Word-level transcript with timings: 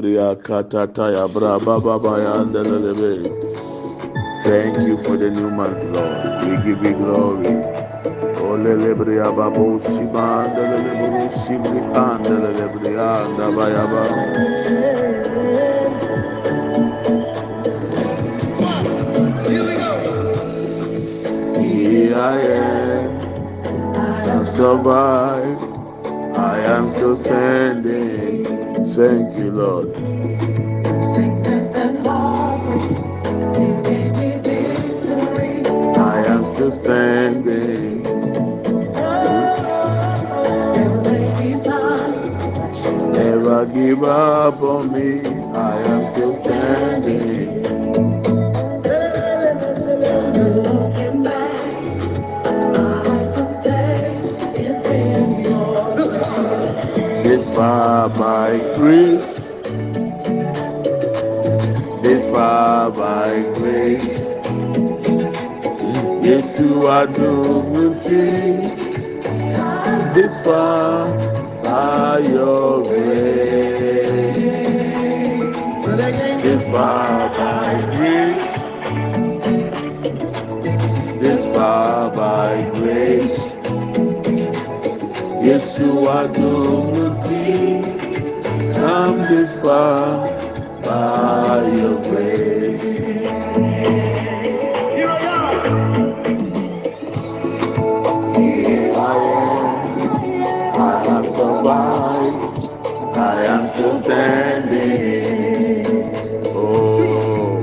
Thank 0.00 0.14
you 0.14 0.36
for 5.02 5.16
the 5.16 5.28
new 5.34 5.50
month, 5.50 5.82
Lord. 5.92 6.44
We 6.46 6.54
give 6.62 6.84
you 6.84 6.94
glory. 6.94 7.46
Olelebria 8.38 9.34
babo 9.34 9.80
siba 9.80 10.46
andelelebo 10.46 11.28
sibri 11.34 11.80
andelelebria 11.98 13.26
andabayaba. 13.26 14.04
Here 21.58 22.14
I 22.14 22.38
am, 22.38 23.18
I've 23.96 24.48
survived. 24.48 25.64
I 26.36 26.60
am 26.60 26.90
still 26.90 27.16
standing. 27.16 28.37
Thank 28.98 29.38
you, 29.38 29.52
Lord. 29.52 29.96
I 35.96 36.26
am 36.26 36.44
still 36.52 36.72
standing. 36.72 38.02
Never 43.12 43.66
give 43.66 44.02
up 44.02 44.60
on 44.62 44.90
me. 44.92 45.24
I 45.54 45.78
am 45.78 46.04
still 46.12 46.34
standing. 46.34 47.57
Far 57.58 58.08
by 58.08 58.56
grace. 58.76 59.34
This 62.04 62.24
far 62.30 62.92
by 62.92 63.42
grace. 63.58 64.20
Yesu 66.22 66.68
adumuti. 66.98 68.30
This 70.14 70.34
far 70.44 71.10
by 71.64 72.18
your 72.30 72.84
grace. 72.86 74.38
This 76.44 76.62
far 76.70 77.28
by 77.34 77.74
grace. 77.96 78.50
This 81.20 81.42
far 81.52 82.10
by 82.14 82.70
grace. 82.78 83.47
Adumuti. 86.06 87.82
Come 88.74 89.18
this 89.22 89.52
far 89.62 90.28
by 90.82 91.68
your 91.74 92.02
grace. 92.02 92.82
Here 98.36 98.94
I 98.96 99.16
am. 99.42 100.00
I 100.74 101.04
have 101.08 101.26
survived. 101.32 102.42
I 103.16 103.44
am 103.46 103.68
still 103.68 104.00
standing. 104.02 105.86
Oh, 106.46 107.62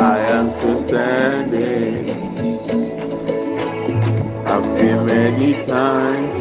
I 0.00 0.18
am 0.30 0.50
still 0.50 0.78
standing. 0.78 1.41
Times. 5.72 6.34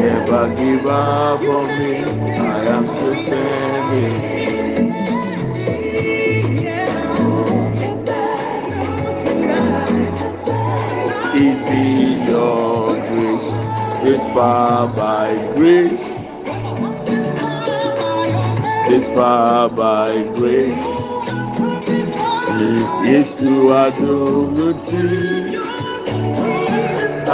Never 0.00 0.44
give 0.56 0.86
up 0.86 1.40
on 1.40 1.66
me. 1.78 1.94
I 2.38 2.64
am 2.76 2.84
still 2.88 3.16
standing. 3.26 4.16
Easy 11.44 12.24
your 12.30 12.96
grace. 13.06 13.48
This 14.02 14.24
far 14.34 14.88
by 14.88 15.28
grace. 15.54 16.06
This 18.88 19.06
far 19.14 19.68
by 19.68 20.10
grace. 20.38 20.88
Yesu 23.10 23.50
adumuti. 23.84 25.59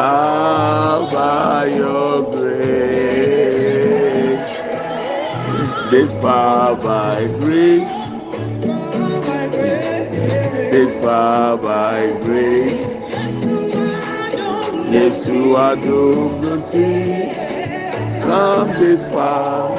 Ah, 0.08 1.02
by 1.12 1.66
your 1.66 2.22
grace. 2.30 3.66
This 5.90 6.12
far 6.22 6.76
by 6.76 7.26
grace. 7.42 7.98
This 10.70 10.92
far 11.02 11.56
by 11.56 11.98
grace. 12.22 12.86
Yesu 14.94 15.38
adumuti. 15.66 16.94
Come 18.22 18.70
this 18.78 19.02
far 19.10 19.74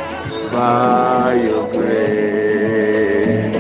by 0.52 1.40
your 1.48 1.66
grace. 1.72 3.56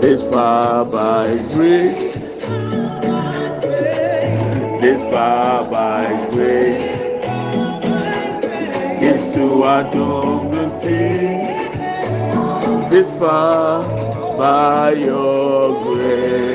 This 0.00 0.22
far 0.32 0.86
by 0.86 1.36
grace. 1.52 2.05
Far 5.16 5.64
by 5.72 6.28
grace. 6.30 6.92
Yesu 9.04 9.46
adumuti. 9.74 11.08
This 12.90 13.08
far 13.18 13.80
by 14.36 14.92
your 14.92 15.72
grace. 15.86 16.52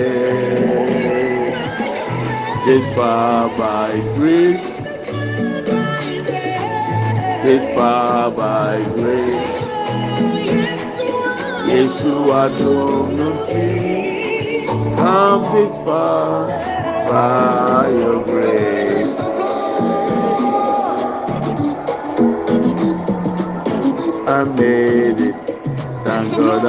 This 2.67 2.85
far 2.93 3.49
by 3.57 3.91
grace. 4.17 4.69
This 7.45 7.63
far 7.75 8.29
by 8.41 8.75
grace. 8.93 9.53
Yesu 11.71 12.13
adumuti. 12.43 13.69
Come 15.01 15.43
this 15.55 15.73
far 15.85 16.45
by 17.09 17.89
your 17.89 18.23
grace. 18.23 18.40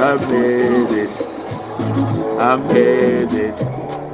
I 0.03 0.17
made 0.17 0.91
it. 0.91 1.11
I 2.39 2.55
made 2.57 3.33
it. 3.33 3.63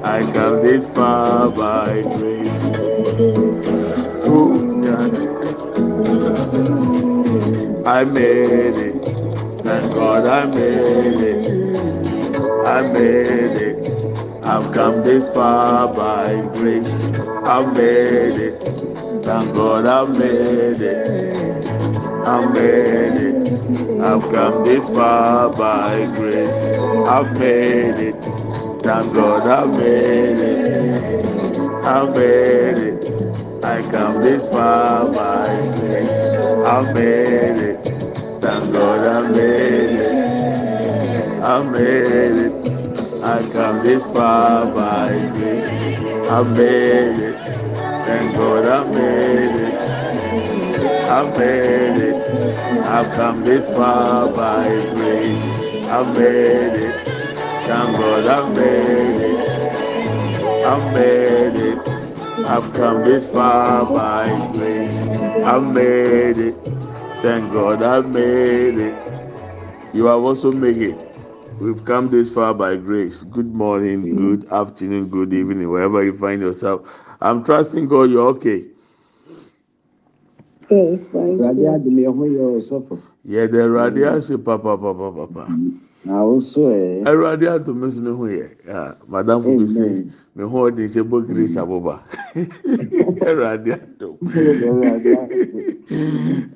I 0.03 0.21
come 0.33 0.63
this 0.63 0.93
far 0.93 1.49
by 1.49 2.03
grace. 2.03 2.61
Oh, 4.25 4.53
yeah. 4.85 5.09
I 7.85 8.03
made 8.05 8.77
it. 8.77 9.03
Thank 9.63 9.93
God 9.93 10.27
I 10.27 10.45
made 10.45 11.21
it. 11.33 11.69
I 12.67 12.81
made 12.83 13.57
it. 13.57 14.43
I've 14.43 14.71
come 14.71 15.03
this 15.03 15.27
far 15.33 15.93
by 15.93 16.35
grace. 16.53 17.03
I 17.45 17.65
made 17.65 18.37
it. 18.37 18.59
Thank 19.25 19.55
God 19.55 19.87
I 19.87 20.05
made 20.05 20.81
it. 20.81 21.67
I 22.25 22.45
made 22.45 23.17
it. 23.23 23.28
I've 24.01 24.21
come 24.31 24.63
this 24.63 24.87
far 24.89 25.49
by 25.49 26.05
grace. 26.05 26.79
I've 27.07 27.37
made 27.37 27.99
it. 27.99 28.15
Thank 28.81 29.13
God 29.13 29.45
I 29.45 29.65
made 29.65 30.39
it. 30.39 31.25
I've 31.85 32.15
made 32.15 32.77
it. 32.77 33.63
I 33.63 33.81
come 33.91 34.21
this 34.21 34.47
far 34.47 35.11
by 35.11 35.47
grace. 35.79 36.09
I've 36.65 36.95
made 36.95 37.57
it. 37.71 37.83
Thank 38.39 38.73
God 38.73 39.05
I 39.05 39.29
made 39.31 39.99
it. 39.99 41.43
I've 41.43 41.69
made 41.69 42.37
it. 42.45 43.23
I 43.23 43.49
come 43.51 43.83
this 43.83 44.03
far 44.13 44.65
by 44.73 45.09
grace. 45.33 46.29
I 46.29 46.43
made 46.43 47.19
it. 47.19 47.35
Thank 48.05 48.33
God 48.33 48.65
I 48.65 48.83
made 48.91 49.55
it. 49.55 49.75
I've 51.09 51.37
made 51.37 51.97
it. 51.97 52.18
I've 52.57 53.11
come 53.15 53.43
this 53.43 53.67
far 53.67 54.29
by 54.33 54.67
grace. 54.95 55.43
I've 55.87 56.15
made 56.17 56.75
it. 56.75 57.05
Thank 57.67 57.97
God 57.97 58.25
I've 58.27 58.55
made 58.55 59.17
it. 59.17 59.59
I've 60.65 60.93
made 60.93 61.55
it. 61.55 61.79
I've 62.45 62.73
come 62.73 63.03
this 63.05 63.25
far 63.31 63.85
by 63.85 64.27
grace. 64.53 64.97
I've 65.45 65.63
made 65.63 66.37
it. 66.39 66.55
Thank 67.21 67.53
God 67.53 67.83
I've 67.83 68.07
made 68.09 68.77
it. 68.77 68.97
You 69.93 70.05
have 70.05 70.21
also 70.23 70.51
made 70.51 70.81
it. 70.81 70.97
We've 71.59 71.83
come 71.85 72.09
this 72.09 72.31
far 72.33 72.53
by 72.53 72.77
grace. 72.77 73.23
Good 73.23 73.53
morning, 73.53 74.15
good 74.15 74.47
afternoon, 74.51 75.09
good 75.09 75.33
evening, 75.33 75.69
wherever 75.69 76.03
you 76.03 76.13
find 76.13 76.41
yourself. 76.41 76.87
I'm 77.21 77.43
trusting 77.43 77.87
God 77.87 78.09
you're 78.09 78.27
okay. 78.29 78.67
Awurade 80.71 81.67
adum 81.67 81.97
yɛ 81.99 82.07
ho 82.15 82.23
yɛ 82.25 82.43
ɔsɔfo. 82.59 82.99
yɛde 83.27 83.57
awurade 83.63 84.05
ase 84.07 84.37
papapapapa. 84.37 85.45
awurade 87.05 87.47
adum 87.49 87.79
nso 87.83 88.01
mi 88.01 88.11
ho 88.11 88.25
yɛ 88.27 88.47
madam 89.07 89.41
fo 89.41 89.51
bi 89.53 89.65
si 89.67 89.97
mi 90.35 90.43
ho 90.43 90.69
ɔdi 90.69 90.85
sɛ 90.89 91.03
bokiri 91.03 91.47
saboba 91.47 92.01
awurade 93.21 93.71
adum. 93.79 94.17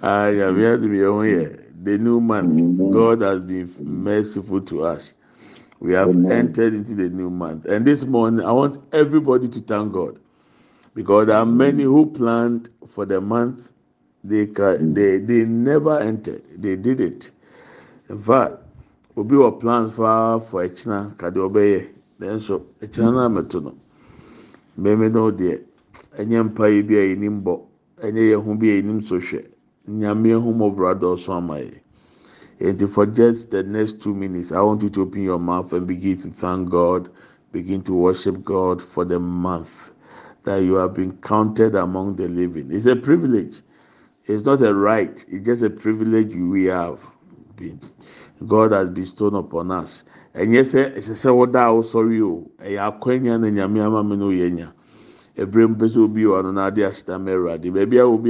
ayami 0.01 0.63
adum 0.65 0.93
yɛ 0.93 1.07
ho 1.11 1.21
yɛ 1.23 1.59
the 1.83 1.97
new 1.97 2.19
month 2.21 2.63
God 2.89 3.21
has 3.21 3.43
been 3.43 3.69
merciful 3.83 4.61
to 4.61 4.83
us. 4.83 5.13
We 5.79 5.93
have 5.93 6.17
Amen. 6.17 6.31
entered 6.31 6.73
into 6.73 6.95
the 6.95 7.09
new 7.09 7.29
month. 7.29 7.65
And 7.65 7.85
this 7.85 8.05
morning, 8.05 8.45
I 8.45 8.51
want 8.51 8.77
everybody 8.93 9.49
to 9.49 9.61
thank 9.61 9.93
God 9.93 10.19
because 10.95 11.27
there 11.27 11.37
are 11.37 11.45
many 11.45 11.83
who 11.83 12.05
planned 12.11 12.69
for 12.87 13.05
the 13.05 13.19
month. 13.21 13.71
They 14.23 14.45
hmm. 14.45 14.93
they 14.93 15.17
they 15.19 15.45
never 15.45 15.99
entered. 15.99 16.43
They 16.57 16.75
did 16.75 17.01
it. 17.01 17.31
In 18.09 18.19
fact, 18.19 18.57
obi 19.17 19.35
wɔ 19.35 19.59
plans 19.59 19.93
for 19.95 20.39
for 20.39 20.63
ɛkyina 20.67 21.17
kade 21.17 21.39
ɔbɛyɛ 21.39 21.87
nanso 22.19 22.61
ɛkyina 22.81 23.09
hmm. 23.09 23.15
naa 23.15 23.29
mɛto 23.29 23.63
no 23.63 23.73
mmɛmɛ 24.79 25.11
no 25.11 25.31
deɛ 25.31 25.61
ɛnyɛ 26.17 26.43
mpa 26.49 26.67
yi 26.73 26.81
bi 26.81 26.95
a 26.95 27.15
yɛnim 27.15 27.43
bɔ 27.43 27.59
ɛnyɛ 28.01 28.21
yɛn 28.31 28.43
ho 28.43 28.55
bi 28.55 28.67
a 28.67 28.81
yɛnim 28.81 29.03
so 29.03 29.15
hwɛ 29.19 29.45
nyame 29.89 30.31
ho 30.33 30.51
mɔbra 30.53 30.99
dɔɔso 30.99 31.33
ama 31.37 31.55
yɛ. 31.59 31.79
And 32.59 32.89
for 32.89 33.05
just 33.05 33.51
the 33.51 33.61
next 33.63 33.99
two 33.99 34.13
minutes, 34.13 34.53
I 34.53 34.61
want 34.61 34.83
you 34.83 34.89
to 34.91 35.01
open 35.01 35.21
your 35.21 35.39
mouth 35.39 35.73
and 35.73 35.85
begin 35.85 36.21
to 36.21 36.29
thank 36.29 36.69
God, 36.69 37.09
begin 37.51 37.81
to 37.83 37.93
worship 37.93 38.41
God 38.45 38.81
for 38.81 39.03
the 39.03 39.19
month 39.19 39.91
that 40.45 40.63
you 40.63 40.75
have 40.75 40.93
been 40.93 41.17
counted 41.17 41.75
among 41.75 42.15
the 42.15 42.27
living. 42.29 42.71
It's 42.71 42.85
a 42.85 42.95
privilege. 42.95 43.61
It's 44.25 44.45
not 44.45 44.61
a 44.61 44.73
right. 44.73 45.23
It's 45.27 45.45
just 45.45 45.63
a 45.63 45.69
privilege 45.69 46.33
we 46.33 46.65
have 46.65 47.05
been. 47.55 47.79
God 48.45 48.71
has 48.71 48.89
bestowed 48.89 49.33
upon 49.33 49.71
us. 49.71 50.03
And 50.33 50.53
yes, 50.53 50.73
it's 50.73 51.09
a 51.09 51.15
say 51.15 51.29
what 51.29 51.55
I 51.55 51.81
sorry 51.81 52.17
you. 52.17 52.49
I 52.59 52.77
akwanya 52.79 53.39
na 53.39 53.47
nyame 53.47 53.83
ama 53.83 54.03
me 54.03 54.15
no 54.15 54.29
yenya. 54.29 54.71
Ebere 55.37 55.67
mpɛ 55.67 55.87
sɛ 55.89 55.97
obi 56.03 56.23
wɔ 56.23 56.39
ano 56.39 56.51
na 56.51 56.67
ade 56.67 56.83
aseda 56.85 57.17
mɛra 57.17 57.59
de 57.59 57.69
baabi 57.71 57.97
a 57.97 58.05
obi 58.05 58.29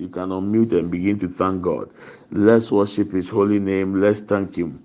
you 0.00 0.08
can 0.08 0.30
unmute 0.30 0.72
and 0.72 0.90
begin 0.90 1.18
to 1.18 1.28
thank 1.28 1.62
God. 1.62 1.90
Let's 2.30 2.70
worship 2.72 3.12
His 3.12 3.30
holy 3.30 3.60
name. 3.60 4.00
Let's 4.00 4.20
thank 4.20 4.56
Him 4.56 4.80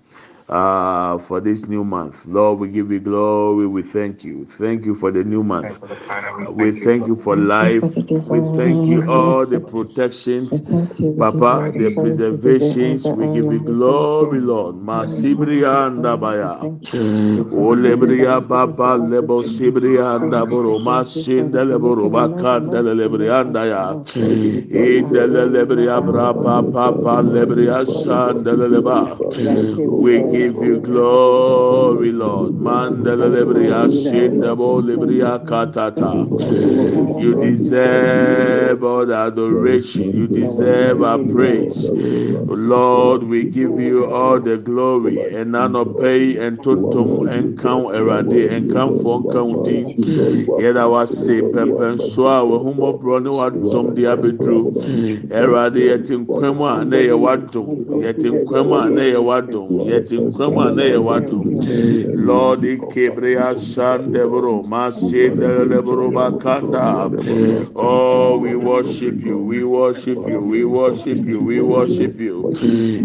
uh, 0.48 1.18
for 1.18 1.40
this 1.40 1.66
new 1.68 1.84
month. 1.84 2.26
Lord, 2.26 2.60
we 2.60 2.68
give 2.68 2.92
you 2.92 3.00
glory. 3.00 3.66
We 3.66 3.82
thank 3.82 4.24
you. 4.24 4.46
Thank 4.58 4.86
you 4.86 4.94
for 4.94 5.12
the 5.12 5.24
new 5.24 5.44
month. 5.44 5.80
We 6.50 6.72
thank 6.72 7.06
you 7.08 7.16
for 7.16 7.36
life. 7.36 7.98
We 8.28 8.40
thank 8.42 8.88
you 8.88 9.04
all 9.06 9.46
the 9.46 9.60
protections, 9.60 10.62
Papa, 11.18 11.72
the 11.76 11.90
preservations. 11.90 13.12
We 13.12 13.28
give 13.28 13.50
you 13.50 13.60
glory, 13.60 14.40
Lord. 14.40 14.76
Masibria 14.76 15.88
and 15.88 16.04
Abaya. 16.04 16.68
Olebria 17.52 18.40
Papa 18.46 18.98
Lebo 19.00 19.42
Sibria 19.44 20.16
and 20.22 20.32
Aboro 20.32 20.80
Masinda 20.80 21.64
Leboro 21.64 22.10
Bakanda 22.10 22.82
Lebrianda 22.82 23.66
ya. 23.68 23.96
Indele 24.70 25.46
Lebria 25.50 26.02
Brapa 26.04 26.62
Papa 26.72 27.22
Lebria 27.22 27.86
Sandele 27.86 28.68
Leba. 28.68 29.20
We 29.96 30.20
give 30.34 30.64
you 30.64 30.80
glory, 30.80 32.10
Lord. 32.12 32.54
Mandela 32.54 33.28
lebria 33.30 33.86
shindabo 33.88 34.82
lebria 34.82 35.38
katata. 35.46 36.26
You 37.22 37.34
deserve 37.40 38.82
all 38.82 39.06
the 39.06 39.14
adoration. 39.14 40.12
You 40.12 40.26
deserve 40.26 41.02
our 41.02 41.18
praise. 41.18 41.88
Lord, 41.90 43.22
we 43.24 43.44
give 43.44 43.78
you 43.78 44.06
all 44.06 44.40
the 44.40 44.56
glory. 44.58 45.18
And 45.34 45.54
pay 46.00 46.36
and 46.38 46.58
tuntum 46.58 47.30
and 47.30 47.58
count 47.58 47.94
erade 47.94 48.50
and 48.50 48.72
count 48.72 49.02
for 49.02 49.22
counting. 49.32 49.94
Yet 50.58 50.76
was 50.88 51.24
say 51.26 51.40
pepen 51.42 51.98
soa 51.98 52.44
we 52.44 52.58
humo 52.58 53.00
brone 53.00 53.30
wa 53.30 53.50
dom 53.50 53.94
dia 53.94 54.16
bedru. 54.16 54.72
Erade 55.30 55.80
yetin 55.80 56.26
kwema 56.26 56.84
na 56.84 56.96
ye. 56.96 57.08
Yetin 57.08 58.44
kwema 58.44 58.90
na 58.90 59.02
ye. 59.02 59.14
Yetin 59.14 60.23
nkwamu 60.28 60.60
a 60.60 60.70
yɛ 60.92 60.98
ikebrea 62.74 63.54
sandebro 63.56 64.62
masendelebro 64.72 66.10
bakanda 66.12 67.10
oh 67.76 68.38
we 68.38 68.54
worship 68.54 69.16
you 69.24 69.38
we 69.38 69.62
worship 69.64 70.18
you 70.26 70.40
we 70.40 70.64
worship 70.64 71.24
you 71.26 71.40
we 71.40 71.60
worship 71.60 72.18
you. 72.20 72.42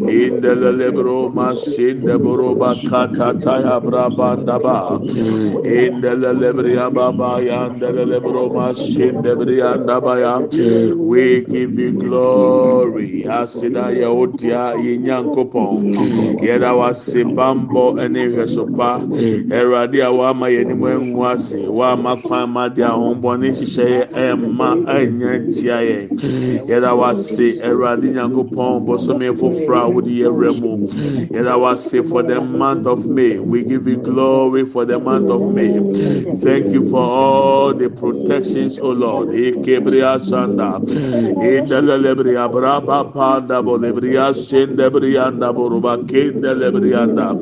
Indelelebro 0.08 1.30
masendebro 1.34 2.56
bakata 2.56 3.34
taya 3.42 3.80
brabanda 3.82 4.60
ba. 4.62 5.00
Indelelebria 5.64 6.94
baba 6.94 7.42
yandelelebro 7.42 8.50
masendebrianda 8.54 10.02
ba 10.02 10.20
ya 10.20 10.36
we 10.96 11.42
give 11.42 11.78
you 11.80 11.92
glory. 11.92 13.24
Asida 13.30 13.92
ya 13.92 14.10
otia 14.10 14.74
yenyankopon 14.78 15.94
yɛda 16.42 16.78
was 16.78 17.09
ase 17.10 17.24
bambɔ 17.24 18.08
ne 18.10 18.28
nhwɛsopa 18.28 19.02
awurade 19.52 20.00
a 20.02 20.12
wama 20.14 20.48
yɛn 20.50 20.66
anim 20.70 20.84
engu 20.86 21.26
ase. 21.32 21.56
Wama 21.68 22.22
kwan 22.22 22.50
ma 22.52 22.68
de 22.70 22.82
ahombɔne 22.84 23.50
hyehyɛ 23.50 24.10
ɛma 24.14 24.86
ɛnya 24.86 25.32
ntia 25.48 25.78
yɛn 25.82 26.68
yɛda 26.70 26.94
wase 26.96 27.62
awurade 27.64 28.06
nyankopɔn 28.14 28.86
bɔsɔmi 28.86 29.38
foforɔ 29.40 29.78
a 29.82 29.90
wode 29.90 30.06
yɛwura 30.08 30.52
mu 30.62 30.88
yɛda 31.34 31.58
wase 31.60 32.04
for 32.08 32.22
the 32.24 32.40
month 32.40 32.86
of 32.86 33.06
may 33.06 33.40
we 33.40 33.64
give 33.64 33.88
you 33.88 33.98
glory 33.98 34.66
for 34.66 34.86
the 34.86 35.00
month 35.00 35.30
of 35.30 35.42
may. 35.54 35.80
Thank 36.42 36.72
you 36.72 36.90
for 36.90 37.00
all 37.02 37.74
the 37.74 37.90
protections 37.90 38.78
o 38.80 38.90
lord. 38.92 39.30
Ekebria 39.30 40.20
sanda 40.22 40.80
edelelebri 41.42 42.36
abraba 42.38 43.12
panda 43.14 43.62
bolebria 43.64 44.34
sendebri 44.34 45.18
anda 45.18 45.52
boruba 45.54 45.98
kendelebri 47.00 47.04
anda 47.04 47.34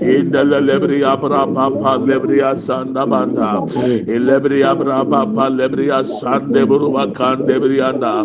indele 0.00 0.60
lebri 0.60 1.02
abra 1.02 1.46
papa 1.46 1.98
lebri 1.98 2.40
asanda 2.40 3.08
banda. 3.08 3.60
Elebri 4.06 4.62
abra 4.64 5.04
papa 5.04 5.50
lebri 5.50 5.88
asande 5.88 6.66
buruba 6.66 7.12
kande 7.12 7.58
bri 7.60 7.80
anda 7.80 8.24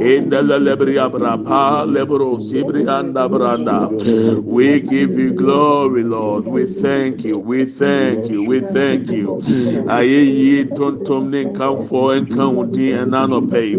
indele 0.00 0.58
lebri 0.58 0.98
abra 0.98 1.36
pa 1.38 1.84
lebro 1.84 2.38
sibri 2.40 2.88
anda 2.88 3.28
branda. 3.28 3.88
We 4.44 4.80
give 4.80 5.18
you 5.18 5.32
glory 5.32 6.04
lord. 6.04 6.46
We 6.46 6.66
thank 6.66 7.24
you. 7.24 7.38
We 7.38 7.64
thank 7.64 8.30
you. 8.30 8.44
We 8.44 8.60
thank 8.60 9.10
you. 9.10 9.40
Ayeyi 9.86 10.64
tontom 10.74 11.30
ne 11.30 11.44
nkanfo 11.44 12.14
nkan 12.20 12.54
wodi 12.56 12.92
ɛna 12.92 13.26
nɔpɛ 13.28 13.60
yi 13.70 13.76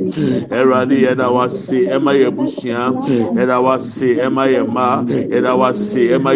ɛwurade 0.50 0.96
yɛda 1.06 1.28
wase 1.32 1.88
ɛma 1.90 2.14
yɛ 2.16 2.30
busua 2.36 2.94
yɛda 3.36 3.58
wase 3.62 4.18
ɛma 4.26 4.44
yɛ 4.54 4.62
mma 4.68 5.04
yɛda 5.06 5.58
wase 5.58 6.10
ɛma 6.16 6.30
ma 6.30 6.36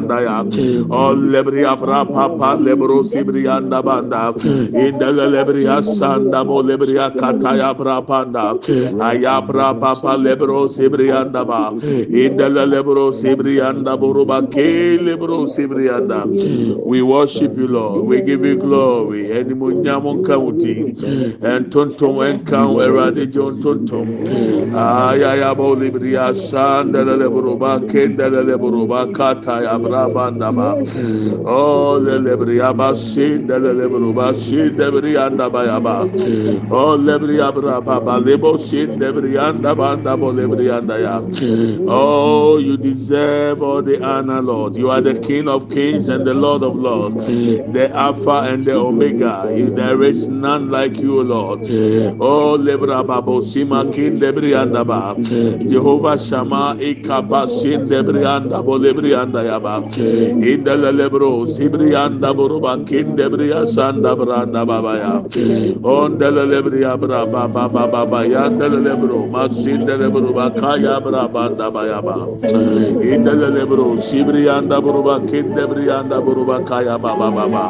brianda 0.00 0.20
ya 0.22 0.40
oh, 0.90 1.10
o 1.10 1.14
lebri 1.14 1.62
papa 1.64 2.56
lebro 2.60 3.02
sibrianda 3.02 3.82
banda. 3.84 4.32
Inda 4.32 5.10
lebri 5.12 5.64
asanda 5.66 6.44
bo 6.46 6.62
lebri 6.62 6.96
akata 6.98 7.56
ya 7.56 7.74
brapanda 7.74 8.58
aya 9.00 9.40
bra 9.42 9.74
papa 9.74 10.16
lebro 10.16 10.68
sibrianda 10.68 11.46
ba. 11.46 11.72
Inda 11.72 12.48
lebro 12.48 13.12
sibrianda 13.12 13.96
boruba 13.98 14.42
ke 14.50 14.98
lebro 15.00 15.46
sibrianda 15.46 16.26
we 16.84 17.02
worship 17.02 17.56
you 17.56 17.68
lord. 17.68 18.06
We 18.06 18.22
give 18.22 18.44
you 18.44 18.56
glory. 18.56 19.28
Eni 19.28 19.54
mo 19.54 19.70
nyamo 19.70 20.22
kauti 20.24 20.94
en 21.42 21.70
tonton 21.70 22.22
en 22.26 22.44
kan 22.44 22.68
erade 22.68 23.30
jon 23.32 23.60
tonton 23.60 24.74
aya 24.74 25.36
ya 25.36 25.54
bo 25.54 25.74
lebri 25.74 26.14
asanda 26.16 27.04
lebro 27.04 27.56
ba 27.58 27.78
kenda 27.80 28.28
lebro 28.28 28.86
ba 28.86 29.06
kata 29.12 29.62
ya 29.62 29.78
brabandaba 29.88 30.68
oh 31.44 31.98
lelebriaba 32.06 32.88
sin 32.96 33.46
delelebruba 33.48 34.34
sin 34.36 34.76
debriandaba 34.76 35.60
yaba 35.70 35.96
oh 36.70 36.96
lebriabraba 36.96 38.18
lebo 38.24 38.56
sin 38.58 38.98
debriandaba 39.00 39.96
andabo 39.96 40.28
lebrianda 40.38 40.96
ya 41.00 41.16
oh 41.88 42.58
you 42.58 42.76
deserve 42.76 43.62
all 43.62 43.82
the 43.82 44.02
honor 44.02 44.42
lord. 44.42 44.74
You 44.76 44.90
are 44.90 45.00
the 45.00 45.18
king 45.20 45.48
of 45.48 45.68
kings 45.70 46.08
and 46.08 46.26
the 46.26 46.34
lord 46.34 46.62
of 46.62 46.76
lords 46.76 47.14
the 47.14 47.90
alpha 47.94 48.42
and 48.50 48.64
the 48.64 48.74
omega. 48.74 49.44
There 49.74 50.02
is 50.02 50.26
none 50.28 50.70
like 50.70 50.96
you 50.96 51.22
lord. 51.22 51.60
Oh 52.20 52.56
lebraba 52.58 53.22
sima 53.42 53.80
kin 53.94 54.18
debriandaba 54.20 55.16
jehovah 55.68 56.18
Shammah 56.18 56.76
ikaba 56.80 57.48
sin 57.48 57.86
debrianda 57.88 58.64
bo 58.64 58.78
lebrianda 58.78 59.42
yaba 59.50 59.67
indele 60.50 60.90
lebro 61.00 61.46
sibrianda 61.54 62.30
buruba 62.38 62.72
kin 62.88 63.16
debriya 63.18 63.60
sanda 63.74 64.12
branda 64.18 64.62
baba 64.70 64.94
ya 65.02 65.14
ondele 65.82 66.44
lebriya 66.52 66.92
bra 67.00 67.20
baba 67.26 67.68
baba 67.68 67.84
baba 67.92 68.20
yandele 68.34 68.80
lebro 68.88 69.20
masinde 69.34 69.94
lebro 70.02 70.30
bakaya 70.38 70.94
bra 71.04 71.22
banda 71.34 71.66
baya 71.70 72.00
ba 72.06 72.16
indele 73.12 73.48
lebro 73.56 73.86
sibrianda 74.08 74.80
buruba 74.84 75.16
kin 75.30 75.46
debrianda 75.56 76.18
buruba 76.24 76.56
kaya 76.68 76.96
baba 76.98 77.28
baba 77.38 77.64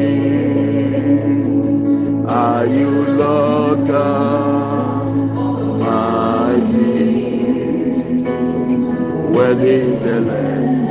are 2.27 2.67
you, 2.67 2.91
Lord 3.19 3.52
Worthy 9.53 9.69
is 9.69 10.01
the 10.03 10.19
Lamb. 10.23 10.89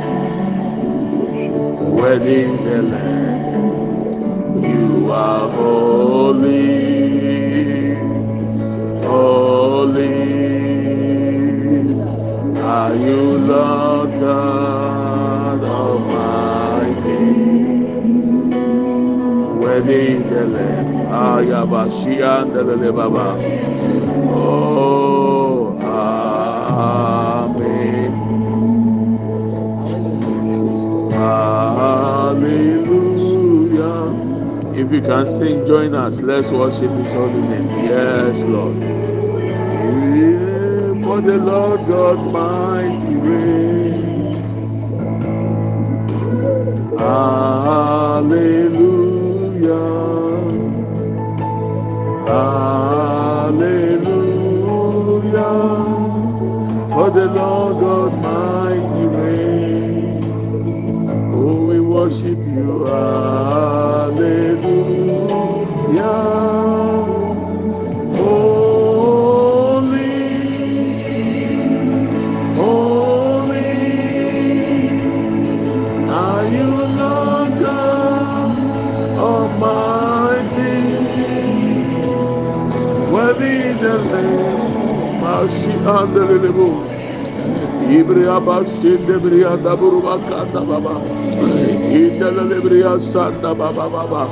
Worthy 1.96 2.44
the 2.44 2.82
Lamb. 2.82 4.62
You 4.64 5.10
are 5.10 5.48
holy, 5.50 6.62
holy. 9.02 10.14
Are 12.60 12.94
you 12.94 13.38
Lord 13.50 14.10
God 14.20 15.64
Almighty? 15.64 17.18
Worthy 19.58 20.02
is 20.14 20.30
the 20.30 20.46
Lamb. 20.46 20.86
Ayabashi 21.10 22.22
and 22.22 22.54
the 22.54 22.92
Baba. 22.92 24.01
If 34.74 34.92
you 34.92 35.02
can 35.02 35.26
sing, 35.26 35.66
join 35.66 35.94
us. 35.94 36.20
Let's 36.20 36.50
worship 36.50 36.90
His 36.92 37.12
holy 37.12 37.40
name. 37.42 37.68
Yes, 37.84 38.36
Lord. 38.44 38.76
Yeah, 39.92 41.04
for 41.04 41.20
the 41.20 41.38
Lord 41.38 41.86
God 41.88 42.18
mighty 42.32 43.14
reign. 43.16 43.71
Mercy 85.84 86.34
and 86.34 86.44
the 86.44 86.52
Lord. 86.52 86.90
Ibria 87.82 88.40
basinde 88.44 89.20
bria 89.22 89.56
da 89.56 89.76
buruba 89.76 90.18
kanda 90.28 90.62
baba. 90.64 91.00
Indele 91.90 92.44
lebria 92.50 92.98
sanda 93.00 93.54
baba 93.58 93.88
baba. 93.90 94.22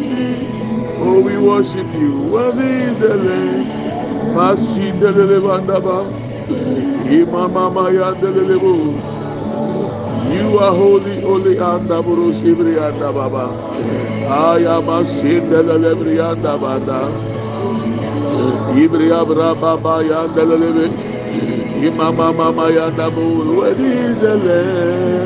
Oh, 1.00 1.20
we 1.20 1.38
worship 1.38 1.92
you. 1.94 2.22
Worthy 2.32 2.72
is 2.88 2.98
the 2.98 3.14
Lamb. 3.16 3.66
Masi 4.36 4.92
delele 5.00 5.40
bandaba. 5.46 5.98
Imama 7.18 7.70
maya 7.74 8.14
delele 8.14 8.58
You 10.34 10.58
are 10.58 10.72
holy, 10.74 11.20
holy 11.20 11.58
anda 11.58 12.02
buru 12.02 12.32
sibri 12.32 12.78
anda 12.80 13.12
baba. 13.12 13.46
Aya 14.28 14.80
masin 14.82 15.50
delele 15.50 15.94
brianda 16.00 16.58
banda. 16.60 17.00
Ibria 18.84 19.24
braba 19.28 19.72
ba 19.82 19.94
yandelele. 20.04 20.88
Imama 21.86 22.32
mama 22.36 22.66
yandabu. 22.70 23.56
Worthy 23.58 23.84
is 23.84 24.20
the 24.20 24.36
Lamb. 24.36 25.17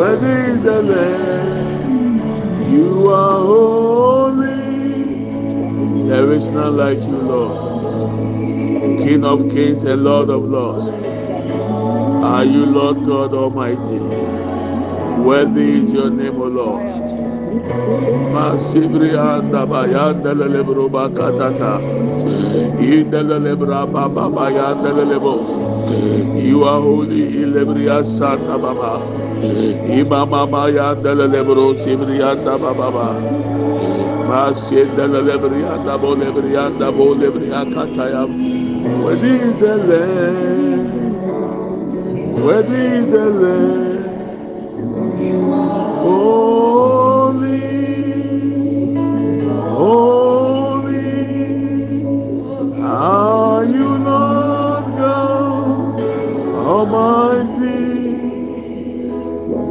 Worthy 0.00 0.28
is 0.52 0.62
the 0.62 0.80
Lamb. 0.80 2.72
You 2.72 3.08
are 3.12 3.38
holy. 3.38 5.26
There 6.08 6.32
is 6.32 6.48
none 6.48 6.78
like 6.78 6.98
you, 7.00 7.18
Lord. 7.32 7.82
King 9.02 9.26
of 9.26 9.40
kings 9.50 9.84
and 9.84 10.02
Lord 10.02 10.30
of 10.30 10.44
lords. 10.44 10.88
Are 12.24 12.44
you 12.46 12.64
Lord 12.64 13.04
God 13.04 13.34
Almighty? 13.34 14.00
Worthy 15.22 15.82
is 15.84 15.92
your 15.92 16.08
name, 16.08 16.40
O 16.40 16.46
Lord. 16.46 17.04
Masibri 18.16 19.12
anda 19.18 19.66
bayanda 19.66 20.32
lelebro 20.34 20.88
bakatata. 20.88 21.78
Indelele 22.80 23.54
braba 23.54 24.08
baba 24.08 24.50
yandelele 24.50 25.20
bo. 25.20 25.34
You 26.40 26.64
are 26.64 26.80
holy, 26.80 27.32
Ilebria 27.44 28.02
Santa 28.06 28.56
Baba. 28.58 29.19
Imama 29.42 30.48
Maya 30.50 30.94
Delebro 30.96 31.74
Sibrianda 31.76 32.58
Baba. 32.60 33.20
Masin 34.28 34.88
Delebrianda 34.96 35.98
Bolebrianda 36.00 36.92
Bolebria 36.92 37.64
Kataya. 37.72 38.26
Where 39.02 39.16
is 39.16 39.58
the 39.58 39.76
land? 39.76 41.24
Where 42.44 42.60
is 42.64 43.06
the 43.10 43.26
land? 43.26 43.89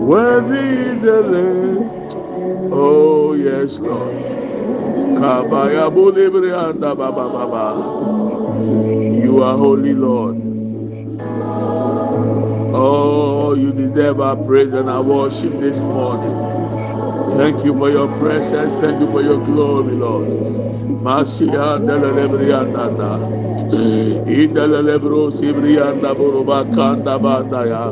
Worthy 0.10 0.58
is 0.89 1.00
the 1.01 1.22
Lamb. 1.22 2.10
Oh 2.74 3.34
yes, 3.34 3.78
Lord. 3.80 4.16
You 9.24 9.44
are 9.44 9.58
holy, 9.58 9.94
Lord. 9.94 10.38
Oh, 12.74 13.54
you 13.56 13.72
deserve 13.74 14.22
our 14.22 14.36
praise 14.38 14.74
and 14.74 14.89
our 14.89 15.04
worship 15.04 15.60
this 15.60 15.84
morning. 15.84 16.58
Thank 17.38 17.63
you 17.66 17.78
for 17.78 17.92
your 17.92 18.08
presence. 18.20 18.74
Thank 18.82 19.00
you 19.00 19.12
for 19.12 19.22
your 19.22 19.44
glory, 19.46 19.96
Lord. 19.96 20.30
Masia 21.04 21.80
delelebre 21.80 22.48
indala 23.72 24.82
lebro 24.84 25.30
sibria 25.32 25.92
anda 25.92 26.14
boroba 26.16 26.64
kanda 26.76 27.20
banda 27.20 27.62
ya 27.68 27.84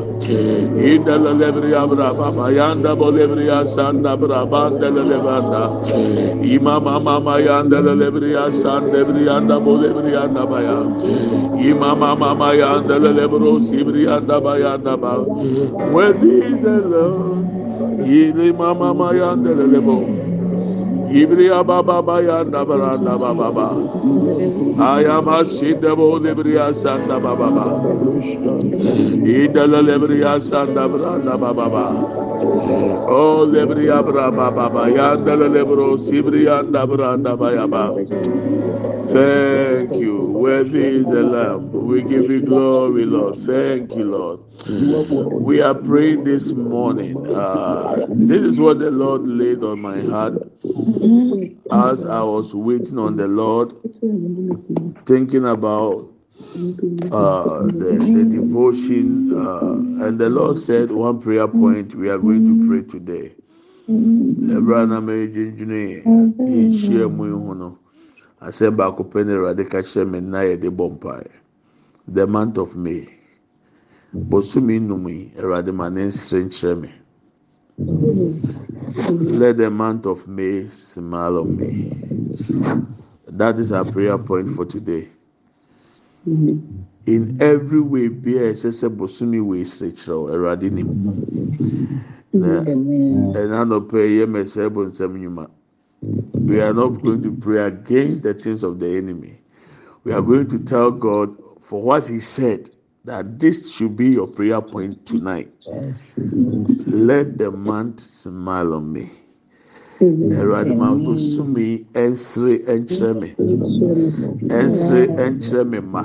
indala 0.91 1.33
lebria 1.37 1.85
braba 1.87 2.31
bayanda 2.37 2.95
bolebria 2.95 3.65
sanda 3.67 4.17
braba 4.17 4.69
lebanda 4.71 5.63
imama 6.41 6.99
mama 7.03 7.37
yanda 7.39 7.81
lebria 7.81 8.49
sanda 8.61 9.05
lebria 9.05 9.37
anda 9.37 10.45
baya 10.45 10.79
imama 11.69 12.17
mama 12.17 12.53
yanda 12.55 12.97
lebro 12.99 13.59
sibria 13.59 14.19
bayanda 14.21 14.97
ba 14.99 15.23
where 15.93 16.15
is 16.25 16.61
the 16.61 16.77
love 16.93 17.45
Yele 17.97 18.55
mama 18.57 18.93
mama 18.93 19.13
yanda 19.13 19.51
lebo. 19.53 20.26
Ibriya 21.09 21.63
baba 21.65 22.01
bayanda 22.03 22.65
baranda 22.65 23.17
baba 23.17 23.51
ba. 23.51 23.69
Ayama 24.77 25.43
shidebo 25.45 26.19
lebriya 26.19 26.73
sanda 26.75 27.19
baba 27.19 27.49
ba. 27.49 27.65
Idala 29.23 29.81
lebriya 29.81 30.39
sanda 30.41 30.87
branda 30.87 31.37
baba 31.39 31.69
ba. 31.69 31.85
Oh 33.09 33.47
lebriya 33.47 34.03
braba 34.03 34.51
baba 34.53 34.89
yanda 34.91 35.35
lebro 35.35 35.97
sibriyanda 35.97 36.85
branda 36.85 37.37
baya 37.37 37.67
ba. 37.67 37.95
Thank 39.07 39.91
you. 40.01 40.17
Worthy 40.37 40.83
is 40.99 41.05
the 41.05 41.23
Lamb. 41.23 41.71
We 41.71 42.03
give 42.03 42.29
you 42.29 42.41
glory, 42.41 43.05
Lord. 43.05 43.39
Thank 43.39 43.95
you, 43.95 44.05
Lord. 44.05 44.39
We 44.65 45.61
are 45.61 45.75
praying 45.75 46.23
this 46.23 46.51
morning. 46.51 47.15
Uh, 47.27 48.05
this 48.09 48.43
is 48.43 48.59
what 48.59 48.79
the 48.79 48.91
Lord 48.91 49.27
laid 49.27 49.63
on 49.63 49.79
my 49.81 50.01
heart 50.01 50.33
as 51.71 52.05
I 52.05 52.23
was 52.23 52.53
waiting 52.55 52.97
on 52.97 53.17
the 53.17 53.27
Lord, 53.27 53.73
thinking 55.05 55.45
about 55.45 56.09
uh, 57.11 57.63
the, 57.65 58.11
the 58.13 58.25
devotion. 58.29 59.33
Uh, 59.37 60.05
and 60.05 60.19
the 60.19 60.29
Lord 60.29 60.57
said, 60.57 60.91
one 60.91 61.21
prayer 61.21 61.47
point 61.47 61.95
we 61.95 62.09
are 62.09 62.17
going 62.17 62.45
to 62.45 62.67
pray 62.67 62.81
today. 62.83 63.33
The 72.07 72.27
month 72.27 72.57
of 72.57 72.75
May. 72.75 73.16
Bosumi 74.17 74.79
nnum 74.79 75.07
yi, 75.09 75.31
Awurade 75.39 75.71
ma 75.73 75.89
ne 75.89 76.05
nsere 76.07 76.43
nkyerɛ 76.45 76.81
me. 76.81 76.89
Let 79.39 79.57
the 79.57 79.69
month 79.69 80.05
of 80.07 80.27
May 80.27 80.67
smile 80.69 81.37
on 81.37 81.55
me. 81.55 81.91
That 83.27 83.59
is 83.59 83.71
our 83.71 83.85
prayer 83.85 84.17
point 84.17 84.49
for 84.49 84.65
today. 84.65 85.09
In 87.05 87.37
every 87.39 87.79
way, 87.79 88.07
be 88.07 88.37
a 88.37 88.55
sese 88.55 88.89
bosumi 88.89 89.43
we 89.45 89.61
sekyerɛw 89.63 90.31
Awurade 90.33 90.71
nim. 90.71 90.89
Na 92.33 92.63
ɛna 92.63 93.65
nɔpɛ 93.69 93.99
yɛ 94.17 94.25
mɛsɛ 94.25 94.69
nsɛm 94.69 95.19
nyuma. 95.21 95.49
We 96.33 96.59
are 96.59 96.73
not 96.73 97.01
going 97.03 97.21
to 97.21 97.31
pray 97.31 97.67
against 97.67 98.23
the 98.23 98.33
things 98.33 98.63
of 98.63 98.79
the 98.79 98.87
enemy. 98.97 99.41
We 100.03 100.11
are 100.11 100.21
going 100.21 100.47
to 100.47 100.59
tell 100.59 100.91
God 100.91 101.35
for 101.59 101.81
what 101.81 102.07
He 102.07 102.19
said 102.19 102.69
that 103.07 103.39
this 103.39 103.73
should 103.73 103.97
be 103.97 104.09
your 104.11 104.27
prayer 104.27 104.61
point 104.61 105.05
tonight. 105.07 105.49
Let 106.85 107.37
the 107.37 107.51
month 107.51 108.01
smile 108.01 108.73
on 108.75 108.93
me. 108.93 109.11
Awurade 110.29 110.73
ma 110.75 110.95
bosumi 110.95 111.85
nsere 111.95 112.59
nkyerɛ 112.79 113.11
me. 113.21 113.29
Nsere 114.49 115.07
nkyerɛ 115.17 115.69
me 115.69 115.79
ma. 115.81 116.03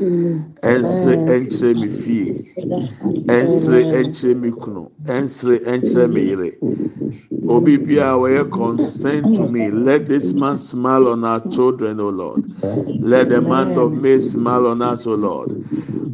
Nsere 0.00 1.16
nkyerɛ 1.40 1.74
me 1.80 1.88
fie. 1.88 2.34
Nsere 3.28 3.80
nkyerɛ 4.04 4.40
me 4.40 4.50
kunu. 4.60 4.84
Nsere 5.06 5.56
nkyerɛ 5.78 6.12
me 6.12 6.20
yere. 6.30 6.50
Obi 7.48 7.76
biara 7.78 8.16
wɔyɛ 8.20 8.50
consent 8.50 9.34
to 9.36 9.46
me. 9.46 9.70
Let 9.70 10.06
this 10.06 10.32
man 10.32 10.58
smile 10.58 11.08
on 11.08 11.24
our 11.24 11.40
children, 11.48 12.00
O 12.00 12.08
Lord. 12.08 12.44
Let 13.00 13.28
the 13.30 13.40
month 13.40 13.76
of 13.78 13.92
May 14.02 14.18
smile 14.20 14.66
on 14.66 14.82
us, 14.82 15.06
O 15.06 15.14
Lord. 15.14 15.52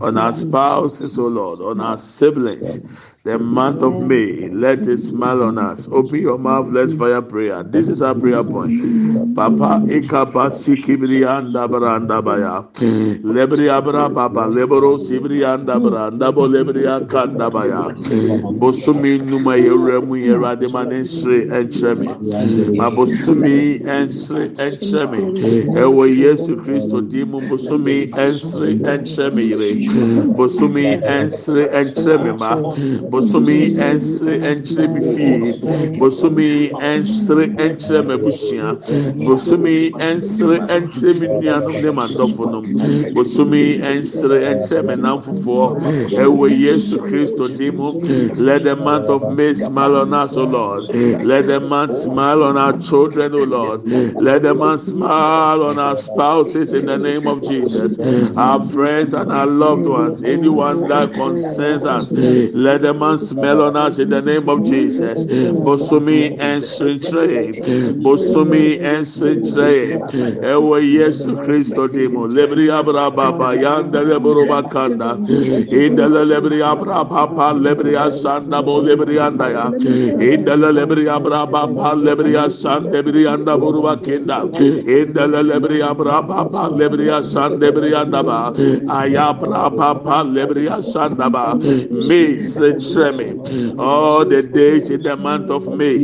On 0.00 0.18
our 0.18 0.32
spouses, 0.32 1.18
O 1.18 1.26
Lord. 1.28 1.60
On 1.60 1.80
our 1.80 1.96
siblings. 1.96 2.80
The 3.24 3.38
month 3.38 3.82
of 3.82 4.00
May, 4.00 4.48
let 4.48 4.88
it 4.88 4.98
smile 4.98 5.44
on 5.44 5.58
us. 5.58 5.88
Open 5.92 6.20
your 6.20 6.38
mouth, 6.38 6.70
let's 6.70 6.92
fire 6.92 7.22
prayer. 7.22 7.62
This 7.62 7.88
is 7.88 8.02
our 8.02 8.16
prayer 8.16 8.42
point. 8.42 9.36
Papa, 9.36 9.82
ikapa 9.86 10.50
sikibri 10.50 11.24
anda 11.24 11.68
baranda 11.68 12.20
baya. 12.24 12.64
Lebri 13.22 13.68
abra 13.70 14.10
papa, 14.10 14.48
lebro 14.50 14.98
sibri 14.98 15.44
anda 15.46 15.78
baranda 15.78 16.34
bo 16.34 16.48
lebri 16.48 16.82
akanda 16.84 17.48
baya. 17.52 17.94
Bosumi 18.58 19.20
numa 19.24 19.52
yeremu 19.56 20.16
yerade 20.18 20.66
manesre 20.68 21.46
enchemi. 21.48 22.18
Ma 22.74 22.90
bosumi 22.90 23.80
ensre 23.86 24.48
enchemi. 24.58 25.30
Ewe 25.76 26.10
Yesu 26.16 26.56
Kristo 26.56 27.00
dimu 27.00 27.40
bosumi 27.48 28.10
ensre 28.16 28.74
enchemi 28.82 29.44
yire. 29.50 29.78
Bosumi 30.34 31.00
ensre 31.04 31.68
enchemi 31.72 32.32
ma. 32.38 32.62
Bosomi 33.12 33.58
ɛnsere 33.88 34.34
ɛnkyerɛ 34.50 34.84
mi 34.94 35.00
fie. 35.12 35.98
Bosomi 36.00 36.48
ɛnsere 36.90 37.44
ɛnkyerɛ 37.64 38.00
mi 38.06 38.14
abusua 38.18 38.70
bosomi 39.26 39.74
ɛnsere 40.08 40.56
ɛnkyerɛ 40.74 41.12
mi 41.20 41.26
nuanom 41.28 41.76
ne 41.82 41.90
ma 41.98 42.06
dɔfonom 42.08 42.64
bosomi 43.14 43.62
ɛnsere 43.90 44.36
ɛnkyerɛ 44.50 44.82
mi 44.88 44.94
nan 45.02 45.18
fofoɔ 45.24 45.66
ɛwɔ 46.24 46.46
yesu 46.64 46.96
kristo 47.06 47.44
di 47.56 47.70
mu. 47.70 47.88
Let 48.36 48.64
the 48.64 48.76
month 48.76 49.08
of 49.10 49.22
may 49.36 49.54
smile 49.54 49.96
on 49.96 50.14
us 50.14 50.36
o 50.36 50.44
lord. 50.44 50.88
Let 51.24 51.46
the 51.48 51.60
month 51.60 51.94
smile 51.96 52.42
on 52.42 52.56
our 52.56 52.72
children 52.78 53.34
o 53.34 53.44
lord. 53.44 53.84
Let 54.28 54.42
the 54.42 54.54
month 54.54 54.80
smile 54.82 55.62
on 55.62 55.78
our 55.78 55.96
spouses 55.96 56.72
in 56.72 56.86
the 56.86 56.98
name 56.98 57.26
of 57.26 57.42
jesus. 57.42 57.98
Our 58.36 58.62
friends 58.68 59.12
and 59.12 59.30
our 59.30 59.46
loved 59.46 59.86
ones 59.86 60.22
anyone 60.22 60.88
that 60.88 61.12
concerns 61.12 61.84
us 61.84 62.10
let 62.12 62.82
them 62.82 63.01
man 63.02 63.18
smell 63.18 63.62
on 63.62 63.76
us 63.76 63.98
in 63.98 64.08
the 64.10 64.22
name 64.22 64.48
of 64.48 64.62
Jesus. 64.64 65.24
Bosomi 65.24 66.36
and 66.38 66.62
Srintre, 66.62 67.54
Bosomi 68.04 68.80
and 68.80 69.06
Srintre, 69.06 69.74
Ewa 70.42 70.78
Yesu 70.80 71.32
Kristo 71.44 71.82
Demo, 71.92 72.26
Lebri 72.28 72.66
Abra 72.78 73.10
Baba, 73.10 73.48
Yanda 73.64 74.00
Lebruba 74.10 74.60
Kanda, 74.70 75.10
in 75.82 75.96
the 75.96 76.08
Lebri 76.08 76.60
Abra 76.72 77.04
Papa, 77.04 77.46
Lebri 77.64 77.94
Asanda, 78.06 78.64
Bo 78.64 78.80
Lebri 78.80 79.16
Andaya, 79.26 79.66
in 80.20 80.44
the 80.44 80.56
Lebri 80.56 81.06
Abra 81.16 81.46
Papa, 81.46 81.94
Lebri 82.06 82.34
Asanda, 82.44 82.92
Lebri 82.92 83.26
Anda 83.32 83.56
Buruba 83.58 83.94
Kinda, 84.02 84.38
in 84.98 85.12
the 85.12 85.26
Lebri 85.26 85.80
Abra 85.90 86.22
Papa, 86.22 86.62
Lebri 86.80 87.06
Asanda, 87.18 87.58
Lebri 87.64 87.90
Andaba, 88.02 88.54
Ayabra 88.86 89.76
Papa, 89.76 90.16
Lebri 90.24 90.66
Asandaba, 90.78 91.46
Me 92.96 93.74
All 93.78 94.24
the 94.24 94.42
days 94.42 94.90
in 94.90 95.02
the 95.02 95.16
month 95.16 95.50
of 95.50 95.68
May, 95.68 95.98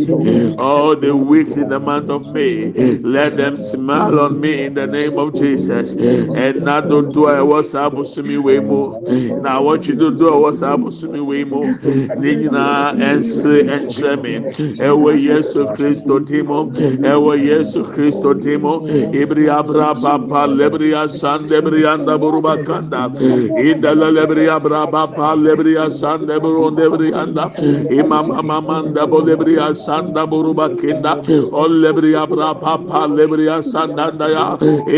all 0.59 0.97
the 0.97 1.15
weeks 1.15 1.57
in 1.57 1.69
the 1.69 1.79
month 1.81 2.11
of 2.11 2.27
May, 2.35 2.73
let 3.03 3.37
them 3.37 3.57
smile 3.57 4.19
on 4.21 4.41
me 4.41 4.65
in 4.65 4.75
the 4.75 4.87
name 4.87 5.19
of 5.19 5.35
Jesus. 5.35 5.95
And 5.95 6.63
not 6.65 6.89
do 6.89 7.11
do 7.13 7.27
I 7.27 7.43
was 7.43 7.75
abusumi 7.75 8.39
we 8.43 8.61
mo. 8.61 8.99
Now 9.43 9.63
what 9.63 9.87
you 9.87 9.95
do 9.95 10.17
do 10.17 10.33
I 10.33 10.37
was 10.37 10.63
abusumi 10.63 11.25
we 11.25 11.45
mo. 11.45 11.79
Nina 12.15 12.95
ensre 12.99 13.65
enchre 13.69 14.17
me. 14.23 14.37
Ewe 14.81 15.15
Yesu 15.29 15.67
Kristo 15.75 16.21
timo. 16.21 16.73
Ewe 17.05 17.39
Yesu 17.39 17.85
Kristo 17.95 18.35
timo. 18.35 18.83
Ibri 19.13 19.49
abra 19.49 19.95
papa 19.95 20.47
lebria 20.49 21.09
sande 21.09 21.61
brianda 21.63 22.19
buruba 22.19 22.59
kanda. 22.65 23.09
Inda 23.57 23.95
lebria 23.95 24.57
abra 24.57 24.87
papa 24.87 25.37
lebria 25.37 25.91
sande 25.91 26.39
burunda 26.41 26.78
debrianda 26.79 27.45
imama 27.91 28.43
mamanda 28.43 29.03
bolebria 29.11 29.75
sanda 29.75 30.27
buruba 30.27 30.69
kinda. 30.81 31.13
Olebria 31.53 32.27
bra 32.31 32.55
papa 32.55 33.01
lebria 33.09 33.59
sandanda 33.63 34.29
ya 34.37 34.45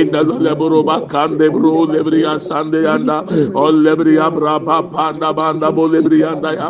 inda 0.00 0.20
leburuba 0.44 0.96
kande 1.08 1.48
bru 1.54 1.86
lebria 1.92 2.38
sande 2.38 2.82
yanda 2.86 3.24
olebria 3.54 4.28
bra 4.34 4.58
papa 4.60 5.12
nda 5.16 5.32
banda 5.32 5.70
bolebrianda 5.72 6.50
ya 6.58 6.68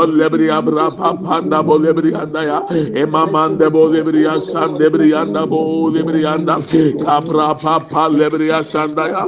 olebria 0.00 0.62
bra 0.64 0.90
papa 0.90 1.40
nda 1.42 1.62
bolebrianda 1.62 2.42
ya 2.50 2.58
imamande 3.02 3.66
bolebria 3.70 4.40
sande 4.40 4.86
brianda 4.94 5.46
bolebrianda. 5.46 6.56
Kapra 7.04 7.54
papa 7.60 8.08
lebria 8.08 8.62
sanda 8.64 9.04
ya 9.14 9.22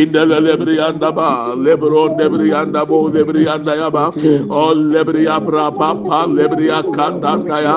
inda 0.00 0.22
lebrianda 0.26 1.10
ba 1.14 1.54
lebron 1.56 2.16
debrianda 2.18 2.86
bo 2.86 3.08
lebrianda 3.08 3.74
ya 3.76 3.90
ba 3.90 4.10
ol 4.76 4.82
lebria 4.94 5.36
bra 5.46 5.66
papa 5.80 6.18
lebria 6.38 6.78
kandanda 6.96 7.58
ya 7.66 7.76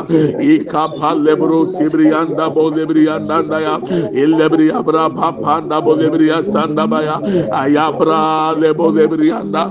ikapa 0.51 1.11
lebro 1.25 1.59
sibrianda 1.75 2.47
bo 2.55 2.65
lebrianda 2.77 3.59
ya 3.65 3.75
illebria 4.23 4.83
bra 4.87 5.05
papa 5.19 5.53
nda 5.65 5.81
bo 5.85 5.93
lebria 6.01 6.39
sanda 6.53 6.87
ba 6.91 6.99
ya 7.07 7.17
ayabra 7.61 8.21
lebo 8.61 8.89
lebrianda 8.97 9.63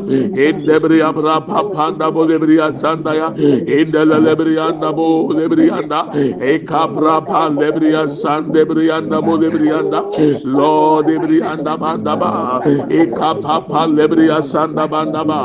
indebria 0.47 1.13
bra 1.19 1.37
papa 1.51 1.91
nda 1.95 2.11
bo 2.15 2.25
lebria 2.31 2.69
sanda 2.83 3.15
ya 3.21 3.29
indele 3.79 4.19
lebrianda 4.27 4.93
bo 4.99 5.09
lebrianda 5.39 6.01
ekabra 6.53 7.17
pa 7.31 7.43
lebria 7.61 8.03
sande 8.21 8.63
brianda 8.71 9.21
bo 9.27 9.37
lebrianda 9.45 10.01
lord 10.45 11.07
lebrianda 11.09 11.77
banda 11.83 12.17
ba 12.23 12.33
ekapa 13.01 13.83
lebria 13.99 14.39
sanda 14.53 14.87
banda 14.89 15.25
ba. 15.25 15.41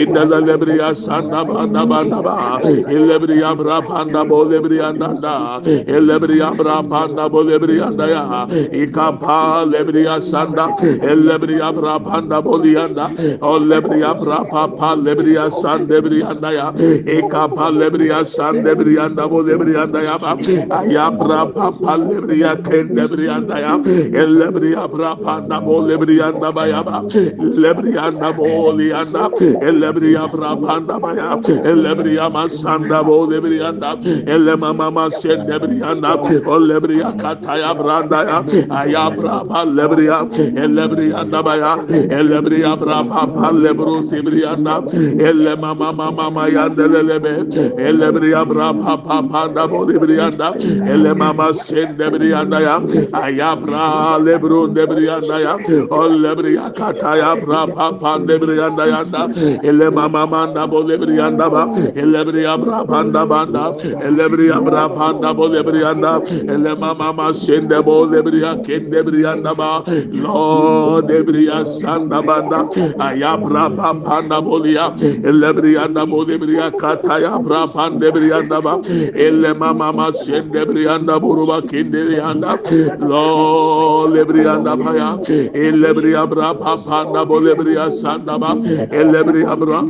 Indele 0.00 0.38
lebria 0.48 0.94
sanda 1.14 1.44
banda 1.46 1.86
banda 1.86 2.22
ba. 2.22 2.60
Illebria 2.86 3.56
bra 3.56 3.80
panda 3.82 4.24
bo 4.24 4.44
lebrianda 4.44 5.08
da. 5.20 5.60
Illebria 5.86 6.56
bra 6.56 6.82
panda 6.82 7.28
bo 7.28 7.42
lebrianda 7.44 8.06
ya. 8.08 8.46
Ikapa 8.72 9.64
lebria 9.72 10.20
sanda 10.22 10.74
illebria 11.02 11.72
bra 11.74 11.98
panda 12.00 12.42
bo 12.42 12.58
lianda 12.58 13.12
olebria 13.40 14.14
bra 14.18 14.44
papa 14.44 14.96
lebria 14.96 15.50
sande 15.50 16.00
brianda 16.02 16.52
ya. 16.52 16.72
Ikapa 17.06 17.70
lebria 17.80 18.24
sande 18.26 18.74
brianda 18.76 19.28
bo 19.28 19.42
lebrianda 19.42 20.02
ya 20.02 20.18
ba. 20.18 20.36
Ayabra 20.70 21.46
papa 21.54 21.96
lebria 21.98 22.56
kende 22.62 23.08
brianda 23.08 23.60
ya. 23.60 23.74
Illebria 24.22 24.88
bra 24.90 25.16
panda 25.16 25.60
bo 25.60 25.80
lebrianda 25.82 26.52
ba 26.54 26.66
ya 26.68 26.82
ba. 26.82 27.04
Lebrianda 27.38 28.32
bo 28.36 28.72
lianda 28.72 29.30
illebria 29.60 30.28
bra 30.30 30.56
panda 30.56 30.93
ba 31.00 31.14
ya. 31.14 31.36
Illebria 31.70 32.30
masanda 32.30 33.04
bo 33.04 33.26
lebrianda 33.26 33.98
elle 34.26 34.56
mama 34.56 34.90
masende 34.90 35.58
brianda 35.58 36.16
olebria 36.46 37.12
kataya 37.16 37.74
branda 37.74 38.20
ya. 38.28 38.38
Ayabra 38.70 39.48
pa 39.48 39.64
lebria 39.64 40.26
ellebrianda 40.56 41.42
ba 41.44 41.56
ya. 41.56 41.76
Ellebria 42.18 42.76
bra 42.78 43.02
papa 43.04 43.52
lebro 43.52 44.02
sibrianda 44.02 44.84
elle 45.20 45.56
mama 45.56 45.92
mama 45.92 46.30
mayandelelebe 46.30 47.34
ellebria 47.78 48.44
bra 48.46 48.72
papa 48.72 49.22
panda 49.28 49.66
bo 49.68 49.84
lebrianda 49.84 50.54
elle 50.88 51.14
mama 51.14 51.52
sende 51.54 52.10
brianda 52.10 52.60
ya. 52.60 52.78
Ayabra 53.12 54.18
lebro 54.22 54.68
debrianda 54.68 55.40
ya. 55.40 55.54
Olebria 55.90 56.70
kataya 56.74 57.34
bra 57.40 57.66
papa 57.66 58.18
debrianda 58.18 58.86
yanda 58.86 59.22
elle 59.64 59.90
mama 59.90 60.26
manda 60.26 60.66
bo 60.66 60.83
lebrianda 60.88 61.46
ba 61.54 61.62
elebria 62.02 62.54
bra 62.62 62.84
panda 62.84 63.26
banda 63.26 63.64
elebria 64.08 64.58
bra 64.64 64.88
panda 64.88 65.34
bo 65.34 65.48
lebrianda 65.48 66.12
ele 66.54 66.74
mama 66.76 67.12
ma 67.12 67.32
sende 67.32 67.78
bo 67.84 68.04
lebria 68.06 68.50
kende 68.64 69.00
brianda 69.06 69.54
ba. 69.56 69.82
Lord 70.12 71.10
ebria 71.10 71.64
sanda 71.64 72.20
banda 72.22 72.58
ayabra 73.06 73.64
pa 73.76 73.90
panda 73.94 74.40
bolia 74.42 74.86
elebrianda 75.30 76.06
bo 76.08 76.24
lebria 76.24 76.70
kataya 76.70 77.42
bra 77.42 77.66
pande 77.66 78.08
brianda 78.14 78.60
ba. 78.62 78.74
Ele 79.14 79.54
mama 79.54 79.92
ma 79.92 80.10
sende 80.12 80.62
brianda 80.70 81.18
buruba 81.20 81.60
kende 81.62 82.00
brianda 82.06 82.52
lord 83.00 84.12
lebrianda 84.14 84.74
ba 84.82 84.90
ya 85.00 85.10
elebria 85.52 86.28
bra 86.28 86.54
pa 86.54 86.76
panda 86.76 87.24
bo 87.24 87.40
lebria 87.40 87.90
sanda 87.90 88.38
ba. 88.38 88.54
Elebria 89.00 89.56
bra 89.58 89.82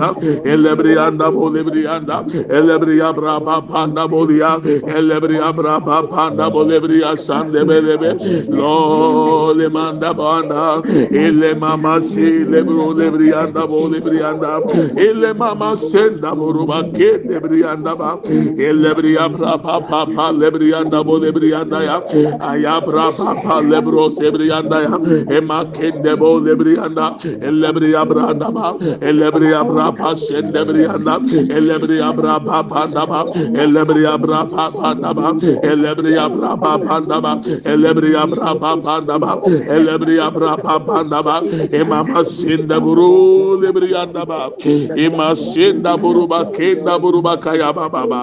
ba 0.00 0.14
sebrianda 0.20 0.50
elebrianda 0.52 1.30
bo 1.32 1.50
lebrianda 1.50 2.16
elebria 2.58 3.12
bra 3.14 3.40
pa 3.40 3.60
panda 3.60 4.08
bolia 4.08 4.52
elebria 4.96 5.52
bra 5.54 5.80
pa 5.80 6.02
panda 6.06 6.50
bo 6.50 6.64
lebria 6.64 7.16
sande 7.16 7.64
belebe 7.64 8.10
lo 8.48 9.52
le 9.52 9.68
manda 9.68 10.12
banda 10.14 10.82
ele 11.10 11.54
mama 11.54 12.00
si 12.00 12.44
lebro 12.44 12.92
lebrianda 12.94 13.66
bo 13.66 13.88
lebrianda 13.88 14.60
ele 14.96 15.32
mama 15.34 15.76
senda 15.76 16.34
boruba 16.34 16.82
ke 16.92 17.10
lebrianda 17.24 17.96
ba. 17.96 18.20
Elebria 18.24 19.28
bra 19.28 19.58
pa 19.58 19.80
pa 19.80 20.06
pa 20.06 20.30
lebrianda 20.32 21.04
bo 21.04 21.18
lebrianda 21.18 21.82
ya. 21.84 21.96
Ayabra 22.38 23.12
pa 23.16 23.34
pa 23.42 23.60
lebro 23.60 24.10
sebrianda 24.10 24.78
ya. 24.86 24.94
Ema 25.36 25.64
kende 25.72 26.16
bo 26.18 26.40
lebrianda 26.40 27.16
elebria 27.48 28.04
branda 28.06 28.50
ba. 28.52 28.74
Elebria 29.00 29.64
bra 29.64 29.89
pa 29.89 29.89
sende 30.16 30.64
brianda 30.68 31.14
elebria 31.56 32.12
bra 32.16 32.38
pa 32.40 32.62
panda 32.62 33.06
ba 33.06 33.20
elebria 33.62 34.14
bra 34.20 34.44
pa 34.44 34.70
panda 34.70 35.14
ba 35.14 35.28
elebria 35.70 36.28
bra 36.28 36.56
pa 36.56 36.72
panda 36.78 37.20
ba 37.20 37.32
elebria 37.72 38.26
bra 38.30 38.54
pa 38.54 38.76
panda 38.84 39.18
ba 39.18 39.32
elebria 39.76 40.30
bra 40.34 40.56
pa 40.56 40.78
panda 40.78 41.22
ba 41.22 41.36
emama 41.80 42.24
sinda 42.24 42.80
buru 42.80 43.60
lebrianda 43.62 44.24
ba 44.26 44.50
ema 44.96 45.34
sinda 45.36 45.96
buru 45.96 46.26
ba 46.26 46.44
kenda 46.56 46.98
buru 47.00 47.22
ba 47.22 47.36
kaya 47.36 47.72
ba 47.72 47.88
ba 47.88 48.06
ba 48.06 48.22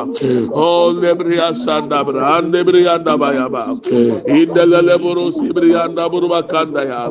o 0.53 0.91
lebria 0.91 1.53
sanda 1.55 2.03
brande 2.03 2.63
brianda 2.67 3.17
ba 3.17 3.33
ya 3.33 3.47
ba 3.49 3.63
indelele 4.27 4.97
buru 5.01 5.31
sibrianda 5.31 6.09
buru 6.09 6.27
ba 6.29 6.41
kanda 6.43 6.83
ya 6.91 7.01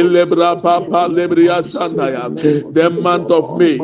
elebra 0.00 0.56
pa 0.62 0.80
pa 0.90 1.06
lebria 1.08 1.62
sanda 1.62 2.10
ya 2.10 2.24
the 2.72 2.90
month 2.90 3.30
of 3.30 3.58
May 3.58 3.78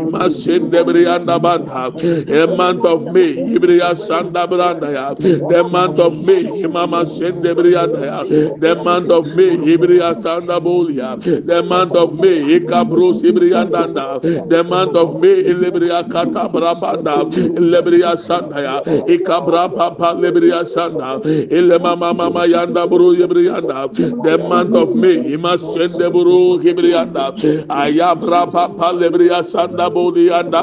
a 2.44 2.46
month 2.56 2.84
of 2.84 3.12
May, 3.12 3.34
Ibriya 3.36 3.94
Sanda 3.94 4.46
Brandaya. 4.46 5.16
The 5.18 5.64
month 5.68 5.98
of 5.98 6.24
May, 6.24 6.44
Imama 6.44 7.04
Sendebriandaya. 7.04 8.60
The 8.60 8.74
month 8.82 9.10
of 9.10 9.26
May, 9.26 9.56
Ibriya 9.76 10.14
Sanda 10.22 10.60
Bolia. 10.60 11.18
The 11.46 11.62
month 11.62 11.92
of 11.96 12.18
May, 12.18 12.58
Ikabros 12.60 13.22
Ibriandanda. 13.22 14.20
The 14.48 14.64
month 14.64 14.96
of 14.96 15.20
May, 15.20 15.42
Ilibria 15.44 16.08
Kata 16.10 16.48
Brabanda. 16.48 17.24
Ilibria 17.32 18.14
Sandaya. 18.16 18.82
Ikabra 19.06 19.68
Papa 19.74 20.14
Libria 20.18 20.64
Sanda. 20.64 21.20
Ilemama 21.48 22.14
Mama 22.16 22.46
Yanda 22.46 22.86
Buru 22.88 23.14
Ibrianda. 23.16 23.88
The 24.22 24.38
month 24.48 24.74
of 24.74 24.94
May, 24.96 25.32
Ima 25.34 25.56
Sendeburu 25.58 26.62
Ibrianda. 26.62 27.32
Ayabra 27.68 28.50
Papa 28.50 28.92
Libria 28.92 29.42
Sanda 29.42 29.90
boli 30.04 30.26
anda 30.40 30.62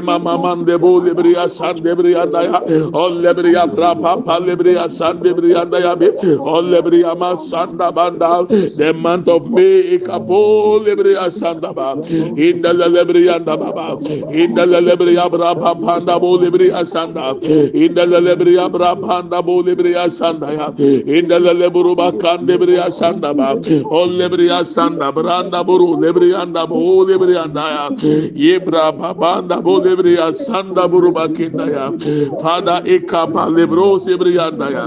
imamaman 0.00 0.64
de 0.66 0.78
boli 0.78 1.12
bri 1.20 1.34
asan 1.44 1.82
de 1.82 1.94
bri 2.00 2.14
anda 2.22 2.42
ya 2.48 2.60
on 3.04 3.20
le 3.22 3.32
bri 3.38 3.54
abra 3.64 3.94
papa 4.04 4.38
le 4.46 4.56
bri 4.60 4.74
asan 4.84 5.22
de 5.22 5.32
bri 5.38 5.54
anda 5.62 5.80
ya 5.86 5.94
be 5.94 6.08
on 6.56 6.70
le 6.72 6.82
bri 6.86 7.02
ama 7.12 7.30
sanda 7.50 7.90
banda 7.98 8.30
the 8.76 8.92
month 9.06 9.28
of 9.28 9.50
May 9.50 9.98
kapo 9.98 10.40
le 10.84 10.96
bri 11.00 11.14
asan 11.26 11.60
da 11.60 11.72
ba 11.72 11.88
in 12.48 12.62
the 12.62 12.72
le 12.74 13.04
bri 13.10 13.24
anda 13.34 13.56
baba 13.56 13.86
in 14.42 14.54
the 14.54 14.66
le 14.66 14.96
bri 15.02 15.16
abra 15.26 15.54
papa 15.54 15.92
anda 15.96 16.18
boli 16.24 16.50
bri 16.56 16.70
asan 16.82 17.14
da 17.14 17.32
in 17.84 17.94
the 17.94 18.06
le 18.06 18.36
bri 18.42 18.56
abra 18.66 18.94
panda 19.06 19.42
boli 19.42 19.74
bri 19.80 19.94
asan 20.04 20.40
da 20.40 20.50
ya 20.58 20.68
in 21.18 21.28
the 21.28 21.38
le 21.38 21.70
bru 21.70 21.94
ba 22.02 22.08
kan 22.24 22.46
de 22.46 22.56
bri 22.64 22.78
asan 22.86 23.20
da 23.20 23.32
ba 23.40 23.50
on 24.00 24.16
le 24.18 24.28
bri 24.34 24.48
asan 24.60 24.98
da 24.98 25.10
branda 25.18 25.62
bru 25.70 25.88
le 26.04 26.12
bri 26.18 26.30
anda 26.42 26.66
bo 26.66 27.02
le 27.10 27.18
bri 27.22 27.36
anda 27.44 27.66
ya 27.76 27.84
ye 28.44 28.58
bra 28.66 28.81
rababanda 28.82 29.56
bolebri 29.66 30.14
asanda 30.28 30.84
buruba 30.92 31.24
kindaya 31.36 31.86
father 32.42 32.78
ikapa 32.94 33.44
lebro 33.56 33.88
sebri 34.04 34.34
andaya 34.46 34.84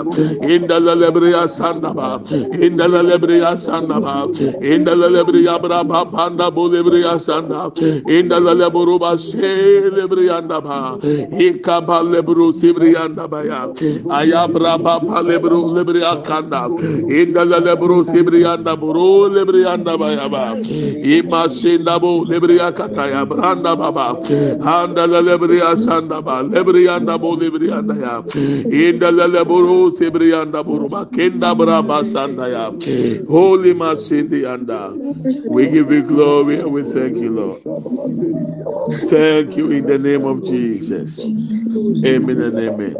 indala 0.54 0.96
lebri 1.04 1.32
asanda 1.44 1.92
ba 2.00 2.10
indala 2.68 3.02
lebri 3.10 3.40
asanda 3.52 3.98
ba 4.06 4.16
indala 4.74 5.08
lebri 5.16 5.44
abraba 5.56 6.02
panda 6.14 6.48
bolebri 6.58 7.02
asanda 7.16 7.62
indala 8.18 8.54
leburuba 8.62 9.12
selebri 9.28 10.28
andaba 10.38 10.80
ikapa 11.48 12.00
lebro 12.14 12.48
sebri 12.62 12.92
andaba 13.06 13.42
ya 13.52 13.62
ayabra 14.20 14.76
baba 14.86 15.22
lebro 15.30 15.62
lebri 15.78 16.02
akanda 16.14 16.64
indala 17.22 17.60
lebro 17.68 18.00
sebri 18.12 18.42
andaburo 18.54 19.10
lebri 19.38 19.64
andaba 19.74 20.10
ya 20.18 20.28
ba. 20.30 20.46
Imasindabo 21.16 22.26
lebri 22.30 22.58
akata 22.60 23.06
ya 23.10 23.22
branda 23.26 23.76
ba 23.78 23.85
baba. 23.92 24.20
Anda 24.62 25.08
la 25.08 25.20
lebri 25.22 25.62
asanda 25.62 26.22
ba 26.24 26.42
lebri 26.44 26.88
anda 26.90 27.18
bo 27.18 27.36
lebri 27.36 27.72
anda 27.72 27.96
ya. 27.96 28.22
Inda 28.24 29.12
la 29.12 29.28
lebro 29.28 29.92
sebri 29.92 30.34
anda 30.34 30.64
buruba 30.64 31.06
kenda 31.12 31.56
braba 31.56 32.04
sanda 32.04 32.48
ya. 32.50 32.72
Holy 33.28 33.74
masindi 33.74 34.46
anda. 34.46 34.94
We 35.50 35.70
give 35.70 35.92
you 35.92 36.04
glory 36.04 36.60
and 36.60 36.72
we 36.72 36.84
thank 36.84 37.18
you 37.18 37.32
lord. 37.32 37.62
Thank 39.10 39.58
you 39.58 39.72
in 39.72 39.86
the 39.86 39.98
name 39.98 40.26
of 40.26 40.44
jesus. 40.44 41.20
Amen 41.20 42.42
and 42.42 42.60
amen. 42.60 42.96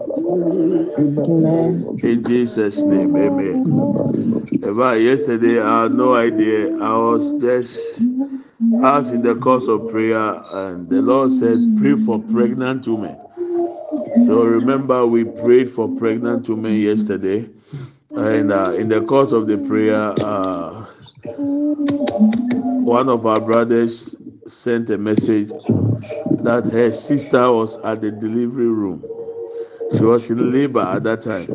In 2.04 2.24
jesus 2.24 2.78
name 2.84 3.16
amen. 3.16 4.62
About 4.64 5.00
yesterday 5.02 5.60
i 5.62 5.84
had 5.84 5.94
no 5.94 6.16
idea. 6.16 6.76
I 6.78 6.98
was 6.98 7.42
just 7.42 8.02
as 8.84 9.12
in 9.12 9.22
the 9.22 9.36
course 9.36 9.68
of 9.68 9.90
prayer, 9.90 10.42
and 10.52 10.90
the 10.90 11.02
Lord 11.02 11.32
said, 11.32 11.58
Pray 11.78 11.96
for 11.96 12.20
pregnant 12.22 12.88
women. 12.88 13.18
So 14.28 14.46
remember, 14.46 15.06
we 15.08 15.26
prayed 15.26 15.70
for 15.70 15.90
pregnant 15.90 16.50
women 16.50 16.76
yesterday, 16.76 17.50
and 18.16 18.52
uh, 18.52 18.74
in 18.74 18.90
the 18.90 19.02
course 19.02 19.32
of 19.34 19.48
the 19.48 19.58
prayer, 19.58 20.16
uh, 20.22 20.86
one 22.70 23.10
of 23.10 23.26
our 23.26 23.40
brothers 23.42 24.16
sent 24.48 24.90
a 24.90 24.98
message 24.98 25.52
that 26.44 26.66
her 26.66 26.92
sister 26.92 27.52
was 27.52 27.78
at 27.80 28.02
the 28.02 28.12
delivery 28.12 28.68
room. 28.68 29.04
She 29.98 30.04
was 30.04 30.30
in 30.30 30.52
labor 30.52 30.82
at 30.82 31.04
that 31.04 31.22
time. 31.22 31.50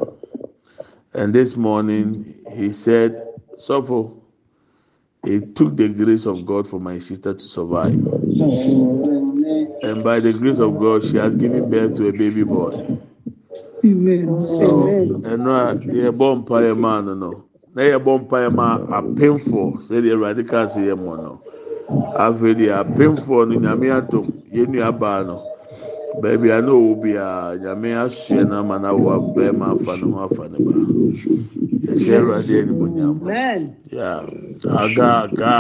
And 1.15 1.35
this 1.35 1.57
morning, 1.57 2.35
he 2.53 2.73
said, 2.73 3.23
Sopho, 3.59 4.20
it 5.25 5.55
took 5.55 5.77
the 5.77 5.89
grace 5.89 6.27
of 6.27 6.45
God 6.47 6.67
for 6.67 6.81
my 6.81 6.99
sister 6.99 7.35
to 7.35 7.41
survive. 7.41 7.93
And 9.83 10.05
by 10.05 10.21
the 10.21 10.33
grace 10.39 10.59
of 10.59 10.79
God, 10.79 11.05
she 11.05 11.17
has 11.17 11.35
given 11.35 11.71
birth 11.71 11.97
to 11.97 12.09
a 12.09 12.13
baby 12.13 12.43
boy. 12.43 12.99
Amen. 13.85 14.27
So, 14.47 14.89
and 14.89 15.45
now 15.45 15.75
the 15.75 16.13
bomb 16.13 16.45
pie 16.45 16.73
man, 16.73 17.19
no. 17.19 17.45
Na 17.75 17.83
yɛ 17.83 17.99
bɔ 18.03 18.13
mpaeɛ 18.21 18.51
ma 18.53 18.79
apemfoɔ 18.99 19.79
sɛdeɛ 19.87 20.13
awurade 20.15 20.43
kaa 20.49 20.67
sɛ 20.67 20.81
yɛ 20.91 20.95
mɔ 20.99 21.13
no 21.23 21.41
afei 22.19 22.55
deɛ 22.59 22.83
apemfoɔ 22.83 23.47
no 23.49 23.55
nyame 23.61 23.89
atom 23.97 24.27
yɛn 24.53 24.69
nua 24.75 24.91
baa 24.91 25.23
no 25.23 25.37
baabi 26.19 26.51
a 26.51 26.61
na 26.61 26.73
owu 26.73 26.95
biara 26.97 27.57
nyame 27.59 27.95
ahyɛ 27.95 28.49
no 28.49 28.57
ama 28.59 28.79
na 28.79 28.91
wɔ 28.93 29.35
bɛrima 29.35 29.67
afa 29.79 29.97
ne 29.97 30.11
ho 30.11 30.19
afa 30.25 30.49
ne 30.49 30.59
ba. 30.59 30.73
Yɛhyɛ 31.87 32.19
awurade 32.19 32.55
animonyam 32.63 33.17
ya 33.91 34.27
aga 34.67 35.31
aga. 35.31 35.55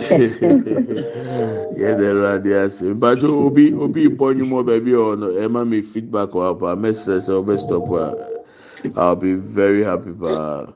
Yɛde 1.80 2.04
awurade 2.10 2.52
ase. 2.54 2.82
Mpatsɛ 2.94 3.26
obi 3.28 3.74
obi 3.74 4.08
bɔ 4.08 4.34
nnwom 4.34 4.64
baabi 4.66 4.92
a 4.94 5.02
ɔno 5.16 5.28
ɛma 5.42 5.66
mi 5.68 5.82
feedback 5.82 6.30
wɔ 6.30 6.50
apa 6.54 6.76
mɛsrɛ 6.76 7.18
sɛ 7.18 7.32
ɔbɛ 7.42 7.58
stop 7.60 7.90
a 7.92 8.14
i'll 8.96 9.16
be 9.16 9.34
very 9.34 9.82
happy 9.84 10.10
paa 10.12 10.72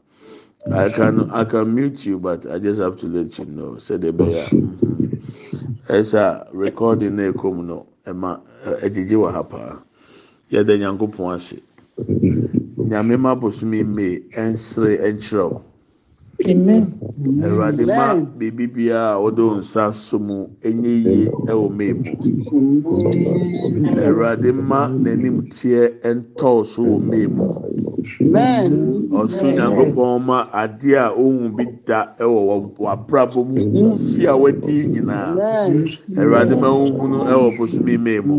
i 0.73 0.89
can 0.91 1.31
i 1.31 1.43
can 1.45 1.75
mute 1.75 2.05
you 2.05 2.19
but 2.19 2.47
i 2.51 2.59
just 2.59 2.81
have 2.81 2.97
to 2.99 3.07
let 3.07 3.39
you 3.39 3.45
know. 3.47 3.77
Sɛ 3.79 4.01
de 4.01 4.13
bɛyɛ 4.13 4.51
ɛsɛ 5.89 6.49
recording 6.53 7.15
na 7.17 7.31
ɛkɔ 7.31 7.55
mu 7.55 7.63
no 7.63 7.87
ɛma 8.11 8.31
ɛgyegye 8.85 9.17
wɔ 9.17 9.29
ha 9.33 9.43
paa 9.43 9.83
yɛda 10.53 10.77
nyankopɔn 10.79 11.35
ase 11.35 11.57
nyame 12.89 13.17
ma 13.17 13.35
bosomi 13.35 13.83
mmee 13.85 14.23
ɛnsere 14.37 14.99
ɛnkyerɛw 15.07 15.53
awurade 16.43 17.85
ma 17.87 18.15
biribi 18.39 18.67
biara 18.75 19.15
a 19.15 19.21
wɔde 19.23 19.43
nsa 19.59 19.93
so 19.95 20.19
mu 20.19 20.37
enye 20.69 20.93
yie 21.07 21.31
ɛwɔ 21.51 21.67
mee 21.77 21.93
mu 21.95 22.11
awurade 24.07 24.51
ma 24.69 24.81
n'anim 25.03 25.37
teɛ 25.55 25.83
ɛntɔɔ 26.09 26.65
so 26.67 26.83
wɔ 26.83 26.99
mee 27.11 27.27
mu 27.27 27.47
ɔso 29.21 29.47
nyankopɔn 29.57 30.25
ma 30.27 30.39
adeɛ 30.53 30.97
a 31.07 31.11
ohun 31.15 31.55
bi 31.57 31.65
da 31.87 32.15
ɛwɔ 32.19 32.41
w'abrabɔ 32.79 33.41
mu 33.47 33.61
nfi 33.95 34.27
a 34.27 34.35
wadi 34.37 34.87
nyinaa 34.93 35.31
awurade 36.19 36.55
ma 36.61 36.69
ohun 36.69 37.13
ɛwɔ 37.33 37.57
bosomi 37.59 37.97
mee 37.99 38.21
mu 38.21 38.37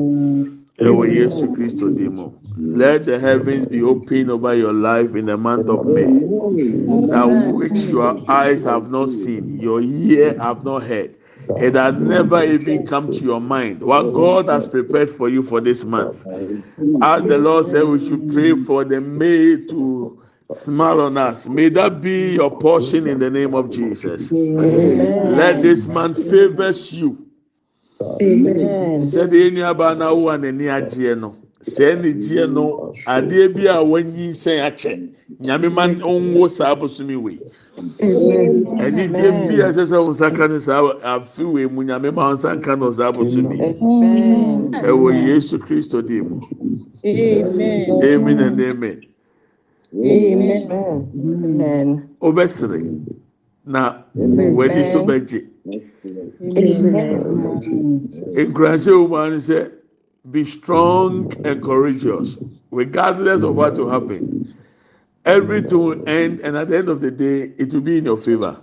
ɛwɔ 0.80 1.04
yesu 1.16 1.48
kristo 1.56 1.88
di 1.96 2.10
mu. 2.10 2.30
Let 2.58 3.06
the 3.06 3.20
heavens 3.20 3.68
be 3.68 3.82
open 3.84 4.30
over 4.30 4.56
your 4.56 4.74
life 4.74 5.16
in 5.16 5.26
the 5.26 5.38
month 5.38 5.68
of 5.70 5.86
May, 5.86 6.06
that 6.06 7.52
which 7.54 7.78
your 7.86 8.24
eyes 8.30 8.64
have 8.64 8.90
not 8.90 9.10
seen, 9.10 9.60
your 9.60 9.82
ear 9.82 10.38
have 10.40 10.64
not 10.64 10.84
heard. 10.84 11.16
It 11.58 11.76
has 11.76 11.96
never 11.96 12.44
even 12.44 12.88
come 12.88 13.12
to 13.12 13.20
your 13.24 13.42
mind 13.42 13.82
what 13.82 14.14
God 14.14 14.48
has 14.48 14.68
prepared 14.68 15.10
for 15.10 15.30
you 15.30 15.44
for 15.44 15.62
this 15.62 15.84
month. 15.84 16.26
As 17.02 17.24
the 17.24 17.38
Lord 17.38 17.68
said, 17.68 17.84
we 17.84 18.00
should 18.00 18.32
pray 18.32 18.56
for 18.62 18.84
the 18.84 19.02
May 19.02 19.58
to 19.68 20.24
smile 20.50 21.02
on 21.02 21.18
us. 21.18 21.48
May 21.48 21.70
that 21.70 22.02
be 22.02 22.34
your 22.36 22.58
portion 22.58 23.08
in 23.08 23.20
the 23.20 23.30
name 23.30 23.54
of 23.54 23.70
Jesus. 23.70 24.32
Let 24.32 25.62
this 25.62 25.88
month 25.88 26.18
favors 26.30 26.94
you. 26.94 27.26
Said 29.02 29.32
sɛ 31.66 31.96
ne 32.02 32.12
gyeɛ 32.14 32.46
no 32.52 32.94
adeɛ 33.08 33.54
bi 33.56 33.66
a 33.68 33.78
wɔnyi 33.82 34.30
nsɛn 34.30 34.60
akyɛ 34.68 35.10
nyame 35.42 35.70
ma 35.74 35.88
nwo 35.88 36.48
saa 36.50 36.76
bosomi 36.76 37.16
wei. 37.16 37.40
Ɛnigyeɛ 37.78 39.48
bi 39.50 39.56
a 39.62 39.70
ɛsɛ 39.74 39.84
sɛ 39.90 39.98
wɔn 39.98 40.10
nsa 40.14 40.32
ka 40.36 40.48
ne 40.48 40.60
saa 40.60 40.82
afi 41.04 41.44
wei 41.44 41.66
mu 41.66 41.82
nyame 41.84 42.12
ma 42.14 42.30
wɔn 42.30 42.36
nsa 42.38 42.62
ka 42.64 42.76
no 42.76 42.92
saa 42.92 43.12
bosomi 43.12 43.58
ɛwɔ 44.86 45.26
yesu 45.28 45.58
kristo 45.58 46.02
di 46.06 46.22
mu. 46.22 46.40
Amen. 47.04 48.40
And 48.40 48.62
amen. 48.62 49.02
Obɛsere 52.22 53.02
na 53.66 54.04
w'ani 54.16 54.86
so 54.92 55.04
bɛgye. 55.04 55.48
Nkuranhyɛ 58.38 58.92
wɔn 58.94 59.10
mu 59.10 59.16
ano 59.16 59.38
sɛ. 59.38 59.72
Be 60.32 60.46
strong 60.46 61.32
and 61.44 61.62
courageous, 61.62 62.38
regardless 62.72 63.44
of 63.44 63.56
what 63.56 63.78
will 63.78 63.90
happen. 63.90 64.32
Everything 65.26 65.80
will 65.80 66.04
end, 66.08 66.40
and 66.42 66.56
at 66.58 66.70
the 66.70 66.78
end 66.78 66.90
of 66.90 67.02
the 67.02 67.12
day, 67.12 67.54
it 67.58 67.74
will 67.74 67.82
be 67.82 67.98
in 67.98 68.06
your 68.06 68.18
favor. 68.18 68.62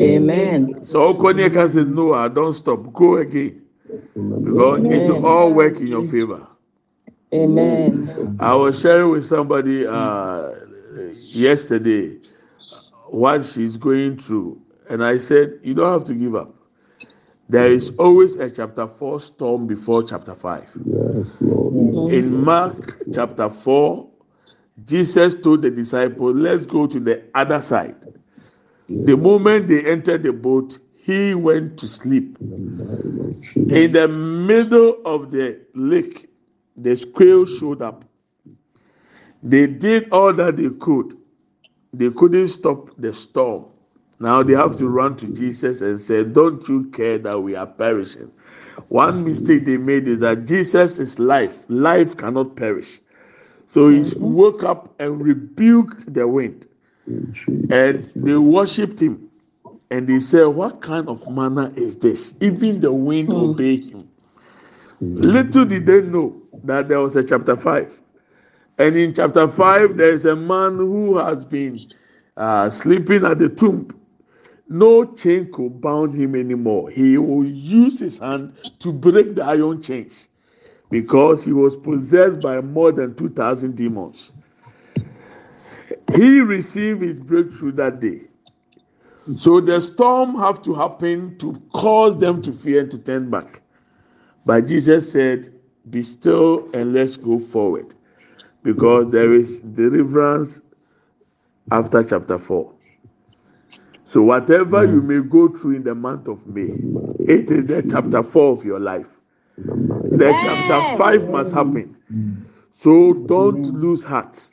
Amen. 0.00 0.84
So 0.84 1.14
Okonia 1.14 1.52
can 1.52 1.70
say, 1.70 1.84
No, 1.84 2.28
don't 2.28 2.54
stop. 2.54 2.92
Go 2.92 3.16
again. 3.16 3.62
Because 4.42 4.80
Amen. 4.80 4.92
it 4.92 5.08
will 5.08 5.26
all 5.26 5.52
work 5.52 5.76
in 5.80 5.88
your 5.88 6.04
favor. 6.04 6.46
Amen. 7.32 8.36
I 8.38 8.54
was 8.54 8.80
sharing 8.80 9.10
with 9.10 9.26
somebody 9.26 9.86
uh, 9.86 10.50
yesterday 11.32 12.18
what 13.08 13.44
she's 13.44 13.76
going 13.76 14.18
through. 14.18 14.60
And 14.88 15.04
I 15.04 15.18
said, 15.18 15.60
You 15.62 15.74
don't 15.74 15.92
have 15.92 16.04
to 16.04 16.14
give 16.14 16.34
up. 16.34 16.54
There 17.48 17.70
is 17.70 17.90
always 17.98 18.36
a 18.36 18.50
chapter 18.50 18.86
4 18.86 19.20
storm 19.20 19.66
before 19.66 20.02
chapter 20.02 20.34
5. 20.34 20.70
Yes, 20.86 21.26
In 21.40 22.44
Mark 22.44 22.98
chapter 23.12 23.50
4, 23.50 24.08
Jesus 24.86 25.34
told 25.34 25.62
the 25.62 25.70
disciples, 25.70 26.36
Let's 26.36 26.64
go 26.66 26.86
to 26.86 26.98
the 26.98 27.24
other 27.34 27.60
side. 27.60 27.96
The 28.88 29.16
moment 29.16 29.68
they 29.68 29.84
entered 29.84 30.22
the 30.22 30.32
boat, 30.32 30.78
he 30.96 31.34
went 31.34 31.78
to 31.78 31.88
sleep. 31.88 32.38
In 32.40 33.92
the 33.92 34.08
middle 34.08 34.98
of 35.04 35.30
the 35.30 35.60
lake, 35.74 36.28
the 36.76 36.96
squirrel 36.96 37.46
showed 37.46 37.82
up. 37.82 38.04
They 39.42 39.66
did 39.66 40.10
all 40.10 40.32
that 40.34 40.56
they 40.56 40.70
could. 40.70 41.16
They 41.92 42.10
couldn't 42.10 42.48
stop 42.48 42.90
the 42.96 43.12
storm. 43.12 43.71
Now 44.22 44.44
they 44.44 44.52
have 44.52 44.76
to 44.76 44.88
run 44.88 45.16
to 45.16 45.26
Jesus 45.26 45.80
and 45.80 46.00
say, 46.00 46.22
Don't 46.22 46.66
you 46.68 46.84
care 46.90 47.18
that 47.18 47.40
we 47.40 47.56
are 47.56 47.66
perishing? 47.66 48.30
One 48.86 49.24
mistake 49.24 49.64
they 49.64 49.78
made 49.78 50.06
is 50.06 50.20
that 50.20 50.46
Jesus 50.46 51.00
is 51.00 51.18
life. 51.18 51.64
Life 51.68 52.16
cannot 52.16 52.54
perish. 52.54 53.00
So 53.68 53.88
he 53.88 54.04
woke 54.18 54.62
up 54.62 54.94
and 55.00 55.20
rebuked 55.20 56.14
the 56.14 56.28
wind. 56.28 56.68
And 57.06 58.04
they 58.14 58.36
worshipped 58.36 59.00
him. 59.00 59.28
And 59.90 60.06
they 60.06 60.20
said, 60.20 60.44
What 60.44 60.82
kind 60.82 61.08
of 61.08 61.28
manner 61.28 61.72
is 61.74 61.96
this? 61.96 62.34
Even 62.40 62.80
the 62.80 62.92
wind 62.92 63.26
hmm. 63.28 63.34
obeyed 63.34 63.90
him. 63.90 64.08
Little 65.00 65.64
did 65.64 65.84
they 65.84 66.00
know 66.00 66.40
that 66.62 66.88
there 66.88 67.00
was 67.00 67.16
a 67.16 67.24
chapter 67.24 67.56
5. 67.56 67.92
And 68.78 68.96
in 68.96 69.14
chapter 69.14 69.48
5, 69.48 69.96
there 69.96 70.12
is 70.12 70.24
a 70.26 70.36
man 70.36 70.76
who 70.76 71.18
has 71.18 71.44
been 71.44 71.80
uh, 72.36 72.70
sleeping 72.70 73.24
at 73.24 73.40
the 73.40 73.48
tomb 73.48 73.88
no 74.72 75.04
chain 75.04 75.52
could 75.52 75.80
bound 75.80 76.14
him 76.14 76.34
anymore. 76.34 76.90
He 76.90 77.18
will 77.18 77.44
use 77.44 78.00
his 78.00 78.18
hand 78.18 78.54
to 78.80 78.92
break 78.92 79.34
the 79.34 79.44
iron 79.44 79.82
chains 79.82 80.28
because 80.90 81.44
he 81.44 81.52
was 81.52 81.76
possessed 81.76 82.40
by 82.40 82.60
more 82.60 82.92
than 82.92 83.14
2,000 83.14 83.76
demons. 83.76 84.32
He 86.14 86.40
received 86.40 87.02
his 87.02 87.20
breakthrough 87.20 87.72
that 87.72 88.00
day. 88.00 88.28
So 89.36 89.60
the 89.60 89.80
storm 89.80 90.34
have 90.36 90.62
to 90.62 90.74
happen 90.74 91.38
to 91.38 91.60
cause 91.72 92.18
them 92.18 92.42
to 92.42 92.52
fear 92.52 92.80
and 92.80 92.90
to 92.90 92.98
turn 92.98 93.30
back. 93.30 93.62
But 94.44 94.66
Jesus 94.66 95.12
said, 95.12 95.52
"Be 95.90 96.02
still 96.02 96.68
and 96.74 96.92
let's 96.92 97.16
go 97.16 97.38
forward." 97.38 97.94
Because 98.62 99.10
there 99.12 99.32
is 99.34 99.58
deliverance 99.60 100.60
after 101.70 102.02
chapter 102.02 102.38
4. 102.38 102.72
So, 104.12 104.20
whatever 104.20 104.84
you 104.84 105.00
mm. 105.00 105.04
may 105.06 105.26
go 105.26 105.48
through 105.48 105.76
in 105.76 105.84
the 105.84 105.94
month 105.94 106.28
of 106.28 106.46
May, 106.46 106.68
it 107.24 107.50
is 107.50 107.64
the 107.64 107.80
chapter 107.90 108.22
mm. 108.22 108.26
4 108.26 108.52
of 108.52 108.62
your 108.62 108.78
life. 108.78 109.06
The 109.56 110.30
chapter 110.44 110.98
5 110.98 111.30
must 111.30 111.54
happen. 111.54 111.96
Mm. 112.12 112.42
So, 112.72 113.14
don't 113.14 113.62
lose 113.72 114.04
heart. 114.04 114.50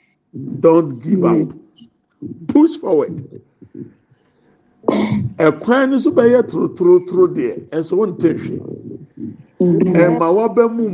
Don't 0.62 1.00
give 1.00 1.26
up. 1.26 1.50
Push 2.48 2.78
forward. 2.78 3.42
ɛkwan 5.38 5.90
no 5.92 5.98
nso 5.98 6.10
bɛyɛ 6.12 6.42
torotoro 6.48 7.28
deɛ 7.28 7.68
ɛnso 7.70 7.94
wɔn 8.00 8.16
ntɛ 8.16 8.30
hwɛ 8.40 8.58
ɛma 10.08 10.28
waba 10.36 10.68
mu 10.72 10.88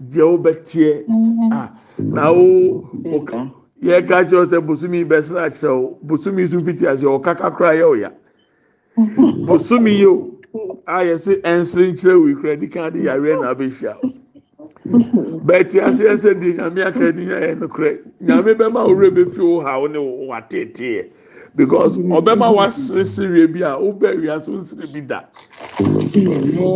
deɛ 0.00 0.24
wɔbɛteɛ 0.32 1.04
a 1.52 1.54
ah, 1.54 1.68
na 1.98 2.32
wo 2.32 2.88
yɛ 3.82 4.06
ka 4.06 4.24
kyerɛw 4.24 4.46
sɛ 4.46 4.58
bosomi 4.66 5.04
bɛsra 5.04 5.50
kyerɛw 5.50 5.98
bosomi 6.02 6.42
nso 6.44 6.60
fiti 6.64 6.86
ase 6.86 7.04
ɔkaka 7.06 7.56
kora 7.56 7.72
yɛ 7.74 7.84
ɔya 7.84 8.10
bosomi 9.46 9.90
yi 9.98 10.06
o 10.06 10.34
a 10.86 11.04
yɛsɛ 11.04 11.40
ɛnsere 11.42 11.92
nkyerɛ 11.92 12.16
wo 12.20 12.40
kura 12.40 12.56
di 12.56 12.66
kan 12.68 12.92
de 12.92 12.98
yareɛ 13.00 13.40
na 13.40 13.54
abɛhyia 13.54 13.94
bɛɛti 15.46 15.80
ase 15.82 16.02
ɛsɛ 16.04 16.40
di 16.40 16.52
nyame 16.54 16.82
aka 16.86 17.12
di 17.12 17.26
nya 17.26 17.36
yɛ 17.40 17.58
no 17.58 17.68
korɛ 17.68 17.98
nyame 18.20 18.54
bɛma 18.54 18.86
owurɛ 18.88 19.10
bɛfi 19.14 19.38
wo 19.38 19.60
ha 19.60 19.78
wo 19.78 19.86
ne 19.86 19.98
wo 19.98 20.32
ateeteɛ 20.34 21.06
because 21.58 21.96
ɔbɛma 21.98 22.54
waseresere 22.54 23.52
bi 23.52 23.60
a 23.66 23.74
wobɛ 23.76 24.16
wia 24.22 24.40
so 24.40 24.52
nsere 24.52 24.86
bi 24.92 25.00
da 25.00 25.24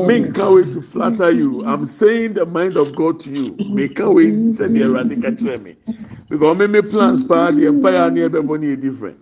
me 0.07 0.19
nka 0.19 0.55
wei 0.55 0.65
to 0.73 0.81
flatter 0.81 1.31
you. 1.31 1.65
I'm 1.65 1.87
saying 1.87 2.35
the 2.35 2.45
mind 2.45 2.77
of 2.77 2.95
god 2.97 3.21
to 3.21 3.31
you. 3.31 3.55
Me 3.71 3.89
nka 3.89 4.13
wei 4.13 4.33
sɛdeɛ 4.33 4.83
ɛwurade 4.87 5.23
ka 5.23 5.29
kyerɛ 5.31 5.63
me. 5.63 5.77
Because 6.29 6.59
me 6.59 6.83
plans 6.83 7.23
paa 7.23 7.51
deɛ 7.53 7.69
empire 7.69 7.93
yɛ 7.93 8.11
aneɛ 8.11 8.29
bɛbɔ 8.29 8.61
ne 8.61 8.67
yɛ 8.77 8.81
different. 8.81 9.19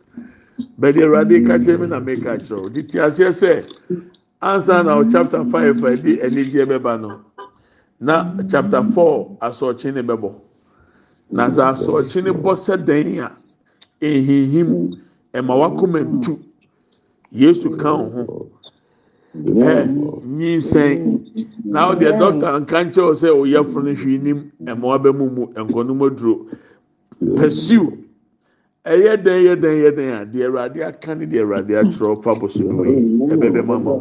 Bɛdeɛ 0.80 1.04
ɛwurade 1.04 1.46
ka 1.46 1.52
kyerɛ 1.58 1.80
me 1.80 1.86
na 1.88 2.00
me 2.00 2.16
ka 2.16 2.36
kyerɛ 2.36 2.64
o 2.64 2.68
di 2.70 2.82
ti 2.82 2.98
aseɛ 2.98 3.28
sɛ 3.28 3.64
ansa 4.40 4.82
na 4.82 4.96
o 4.96 5.04
chapter 5.10 5.44
five 5.44 5.76
ɛdi 5.76 6.22
anigyeɛ 6.24 6.64
bɛba 6.66 7.00
no 7.00 7.20
na 8.00 8.32
chapter 8.48 8.82
four 8.82 9.36
asɔɔkye 9.42 9.92
ne 9.94 10.00
bɛbɔ 10.02 10.34
na 11.30 11.48
sɛ 11.50 11.74
asɔɔkye 11.76 12.24
ne 12.24 12.30
bɔ 12.30 12.52
sɛ 12.56 12.82
dan 12.82 13.18
a 13.24 13.30
ehihim 14.00 14.96
ɛma 15.34 15.54
wakoma 15.58 16.00
ntu 16.00 16.38
yesu 17.32 17.70
ka 17.76 17.94
wo 17.94 18.04
ho 18.10 18.50
ɛ 19.34 19.86
nyinsɛn 20.24 21.20
na 21.64 21.90
ɔdeɛ 21.92 22.18
dɔkta 22.18 22.48
nka 22.60 22.76
nkyɛn 22.84 23.14
sɛ 23.14 23.28
ɔyɛ 23.30 23.64
funu 23.64 23.94
hwii 23.94 24.18
nim. 24.22 24.50
Ɛma 24.64 24.84
wabɛ 24.90 25.12
mu 25.16 25.30
mu 25.30 25.46
nkɔnum 25.54 26.00
aduro 26.06 26.46
pursue. 27.36 27.92
Ɛyɛ 28.84 29.22
dɛn 29.22 29.40
yɛ 29.46 29.54
dɛn 29.62 29.76
yɛ 29.82 29.90
dɛn 29.94 30.10
a 30.20 30.26
deɛ 30.26 30.46
ɛwurade 30.48 30.82
aka 30.88 31.14
ne 31.14 31.26
deɛ 31.26 31.42
ɛwurade 31.44 31.72
atwerɛ 31.78 32.22
fa 32.22 32.34
bosom 32.34 32.76
wei 32.78 32.96
ɛbɛbɛ 33.30 33.64
ma 33.64 33.78
ma 33.78 33.92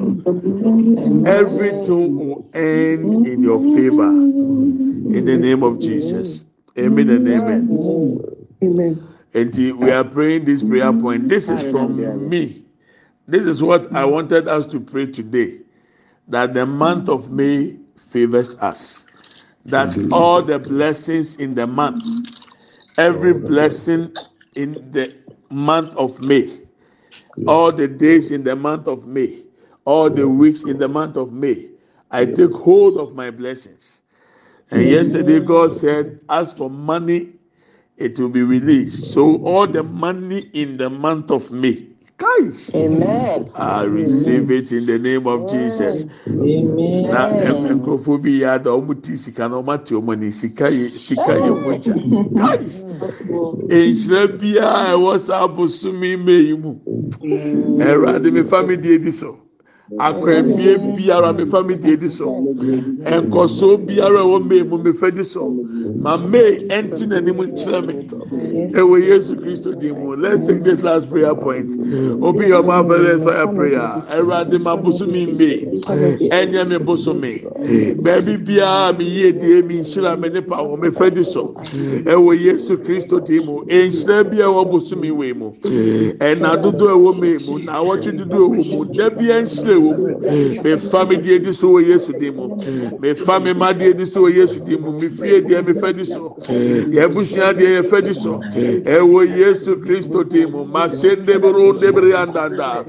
everything 1.29 2.15
will 2.17 2.45
end 2.55 3.27
in 3.27 3.43
your 3.43 3.59
favour 3.75 4.09
in 4.09 5.25
the 5.25 5.37
name 5.37 5.61
of 5.63 5.79
jesus. 5.79 6.43
Amen 6.77 7.09
and 7.09 7.27
amen. 7.27 7.67
Amen. 8.63 8.97
And 9.33 9.55
we 9.79 9.91
are 9.91 10.03
praying 10.03 10.45
this 10.45 10.63
prayer 10.63 10.91
point. 10.93 11.29
This 11.29 11.49
is 11.49 11.63
from 11.63 12.27
me. 12.27 12.65
This 13.27 13.45
is 13.45 13.61
what 13.61 13.95
I 13.95 14.05
wanted 14.05 14.47
us 14.47 14.65
to 14.67 14.79
pray 14.79 15.05
today. 15.07 15.59
That 16.27 16.53
the 16.53 16.65
month 16.65 17.09
of 17.09 17.31
May 17.31 17.77
favors 18.09 18.55
us. 18.55 19.07
That 19.65 19.97
all 20.11 20.41
the 20.41 20.57
blessings 20.59 21.35
in 21.35 21.53
the 21.55 21.67
month, 21.67 22.07
every 22.97 23.33
blessing 23.33 24.17
in 24.55 24.91
the 24.91 25.15
month 25.49 25.93
of 25.95 26.19
May, 26.19 26.61
all 27.45 27.71
the 27.71 27.87
days 27.87 28.31
in 28.31 28.43
the 28.43 28.55
month 28.55 28.87
of 28.87 29.07
May, 29.07 29.43
all 29.85 30.09
the 30.09 30.27
weeks 30.27 30.63
in 30.63 30.77
the 30.77 30.87
month 30.87 31.17
of 31.17 31.31
May, 31.33 31.69
I 32.11 32.25
take 32.25 32.51
hold 32.53 32.97
of 32.97 33.15
my 33.15 33.31
blessings. 33.31 34.01
And 34.71 34.87
yesterday, 34.87 35.39
God 35.39 35.71
said, 35.71 36.19
As 36.29 36.53
for 36.53 36.69
money, 36.69 37.38
it 37.99 38.17
will 38.17 38.29
be 38.29 38.41
released. 38.41 39.11
So 39.11 39.43
all 39.43 39.67
the 39.67 39.83
money 39.83 40.49
in 40.53 40.77
the 40.77 40.89
month 40.89 41.31
of 41.31 41.51
May, 41.51 41.85
guys, 42.17 42.71
Amen. 42.73 43.51
I 43.55 43.83
receive 43.83 44.49
it 44.51 44.71
in 44.71 44.85
the 44.85 44.97
name 44.97 45.27
of 45.27 45.49
Jesus. 45.51 46.05
Amen. 46.27 47.03
Na 47.11 47.29
nkurɔfoɔ 47.29 48.21
bi 48.23 48.29
yɛ 48.39 48.55
ada 48.55 48.69
wɔn 48.69 49.01
ti 49.03 49.17
sika 49.17 49.47
na 49.49 49.61
wɔn 49.61 49.73
ate 49.75 49.93
wɔn 49.93 50.13
ani 50.13 50.31
sika 50.31 50.65
yɛ 50.71 50.89
sika 50.91 51.35
yɛ 51.35 51.51
mogya. 51.63 51.93
Guys, 52.35 52.83
nhyira 52.83 54.27
biara 54.39 54.93
a 54.93 54.97
ɛwɔ 54.97 55.19
saa 55.19 55.47
abosomi 55.47 56.23
May 56.23 56.39
yi 56.47 56.53
mu, 56.55 56.75
ɛwurade 57.19 58.31
mi 58.31 58.43
fa 58.43 58.63
mi 58.63 58.77
die 58.77 58.97
di 58.97 59.11
so. 59.11 59.37
Akwambie 59.97 60.77
biara 60.95 61.33
mefa 61.33 61.63
mi 61.65 61.75
die 61.75 61.97
di 61.97 62.09
so. 62.09 62.25
Nkɔso 62.25 63.77
biara 63.85 64.19
ɛwɔ 64.21 64.47
mee 64.47 64.63
mu 64.63 64.77
mefa 64.77 65.13
di 65.13 65.23
so. 65.23 65.49
Ma 65.99 66.15
mee 66.17 66.67
ɛnti 66.69 67.07
n'anim 67.07 67.35
nkyerɛ 67.35 67.85
mi 67.87 67.93
ɛwɔ 68.73 69.07
yesu 69.07 69.35
kristo 69.35 69.73
di 69.79 69.91
mu. 69.91 70.15
Let's 70.15 70.47
take 70.47 70.63
this 70.63 70.81
last 70.83 71.09
prayer 71.09 71.33
point. 71.35 71.69
Your 72.49 72.63
mouth 72.63 72.89
and 72.91 73.03
let's 73.03 73.23
fire 73.23 73.47
prayer. 73.47 74.03
Ɛwurade 74.09 74.61
ma 74.61 74.75
bosomi 74.77 75.35
mee 75.37 75.65
ɛnyɛ 76.29 76.69
mi 76.69 76.77
bosomi 76.77 77.41
baabi 78.01 78.37
biara 78.45 78.97
mi 78.97 79.05
yie 79.05 79.31
die 79.31 79.61
mi 79.63 79.79
nhyira 79.81 80.19
mi 80.19 80.29
nipa 80.29 80.55
wɔ 80.57 80.79
mefa 80.79 81.13
di 81.13 81.23
so. 81.23 81.55
Ɛwɔ 81.63 82.37
yesu 82.39 82.77
kristo 82.77 83.19
di 83.25 83.39
mu. 83.39 83.65
Nhyira 83.65 84.23
bi 84.29 84.37
ɛwɔ 84.37 84.69
bosomi 84.71 85.11
wei 85.11 85.33
mu. 85.33 85.51
Ɛna 86.19 86.61
dodo 86.61 86.87
ɛwɔ 86.87 87.19
mee 87.19 87.37
mu. 87.45 87.59
Na 87.59 87.83
awɔtwe 87.83 88.17
dodo 88.17 88.49
ɛwɔ 88.49 88.69
mu 88.69 88.85
dabi 88.85 89.25
ɛnhyira 89.25 89.78
wɔ 89.79 89.97
mu. 89.97 90.07
Mefa 90.63 91.07
me 91.09 91.15
deɛ 91.17 91.43
di 91.43 91.53
so 91.53 91.67
wɔ 91.73 91.87
yesu 91.87 92.13
din 92.13 92.35
mu. 92.35 92.47
Mefa 92.99 93.41
me 93.43 93.53
ma 93.53 93.73
deɛ 93.73 93.95
di 93.97 94.05
so 94.05 94.21
wɔ 94.21 94.33
yesu 94.35 94.59
din 94.65 94.81
mu. 94.81 94.91
Mefie 94.99 95.41
deɛ 95.41 95.63
mefa 95.65 95.93
di 95.95 96.05
so. 96.05 96.35
Yɛabusua 96.49 97.53
deɛ 97.53 97.81
yɛfa 97.81 98.03
di 98.05 98.13
so. 98.13 98.39
Ɛwɔ 98.39 99.37
yesu 99.37 99.75
kristo 99.77 100.23
din 100.27 100.51
mu. 100.51 100.65
Masende 100.65 101.39
boro 101.41 101.73
debere 101.73 102.13
andanda. 102.13 102.85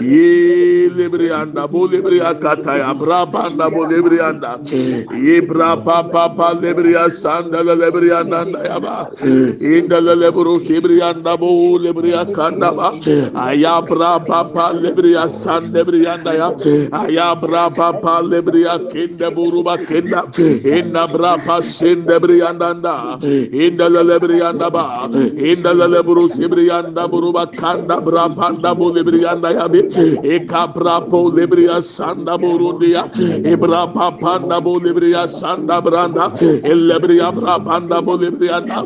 Ye 0.00 0.88
lebere 0.90 1.30
anda 1.32 1.66
bo 1.66 1.86
lebere 1.88 2.20
akata 2.20 2.78
abra 2.88 3.26
banda 3.26 3.70
bo 3.70 3.86
lebere 3.86 4.20
anda. 4.20 4.60
Ye 5.14 5.40
bra 5.40 5.76
pa 5.76 6.02
pa 6.02 6.28
pa 6.28 6.52
lebere 6.54 6.94
asanda 6.94 7.62
lebere 7.62 8.10
andanda 8.20 8.62
yaba 8.64 9.10
inda 9.60 10.00
lebere 10.00 10.58
shebere 10.60 11.00
anda 11.02 11.36
bo 11.36 11.78
lebere 11.78 12.12
akanda 12.24 12.70
ba. 12.74 12.92
Ayabra 13.34 14.24
pa 14.26 14.44
pa 14.44 14.72
lebere 14.72 15.14
asanda 15.24 15.84
lebere 15.84 16.06
anda 16.06 16.33
ya 16.40 16.48
aya 17.00 17.28
bra 17.42 17.68
pa 17.70 17.92
pa 18.04 18.20
lebere 18.20 18.64
akenda 18.74 19.30
buruba 19.36 19.76
kenda 19.88 20.22
inda 20.78 21.06
bra 21.14 21.36
pa 21.46 21.60
sende 21.60 22.14
lebere 22.14 22.38
andanda 22.50 22.94
inda 23.64 23.88
la 23.94 24.02
lebere 24.10 24.38
anda 24.48 24.70
ba 24.76 24.84
inda 25.50 25.72
la 25.80 25.86
leboro 25.94 26.24
shebere 26.34 26.66
anda 26.78 27.08
buruba 27.08 27.44
kanda 27.60 28.00
bra 28.00 28.28
panda 28.38 28.74
bo 28.74 28.90
lebere 28.96 29.20
anda 29.32 29.52
ya 29.56 29.66
be 29.68 29.82
eka 30.34 30.62
bra 30.74 31.00
po 31.10 31.22
lebere 31.38 31.66
asanda 31.78 32.38
burundia 32.42 33.02
ebra 33.52 33.82
pa 33.94 34.10
panda 34.22 34.60
bo 34.60 34.74
lebere 34.86 35.10
asanda 35.24 35.80
branda 35.86 36.26
elebere 36.72 37.18
abra 37.28 37.58
panda 37.68 38.00
bo 38.02 38.16
lebere 38.22 38.48
anda 38.58 38.80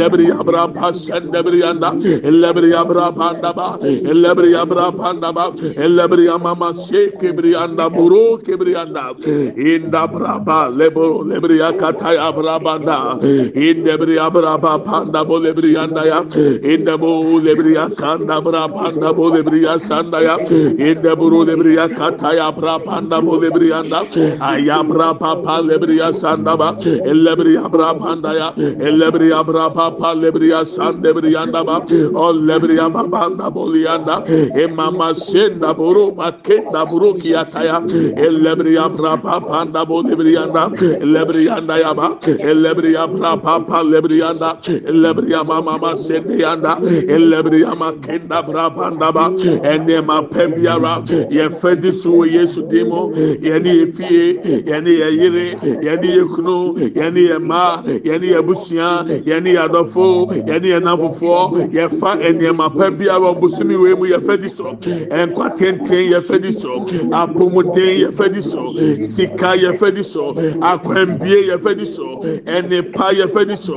lebere 0.00 0.26
abra 0.40 0.68
pa 0.78 0.92
sende 0.92 1.32
lebere 1.32 1.62
anda 1.70 1.90
elebere 2.30 2.72
abra 2.82 3.06
panda 3.12 3.52
ba 3.58 3.68
elebere 3.82 4.52
abra 4.62 4.86
panda 5.00 5.32
ba 5.32 5.46
elebere 5.86 6.26
mama 6.46 6.72
se 6.92 7.02
kebri 7.20 7.52
anda 7.64 7.88
buru 7.88 8.38
kebri 8.46 8.74
anda. 8.76 9.04
Inda 9.72 10.02
braba 10.12 10.60
lebo 10.80 11.24
lebri 11.30 11.58
akata 11.68 12.12
abra 12.28 12.56
banda 12.64 12.98
inde 13.66 13.94
bri 14.00 14.16
abra 14.26 14.58
ba 14.64 14.78
panda 14.78 15.24
bo 15.24 15.38
lebri 15.46 15.72
anda 15.82 16.04
ya 16.10 16.20
inde 16.72 16.94
bo 17.02 17.12
lebri 17.46 17.74
akanda 17.84 18.40
bra 18.44 18.68
panda 18.68 19.12
bo 19.12 19.30
lebri 19.34 19.62
asanda 19.74 20.20
ya 20.26 20.36
inde 20.88 21.12
buru 21.20 21.40
lebri 21.48 21.76
akata 21.84 22.34
ya 22.36 22.50
bra 22.52 22.78
panda 22.78 23.20
bo 23.22 23.38
lebri 23.44 23.72
anda. 23.72 24.00
Aya 24.50 24.82
bra 24.84 25.14
papa 25.14 25.56
lebri 25.70 25.98
asanda 26.08 26.56
ba 26.60 26.68
elebri 27.12 27.56
abra 27.64 27.94
panda 28.02 28.32
ya 28.40 28.48
elebri 28.88 29.32
abra 29.40 29.70
papa 29.70 30.14
lebri 30.22 30.50
asanda 30.60 31.08
lebri 31.08 31.32
anda 31.42 31.64
ba 31.64 31.76
o 32.24 32.32
lebri 32.32 32.76
abra 32.78 33.08
panda 33.08 33.50
bo 33.50 33.64
lianda 33.74 34.16
e 34.62 34.66
mama 34.66 35.14
senda 35.14 35.72
buru 35.74 36.04
makete 36.18 36.71
kenda 36.72 36.86
buruki 36.86 37.34
ataya 37.36 37.80
elebriya 38.16 38.88
brapa 38.88 39.40
panda 39.40 39.84
bo 39.84 40.02
lebriyanda 40.02 40.70
lebriyanda 41.04 41.78
yaba 41.78 42.18
elebriya 42.40 43.06
brapa 43.06 43.66
pa 43.66 43.82
lebriyanda 43.82 44.58
elebriya 44.88 45.44
mama 45.46 45.78
ma 45.78 45.94
sende 45.96 46.38
yanda 46.40 46.76
elebriya 46.80 47.76
ma 47.76 47.92
kenda 48.00 48.42
brapa 48.42 48.90
ndaba 48.90 49.32
ene 49.64 50.00
ma 50.00 50.22
pebiara 50.22 51.04
ye 51.30 51.48
fedi 51.50 51.92
so 51.92 52.24
yesu 52.24 52.62
dimo 52.68 53.12
yene 53.16 53.70
efie 53.84 54.40
yene 54.66 54.90
yire 54.90 55.58
yene 55.82 56.08
yekunu 56.16 56.78
yene 56.96 57.20
yema 57.20 57.82
yene 58.04 58.26
yabusua 58.26 59.04
yene 59.26 59.52
yadofo 59.54 60.32
yene 60.46 60.68
yanafofo 60.68 61.52
yɛfa 61.72 62.16
nneɛma 62.32 62.70
pa 62.76 62.90
biara 62.90 63.32
ɔbosome 63.32 63.76
wei 63.76 63.94
mu 63.94 64.06
yɛfɛ 64.06 64.40
di 64.40 64.48
so 66.62 66.72
apɔmuden 67.20 67.92
yɛfɛdi 68.02 68.42
so 68.42 68.62
sika 69.02 69.50
yɛfɛdi 69.64 70.04
so 70.04 70.32
akwambie 70.70 71.40
yɛfɛdi 71.50 71.86
so 71.86 72.06
ɛnipa 72.56 73.06
yɛfɛdi 73.20 73.56
so 73.58 73.74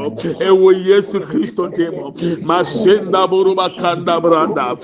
ɛwɔ 0.50 0.70
yesu 0.86 1.20
kristo 1.30 1.64
ntɛm 1.72 2.44
masenda 2.46 3.28
boroba 3.28 3.70
kanda 3.78 4.20
branda. 4.22 4.76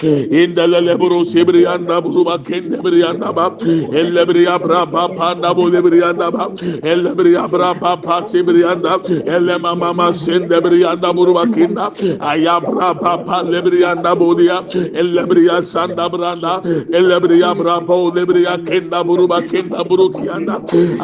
Indalele 0.42 0.98
boro 0.98 1.22
sebiri 1.24 1.66
anda 1.74 2.02
boroba 2.02 2.38
kende 2.44 2.78
biri 2.82 3.04
anda 3.08 3.32
ba. 3.34 3.52
Elebiri 4.00 4.48
abra 4.48 4.86
ba 4.86 5.08
panda 5.10 5.54
bo 5.54 5.64
lebiri 5.70 6.02
anda 6.04 6.32
ba. 6.32 6.50
Elebiri 6.92 7.34
abra 7.44 7.74
ba 7.74 7.98
pa 7.98 8.22
sebiri 8.22 8.64
anda 8.70 9.00
elema 9.26 9.76
mama 9.78 10.14
sende 10.14 10.58
biri 10.64 10.84
anda 10.92 11.14
boroba 11.14 11.46
kenda. 11.54 11.92
Ayabra 12.20 12.94
ba 13.00 13.18
pa 13.24 13.44
lebiri 13.44 13.84
anda 13.86 14.16
bo 14.16 14.34
dia 14.34 14.62
elebriya 15.02 15.62
sanda 15.64 16.10
branda. 16.10 16.62
Elebriya 16.92 17.58
bra 17.58 17.80
pa 17.92 17.98
lebiri 18.16 18.44
ya 18.48 18.56
kenda 18.58 19.04
buruba 19.04 19.42
kenda 19.52 19.84
buru 19.84 20.08
kiyanda. 20.16 20.56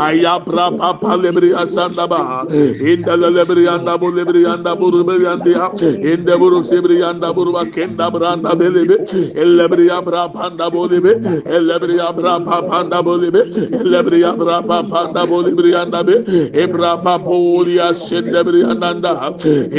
Ayabra 0.06 0.72
pa 0.80 0.94
pa 0.94 1.18
lebiri 1.18 1.52
ya 1.52 1.68
sanda 1.68 2.08
ba. 2.08 2.46
Indalele 2.48 3.44
biri 3.50 3.64
yanda 3.68 3.98
bu 4.00 4.12
lebiri 4.18 4.44
yanda 4.48 4.76
buru 4.80 5.04
biri 5.04 5.26
yanda 5.28 5.52
ya. 5.52 5.66
Inde 6.12 6.34
buru 6.40 6.64
sebiri 6.64 7.00
yanda 7.04 7.34
buruba 7.36 7.66
kenda 7.76 8.08
branda 8.12 8.56
belebe 8.56 8.98
ellebriya 9.36 10.00
bra 10.06 10.28
panda 10.30 10.70
bolibe 10.72 11.14
ellebriya 11.56 12.16
bra 12.16 12.40
pa 12.40 12.62
panda 12.70 13.04
bolibe 13.04 13.42
ellebriya 13.82 14.32
bra 14.38 14.62
pa 14.62 14.84
panda 14.84 15.28
bolibriyanda 15.28 16.02
be. 16.08 16.16
Ebra 16.64 16.94
pa 17.04 17.20
poliya 17.20 17.92
sendebriyanda 17.94 18.90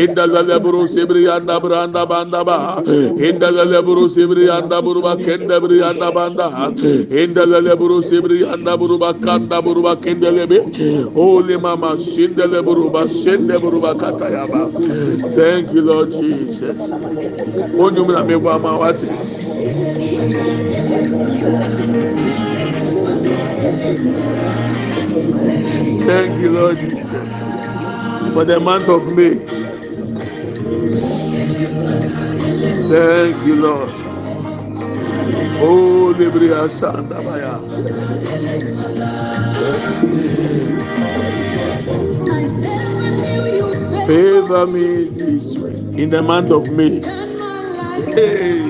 indala 0.02 0.42
lebru 0.50 0.84
sebriyanda 0.94 1.56
branda 1.64 2.06
banda 2.06 2.44
ba. 2.44 2.58
Indala 3.28 3.64
lebru 3.64 4.08
sebriyanda 4.08 4.82
buruba 4.84 5.16
kendebriyanda 5.16 6.12
banda 6.14 6.46
indala 7.06 7.60
lebru 7.60 8.02
sebriyanda 8.02 8.76
buruba 8.78 9.14
kanda 9.14 9.62
buruba 9.62 9.96
kendelebe 9.96 10.58
holy 11.14 11.56
mama 11.56 11.96
sindele 11.98 12.62
buruba 12.66 13.08
sende 13.08 13.54
buruba 13.62 13.94
katayaba 13.94 14.70
thank 15.34 15.72
you 15.72 15.82
lord 15.82 16.10
jesus. 16.10 16.78
Onyum 17.78 18.08
na 18.12 18.22
mebɔ 18.24 18.50
ama 18.54 18.78
wate 18.78 19.08
thank 26.06 26.32
you 26.40 26.50
lord 26.50 26.76
jesus 26.78 27.28
for 28.34 28.44
the 28.44 28.58
month 28.60 28.88
of 28.88 29.02
may. 29.16 29.34
Thank 32.88 33.36
you 33.46 33.56
lord. 33.56 33.90
Oh 35.60 35.97
favor 44.06 44.66
me 44.66 45.04
this 45.08 45.54
in 46.00 46.10
the 46.10 46.22
month 46.22 46.50
of 46.50 46.70
may 46.70 47.00
Hey, 48.14 48.62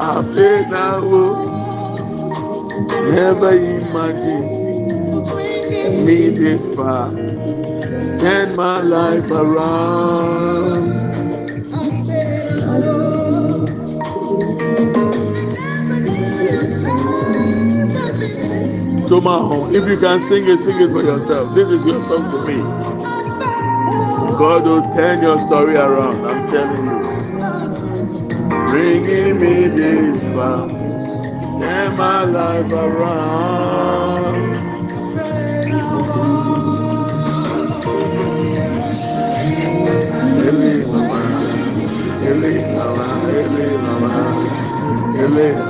I 0.00 0.22
pay 0.34 0.66
now. 0.70 1.00
Never 2.90 3.52
imagine 3.54 4.74
me 6.04 6.30
this 6.30 6.64
far. 6.74 7.10
Turn 8.18 8.56
my 8.56 8.80
life 8.82 9.30
around. 9.30 10.93
Tomaho, 19.14 19.72
if 19.72 19.88
you 19.88 19.96
can 19.98 20.20
sing 20.20 20.48
it, 20.48 20.58
sing 20.58 20.80
it 20.80 20.90
for 20.90 21.02
yourself. 21.04 21.54
This 21.54 21.70
is 21.70 21.86
your 21.86 22.04
song 22.04 22.32
to 22.32 22.40
me. 22.48 22.62
God 24.36 24.64
will 24.66 24.90
turn 24.92 25.22
your 25.22 25.38
story 25.40 25.76
around. 25.76 26.26
I'm 26.26 26.48
telling 26.48 26.84
you. 26.84 27.12
Bringing 28.70 29.40
me 29.40 29.68
this 29.68 30.20
far, 30.34 30.68
turn 31.60 31.96
my 31.96 32.24
life 32.24 32.72
around. 32.72 34.54
Ele 40.26 40.86
mama, 40.86 41.30
ele 43.32 43.78
mama, 43.78 45.63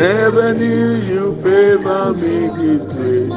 Never 0.00 0.54
knew 0.54 0.94
you 0.94 1.36
favor 1.42 2.14
me 2.14 2.48
this 2.56 2.88
way. 2.94 3.28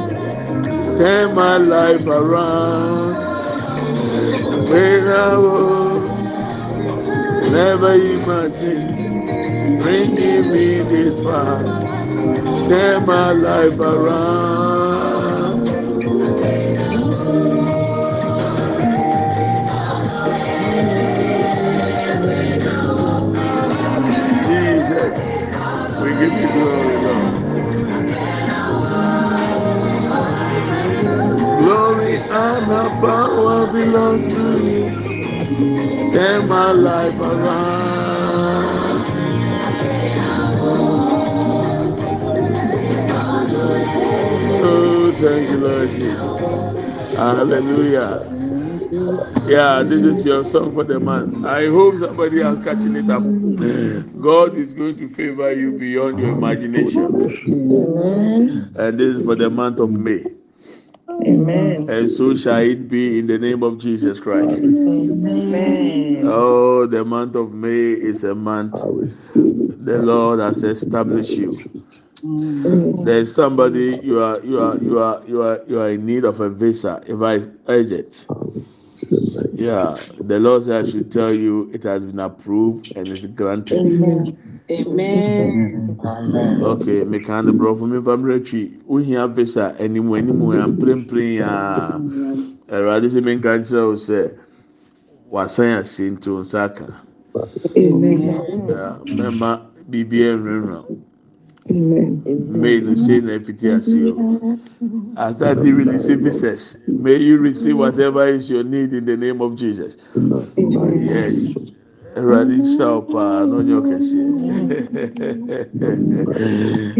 Turn 0.96 1.34
my 1.34 1.58
life 1.58 2.06
around. 2.06 3.16
When 4.70 5.08
I 5.08 5.36
was 5.36 6.20
never 7.52 7.92
imagine 7.92 9.78
bringing 9.82 10.52
me 10.52 10.80
this 10.92 11.22
far. 11.22 11.62
Turn 12.70 13.04
my 13.04 13.32
life 13.32 13.78
around. 13.78 14.73
Power 33.06 33.66
belongs 33.72 34.28
to 34.28 34.44
you. 34.66 36.10
Turn 36.12 36.48
my 36.48 36.72
life 36.72 37.18
around. 37.20 39.04
Oh, 44.66 45.12
thank 45.20 45.50
you, 45.50 45.58
Lord 45.58 45.90
Jesus. 45.90 47.16
Hallelujah. 47.16 48.30
Yeah, 49.46 49.82
this 49.82 50.00
is 50.00 50.24
your 50.24 50.44
song 50.44 50.74
for 50.74 50.84
the 50.84 50.98
man. 50.98 51.44
I 51.44 51.66
hope 51.66 51.96
somebody 51.98 52.40
else 52.40 52.64
catching 52.64 52.96
it 52.96 53.10
up. 53.10 53.22
God 54.20 54.56
is 54.56 54.72
going 54.72 54.96
to 54.96 55.08
favor 55.08 55.52
you 55.52 55.72
beyond 55.72 56.18
your 56.18 56.30
imagination. 56.30 57.14
And 58.76 58.98
this 58.98 59.16
is 59.16 59.24
for 59.24 59.34
the 59.34 59.50
month 59.50 59.80
of 59.80 59.90
May. 59.90 60.33
Amen. 61.22 61.88
And 61.88 62.10
so 62.10 62.34
shall 62.34 62.60
it 62.60 62.88
be 62.88 63.18
in 63.18 63.26
the 63.26 63.38
name 63.38 63.62
of 63.62 63.78
Jesus 63.78 64.20
Christ. 64.20 64.50
Amen. 64.50 66.22
Oh, 66.26 66.86
the 66.86 67.04
month 67.04 67.34
of 67.36 67.52
May 67.52 67.92
is 67.92 68.24
a 68.24 68.34
month 68.34 68.74
the 69.84 69.98
Lord 69.98 70.40
has 70.40 70.64
established 70.64 71.30
you. 71.30 71.50
Mm. 72.22 73.04
There's 73.04 73.34
somebody 73.34 74.00
you 74.02 74.22
are 74.22 74.40
you 74.40 74.58
are 74.60 74.78
you 74.78 74.98
are 74.98 75.22
you 75.26 75.42
are 75.42 75.60
you 75.68 75.80
are 75.80 75.90
in 75.90 76.06
need 76.06 76.24
of 76.24 76.40
a 76.40 76.48
visa. 76.48 77.02
If 77.06 77.20
I 77.20 77.40
urge 77.70 77.92
it, 77.92 78.26
yeah, 79.54 80.04
the 80.20 80.38
Lord 80.40 80.64
said 80.64 80.84
I 80.86 80.88
should 80.88 81.10
tell 81.12 81.32
you 81.32 81.70
it 81.74 81.82
has 81.84 82.04
been 82.04 82.20
approved 82.20 82.96
and 82.96 83.12
it's 83.12 83.26
granted. 83.26 83.78
Amen. 83.78 84.38
Amen. 84.70 85.98
Okay, 86.62 87.04
me 87.04 87.20
kind 87.20 87.48
of 87.48 87.58
bro 87.58 87.74
for 87.76 87.86
me 87.86 88.02
from 88.02 88.22
Richie. 88.22 88.78
We 88.86 89.10
have 89.12 89.32
visa 89.36 89.76
anymore 89.78 90.18
anymore. 90.18 90.56
I'm 90.58 90.78
playing 90.78 91.06
playing. 91.06 91.42
Uh, 91.42 92.00
Eradi 92.68 93.08
sɛ 93.10 93.20
menka 93.22 93.58
nkyerɛ 93.58 93.86
wo 93.88 93.94
sɛ 93.96 94.32
wasan 95.30 95.78
ase 95.80 96.04
nti 96.10 96.28
wo 96.32 96.40
nsa 96.42 96.64
aka 96.64 96.86
Amen. 97.76 98.36
Yeah, 98.68 98.98
mɛma 99.04 99.50
biribiara 99.90 100.38
nwurawura 100.38 100.84
Amen. 100.90 101.13
May 101.68 102.80
no 102.80 102.94
say 102.94 103.20
na 103.20 103.32
efiti 103.32 103.68
ase 103.70 104.04
o 104.10 104.14
as 105.16 105.38
that 105.38 105.62
you 105.64 105.74
receive 105.76 106.20
visas 106.20 106.76
may 106.86 107.16
you 107.16 107.38
receive 107.38 107.76
whatever 107.76 108.26
is 108.26 108.50
your 108.50 108.64
need 108.64 108.92
in 108.92 109.04
the 109.04 109.16
name 109.16 109.40
of 109.40 109.56
jesus 109.56 109.96
yes 110.94 111.48
Ready, 112.16 112.76
sharp, 112.76 113.10
on 113.10 113.66
your 113.66 113.82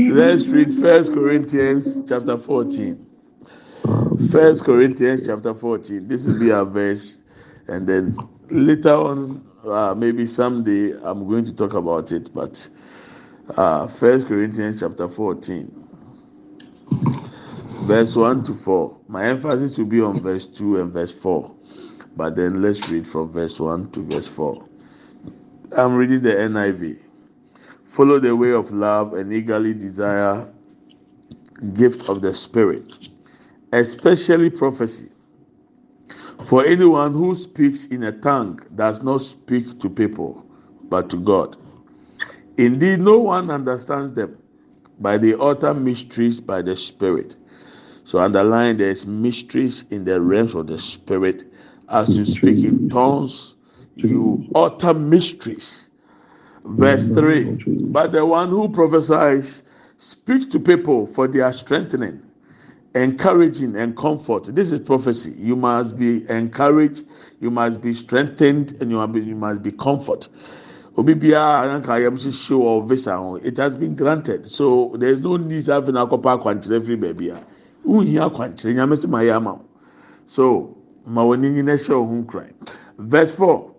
Let's 0.09 0.47
read 0.49 0.73
First 0.73 1.13
Corinthians 1.13 2.01
chapter 2.09 2.37
14. 2.37 3.07
First 4.33 4.65
Corinthians 4.65 5.25
chapter 5.25 5.55
14. 5.55 6.09
This 6.09 6.27
will 6.27 6.35
be 6.35 6.51
our 6.51 6.65
verse, 6.65 7.21
and 7.69 7.87
then 7.87 8.17
later 8.51 8.95
on, 8.95 9.45
uh, 9.65 9.95
maybe 9.97 10.27
someday, 10.27 10.93
I'm 11.03 11.29
going 11.29 11.45
to 11.45 11.53
talk 11.53 11.75
about 11.75 12.11
it. 12.11 12.35
But 12.35 12.69
uh, 13.51 13.87
First 13.87 14.27
Corinthians 14.27 14.81
chapter 14.81 15.09
14, 15.09 15.89
verse 17.83 18.17
1 18.17 18.45
to 18.45 18.55
4. 18.55 18.97
My 19.09 19.27
emphasis 19.27 19.79
will 19.79 19.87
be 19.87 20.01
on 20.01 20.21
verse 20.21 20.47
2 20.47 20.81
and 20.81 20.93
verse 20.93 21.13
4. 21.13 21.55
But 22.17 22.37
then 22.37 22.63
let's 22.63 22.89
read 22.89 23.07
from 23.07 23.33
verse 23.33 23.59
1 23.61 23.91
to 23.93 24.01
verse 24.01 24.27
4. 24.27 24.69
I'm 25.77 25.95
reading 25.97 26.23
the 26.23 26.31
NIV. 26.31 26.99
Follow 27.85 28.19
the 28.19 28.35
way 28.35 28.53
of 28.53 28.71
love 28.71 29.15
and 29.15 29.33
eagerly 29.33 29.75
desire 29.75 30.49
gift 31.75 32.09
of 32.09 32.21
the 32.23 32.35
Spirit, 32.35 33.09
especially 33.73 34.51
prophecy. 34.51 35.09
For 36.45 36.65
anyone 36.65 37.13
who 37.13 37.35
speaks 37.35 37.87
in 37.87 38.03
a 38.05 38.13
tongue 38.13 38.61
does 38.75 39.03
not 39.03 39.19
speak 39.19 39.81
to 39.81 39.89
people, 39.89 40.45
but 40.85 41.09
to 41.11 41.17
God. 41.17 41.57
Indeed, 42.59 43.01
no 43.01 43.19
one 43.19 43.51
understands 43.51 44.13
them, 44.13 44.39
but 45.01 45.23
they 45.23 45.35
utter 45.35 45.75
mysteries 45.75 46.41
by 46.41 46.63
the 46.63 46.77
Spirit. 46.77 47.37
So, 48.05 48.19
underline 48.19 48.77
there's 48.77 49.07
mysteries 49.07 49.85
in 49.91 50.05
the 50.05 50.21
realms 50.21 50.55
of 50.55 50.67
the 50.67 50.79
Spirit 50.79 51.51
as 51.89 52.17
you 52.17 52.25
speak 52.25 52.63
in 52.63 52.89
tongues 52.89 53.55
you 53.97 54.47
utter 54.55 54.95
mysteries. 54.95 55.89
Verse 56.65 57.11
3 57.11 57.57
But 57.91 58.13
the 58.13 58.25
one 58.25 58.51
who 58.51 58.69
prophesies 58.69 59.63
speaks 59.99 60.47
to 60.47 60.61
people 60.61 61.07
for 61.07 61.29
their 61.29 61.53
strengthening, 61.53 62.23
encouraging, 62.95 63.77
and 63.77 63.97
comfort. 63.97 64.45
This 64.55 64.73
is 64.73 64.81
prophecy. 64.81 65.33
You 65.39 65.57
must 65.57 65.97
be 65.97 66.29
encouraged, 66.29 67.05
you 67.41 67.51
must 67.51 67.81
be 67.81 67.95
strengthened, 67.95 68.77
and 68.81 68.91
you 68.91 68.97
must 68.97 69.13
be, 69.13 69.21
you 69.23 69.37
must 69.37 69.63
be 69.63 69.73
comfort. 70.97 72.33
show 72.33 73.37
it 73.43 73.57
has 73.57 73.77
been 73.77 73.95
granted. 73.95 74.47
So 74.47 74.95
there 74.99 75.11
is 75.11 75.19
no 75.19 75.37
need 75.37 75.67
having 75.67 75.95
akɔpa 75.95 76.41
akwankyerɛ 76.43 76.81
firi 76.85 76.97
baabi 77.01 77.31
a 77.31 77.41
wohia 77.87 78.31
akwankyerɛ 78.31 78.75
nyame 78.75 78.97
sɛ 78.97 79.09
ma 79.09 79.19
yɛ 79.19 79.37
ama 79.37 79.55
wo 79.55 79.65
so 80.27 80.77
ma 81.07 81.23
wɔn 81.23 81.45
ani 81.45 81.51
nyina 81.63 81.75
hyɛ 81.75 81.95
wɔn 81.95 82.31
ho 82.31 82.47
verse 82.99 83.35
four. 83.35 83.75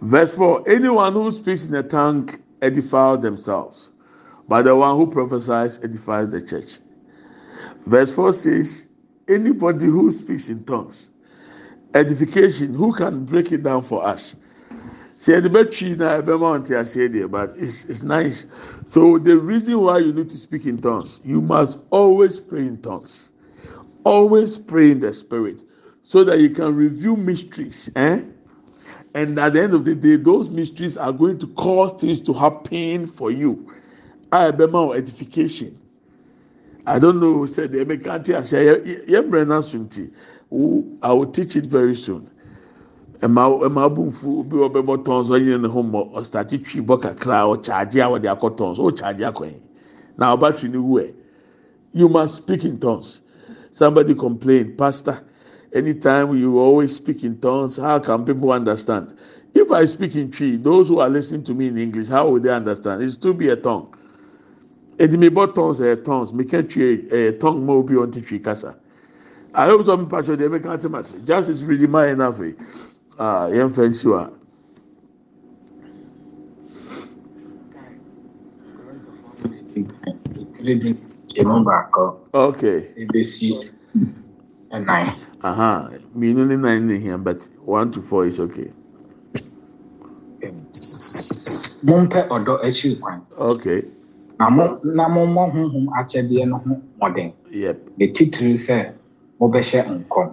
Verse 0.00 0.34
4 0.34 0.64
Anyone 0.66 1.12
who 1.12 1.30
speaks 1.30 1.66
in 1.66 1.74
a 1.74 1.82
tongue 1.82 2.30
edifies 2.62 3.20
themselves, 3.20 3.90
but 4.48 4.62
the 4.62 4.74
one 4.74 4.96
who 4.96 5.06
prophesies 5.06 5.78
edifies 5.82 6.30
the 6.30 6.40
church. 6.40 6.78
Verse 7.86 8.12
4 8.14 8.32
says, 8.32 8.88
Anybody 9.28 9.86
who 9.86 10.10
speaks 10.10 10.48
in 10.48 10.64
tongues, 10.64 11.10
edification, 11.94 12.74
who 12.74 12.92
can 12.94 13.24
break 13.26 13.52
it 13.52 13.62
down 13.62 13.82
for 13.82 14.04
us? 14.04 14.36
See, 15.20 15.38
the 15.38 15.50
battery 15.50 15.94
now, 15.96 16.22
but 16.22 17.52
it's, 17.58 17.84
it's 17.84 18.02
nice. 18.02 18.46
So, 18.88 19.18
the 19.18 19.36
reason 19.36 19.78
why 19.78 19.98
you 19.98 20.14
need 20.14 20.30
to 20.30 20.38
speak 20.38 20.64
in 20.64 20.80
tongues, 20.80 21.20
you 21.22 21.42
must 21.42 21.78
always 21.90 22.40
pray 22.40 22.60
in 22.60 22.80
tongues, 22.80 23.28
always 24.04 24.56
pray 24.56 24.92
in 24.92 25.00
the 25.00 25.12
spirit, 25.12 25.60
so 26.04 26.24
that 26.24 26.40
you 26.40 26.48
can 26.48 26.74
review 26.74 27.16
mysteries. 27.16 27.90
Eh? 27.96 28.22
And 29.14 29.38
at 29.38 29.52
the 29.52 29.62
end 29.62 29.74
of 29.74 29.84
the 29.84 29.94
day, 29.94 30.16
those 30.16 30.48
mysteries 30.48 30.96
are 30.96 31.12
going 31.12 31.38
to 31.40 31.48
cause 31.48 32.00
things 32.00 32.20
to 32.20 32.32
happen 32.32 33.06
for 33.06 33.30
you. 33.30 33.70
I 34.32 34.46
remember 34.46 34.94
edification. 34.94 35.78
I 36.86 36.98
don't 36.98 37.20
know, 37.20 37.44
said 37.44 37.72
the 37.72 37.82
American 37.82 38.34
I 38.34 38.40
say, 38.40 38.70
I 38.70 39.20
will 41.12 41.30
teach 41.30 41.56
it 41.56 41.66
very 41.66 41.94
soon. 41.94 42.30
Ɛma 43.20 43.60
ɛma 43.66 43.84
abunfu 43.88 44.44
bi 44.48 44.56
wɔ 44.56 44.72
bɛbɔ 44.72 45.04
tɔn 45.04 45.26
so 45.26 45.34
ɔyɛ 45.34 45.60
ne 45.60 45.68
ho 45.68 45.82
mɔ 45.82 46.12
ɔstati 46.14 46.58
twi 46.64 46.80
bɔ 46.80 47.00
kakra 47.00 47.44
ɔkyaagye 47.46 48.00
a 48.00 48.08
wɔde 48.10 48.28
akɔ 48.36 48.56
tɔn 48.56 48.76
so 48.76 48.90
ɔkyaagye 48.90 49.32
akɔ 49.32 49.44
yin 49.46 49.60
na 50.18 50.36
ɔbatwi 50.36 50.70
ne 50.70 50.78
wu 50.78 51.00
ɛ 51.00 51.12
you 51.92 52.08
must 52.08 52.36
speak 52.36 52.64
in 52.64 52.78
tongues 52.78 53.22
somebody 53.72 54.14
complain 54.14 54.76
pastor 54.76 55.20
anytime 55.72 56.36
you 56.36 56.58
always 56.58 56.94
speak 56.94 57.24
in 57.24 57.38
tongues, 57.40 57.76
how 57.76 57.98
can 57.98 58.24
people 58.24 58.52
understand? 58.52 59.16
If 59.54 59.70
I 59.70 59.84
speak 59.86 60.14
in 60.14 60.30
tree, 60.30 60.56
those 60.56 60.88
who 60.88 61.00
are 61.00 61.08
listening 61.08 61.44
to 61.44 61.54
me 61.54 61.68
in 61.68 61.78
English, 61.78 62.08
how 62.08 62.28
will 62.28 62.40
they 62.40 62.50
understand? 62.50 63.02
It's 63.02 63.16
to 63.18 63.34
be 63.34 63.48
a 63.48 63.56
tongue. 63.56 63.94
Edimebo 64.98 65.54
tongues 65.54 65.80
are 65.80 65.96
tongues. 65.96 66.32
Me 66.32 66.44
can't 66.44 66.68
tree 66.70 67.08
a 67.10 67.32
tongue 67.32 67.64
more 67.64 67.82
be 67.82 67.96
on 67.96 68.12
tree 68.12 68.38
kasa. 68.38 68.76
I 69.52 69.66
hope 69.66 69.84
some 69.84 70.08
people 70.08 70.36
they 70.36 70.46
make 70.46 70.62
can't 70.62 71.26
Just 71.26 71.48
is 71.48 71.64
really 71.64 71.86
my 71.88 72.08
enough. 72.08 72.40
Ah, 72.40 72.89
young 73.20 73.72
fancy 73.72 74.08
one. 74.08 74.32
Okay. 82.34 82.88
nine. 84.72 85.14
Aha, 85.42 85.90
mmienu 86.14 86.46
ne 86.46 86.56
nine 86.56 86.86
ne 86.86 86.98
hia 86.98 87.18
but 87.18 87.48
one 87.64 87.90
to 87.90 88.00
four 88.02 88.26
is 88.26 88.40
okay. 88.40 88.70
Mompɛ 91.82 92.28
ɔdɔ 92.28 92.60
akyiri 92.64 93.00
kwan. 93.00 93.20
Okay. 93.38 93.82
Na 94.38 94.50
mo 94.50 94.78
na 94.84 95.08
mo 95.08 95.26
mmɔ 95.26 95.52
honhom 95.52 95.86
akyɛdeɛ 95.98 96.48
no 96.48 96.56
ho 96.58 96.76
mmɔden. 96.98 97.32
Yep. 97.50 97.76
Ne 97.98 98.06
titiri 98.12 98.54
sɛ 98.54 98.92
mobɛhyɛ 99.40 99.80
nkɔm. 99.88 100.28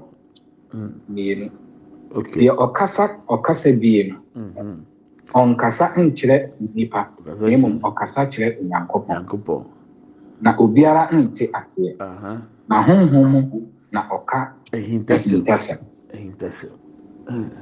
Mm. 0.74 0.94
Mmienu. 1.10 1.46
Okay. 1.46 1.67
Deɛ 2.12 2.52
ɔkasa 2.56 3.04
ɔkasa 3.28 3.72
bie 3.80 4.12
no. 4.12 4.16
Mm-hmm. 4.36 4.76
Ɔnkasa 5.36 5.96
nkyerɛ 5.98 6.52
nipa. 6.74 7.10
Na 7.26 7.34
mmom 7.36 7.80
kyerɛ- 7.80 7.82
ɔkasa 7.82 8.22
kyerɛ 8.32 8.48
Onyankopɔn. 8.62 9.16
Nyankopɔn. 9.28 9.64
Na 10.42 10.56
obiara 10.58 11.10
nte 11.12 11.50
aseɛ. 11.52 11.96
Aha. 12.00 12.42
Na 12.70 12.84
honhom 12.84 13.32
mu 13.52 13.62
na 13.92 14.08
ɔka 14.10 14.54
ahintasɛm. 14.72 15.80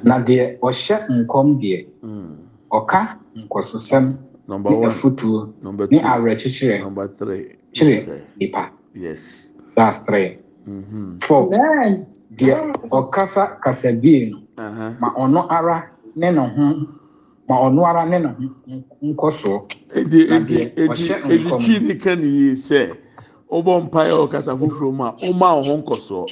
Na 0.03 0.19
deɛ 0.19 0.59
ɔhyɛ 0.59 0.97
nkɔm 1.09 1.59
deɛ 1.59 1.87
Mm. 2.03 2.35
ɔka 2.71 3.17
nkɔsosɛm 3.35 4.17
Number 4.47 4.69
ne 4.69 4.75
Number 5.63 5.87
ne 5.89 5.97
awerɛkyekyerɛ 5.99 6.81
kyerɛ 7.73 8.05
Yes. 8.05 8.07
nipa. 8.39 8.69
Yes. 8.93 9.47
That's 9.75 9.97
three. 10.05 10.37
Mm-hmm. 10.67 11.17
Four. 11.19 11.49
Deɛ 12.31 12.73
ɔkasa 12.91 13.59
kasa 13.63 13.91
bie 13.93 14.29
no 14.31 14.39
ma 14.99 15.13
ɔno 15.17 15.45
ara 15.49 15.89
ne 16.15 16.31
ne 16.31 16.39
ho 16.41 16.87
ma 17.47 17.55
ɔno 17.69 17.85
ara 17.85 18.05
ne 18.05 18.17
ne 18.19 18.27
ho 18.27 18.83
nkɔ 19.03 19.31
soɔ. 19.31 19.61
Edi 19.95 20.27
Na 20.29 20.35
edi 20.35 20.55
deɛ 20.57 20.71
edi 20.75 20.91
ɔhyɛ 20.91 21.31
edi 21.31 21.43
nkɔm. 21.49 21.59
twi 21.61 21.79
ni 21.79 21.95
ka 21.95 22.15
ni 22.15 22.27
yie 22.27 22.53
sɛ 22.55 22.91
ɔbɔ 23.51 23.89
mpaeɛ 23.89 24.27
ɔkasa 24.27 24.57
foforɔ 24.57 24.91
mu 24.93 25.03
a 25.03 25.11
ɔma 25.21 25.47
ɔho 25.61 25.83
nkɔsoɔ. 25.83 26.25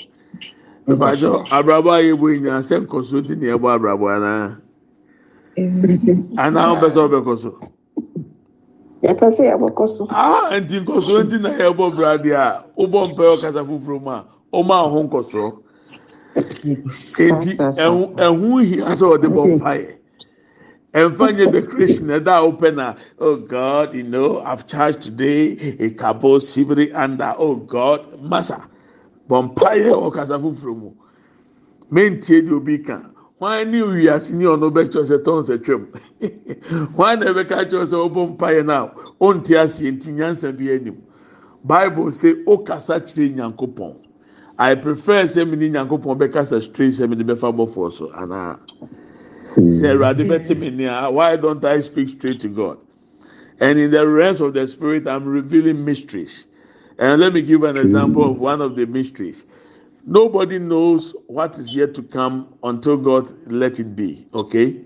Ìbàjọ́ 0.88 1.48
abrabọ 1.52 1.90
ayé 1.92 2.14
bo 2.20 2.28
ìnyà 2.28 2.60
sẹ́ 2.64 2.80
nkọ̀sọ́ 2.88 3.26
ti 3.28 3.36
ní 3.36 3.46
ẹ̀bọ 3.54 3.68
abrabọ 3.76 4.06
àná. 4.10 4.58
Àná 6.36 6.60
àwọn 6.68 6.80
bẹ́sẹ̀ 6.82 7.04
ọbẹ̀ 7.08 7.22
kọ̀ 7.24 7.38
so. 7.38 7.52
yɛpɛ 9.04 9.28
sɛ 9.32 9.44
yɛbɔkɔ 9.54 9.88
so 9.88 10.08
Ah, 10.10 10.50
nti 10.60 10.80
nkọ̀sọ́ 10.84 11.30
ti 11.30 11.38
na 11.40 11.50
yẹ 11.50 11.72
bọ̀ 11.78 11.96
bradi 11.96 12.32
a, 12.34 12.66
ó 12.78 12.88
bọ̀ 12.88 13.14
mpaeɛ 13.14 13.38
ọ̀kasa 13.38 13.62
foforɔ 13.64 14.02
mu 14.02 14.10
a, 14.12 14.26
ɔma 14.52 14.76
ɔho 14.90 15.00
nkọ̀sọ́. 15.08 15.54
Eti 16.36 17.58
ɛhu 17.58 18.16
ɛhu 18.16 18.64
hia 18.66 18.86
sɛ 18.96 19.06
ɔde 19.18 19.28
bɔ 19.30 19.58
mpaeɛ. 19.60 19.98
Ɛnfa 20.94 21.36
nye 21.36 21.46
decoration 21.52 22.08
ɛda 22.08 22.34
a 22.40 22.52
ɔpɛ 22.52 22.76
na, 22.76 22.96
oh 23.20 23.36
God, 23.36 23.94
you 23.96 24.04
know, 24.04 24.40
I've 24.40 24.68
charged 24.68 25.02
today 25.02 25.58
a 25.80 25.90
cabo 25.92 26.38
sibiri 26.40 26.94
under, 26.94 27.34
oh 27.38 27.56
God, 27.56 28.08
masa. 28.22 28.62
Bɔ 29.30 29.54
mpaeɛ 29.56 29.92
ɔkasa 30.12 30.40
foforɔ 30.42 30.78
mu. 30.78 30.92
mentie 31.94 32.42
deɛ 32.42 32.54
obi 32.58 32.80
ka 32.84 33.02
wọn 33.40 33.70
ne 33.72 33.82
wiase 33.82 34.34
ne 34.34 34.46
ɔno 34.46 34.70
bɛkyerɛ 34.74 35.06
sɛ 35.10 35.18
tɔn 35.24 35.44
sɛ 35.48 35.56
twam 35.64 35.88
wọn 36.98 37.20
na 37.20 37.26
ɛbɛka 37.32 37.70
kyerɛ 37.70 37.86
sɛ 37.86 37.98
ɔbɔ 38.10 38.22
mpaeɛ 38.38 38.66
na 38.66 38.90
ɔnte 39.22 39.54
aseɛ 39.62 39.92
nti 39.94 40.10
nyansa 40.14 40.52
bi 40.58 40.72
anim 40.74 40.98
bible 41.64 42.10
sɛ 42.12 42.44
ɔkasa 42.46 43.00
kyerɛ 43.06 43.36
nyankopɔn 43.36 43.94
i 44.60 44.76
prefer 44.76 45.24
sɛ 45.24 45.50
mi 45.50 45.56
ni 45.56 45.70
nyankopɔn 45.70 46.18
bɛkasa 46.18 46.62
straight 46.62 46.94
sɛ 46.94 47.10
mi 47.10 47.16
de 47.16 47.24
bɛfa 47.24 47.56
bɔfoɔ 47.56 47.92
so 47.92 48.10
anaa 48.16 48.58
hmm. 49.56 49.66
sɛ 49.66 49.96
ɛwurade 49.96 50.28
bɛte 50.28 50.60
mi 50.60 50.70
ni 50.70 50.86
a 50.86 51.10
why 51.10 51.36
don't 51.36 51.64
i 51.66 51.80
speak 51.80 52.10
straight 52.10 52.40
to 52.40 52.48
god 52.48 52.78
and 53.60 53.80
in 53.80 53.92
the 53.92 54.08
realms 54.08 54.42
of 54.42 54.54
the 54.54 54.66
spirit 54.68 55.08
i'm 55.08 55.26
revealing 55.26 55.84
mysteries 55.84 56.46
and 57.00 57.20
let 57.20 57.34
me 57.34 57.42
give 57.42 57.64
an 57.64 57.78
example 57.78 58.30
of 58.30 58.40
one 58.40 58.62
of 58.62 58.76
the 58.76 58.86
mysteries. 58.86 59.46
Nobody 60.06 60.60
knows 60.60 61.16
what 61.28 61.58
is 61.58 61.76
yet 61.76 61.94
to 61.96 62.04
come 62.04 62.54
until 62.64 62.98
God 62.98 63.32
let 63.52 63.80
it 63.80 63.96
be. 63.96 64.28
Okay. 64.34 64.82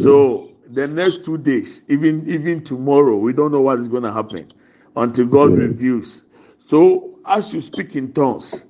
So 0.00 0.50
the 0.68 0.86
next 0.86 1.24
two 1.24 1.38
days, 1.38 1.82
even 1.88 2.28
even 2.28 2.64
tomorrow, 2.64 3.16
we 3.16 3.32
don't 3.32 3.52
know 3.52 3.60
what 3.60 3.78
is 3.78 3.88
going 3.88 4.02
to 4.02 4.12
happen 4.12 4.50
until 4.96 5.26
God 5.26 5.50
hmm. 5.50 5.56
reveals. 5.56 6.24
So 6.64 7.18
as 7.26 7.54
you 7.54 7.60
speak 7.60 7.96
in 7.96 8.12
tongues, 8.12 8.66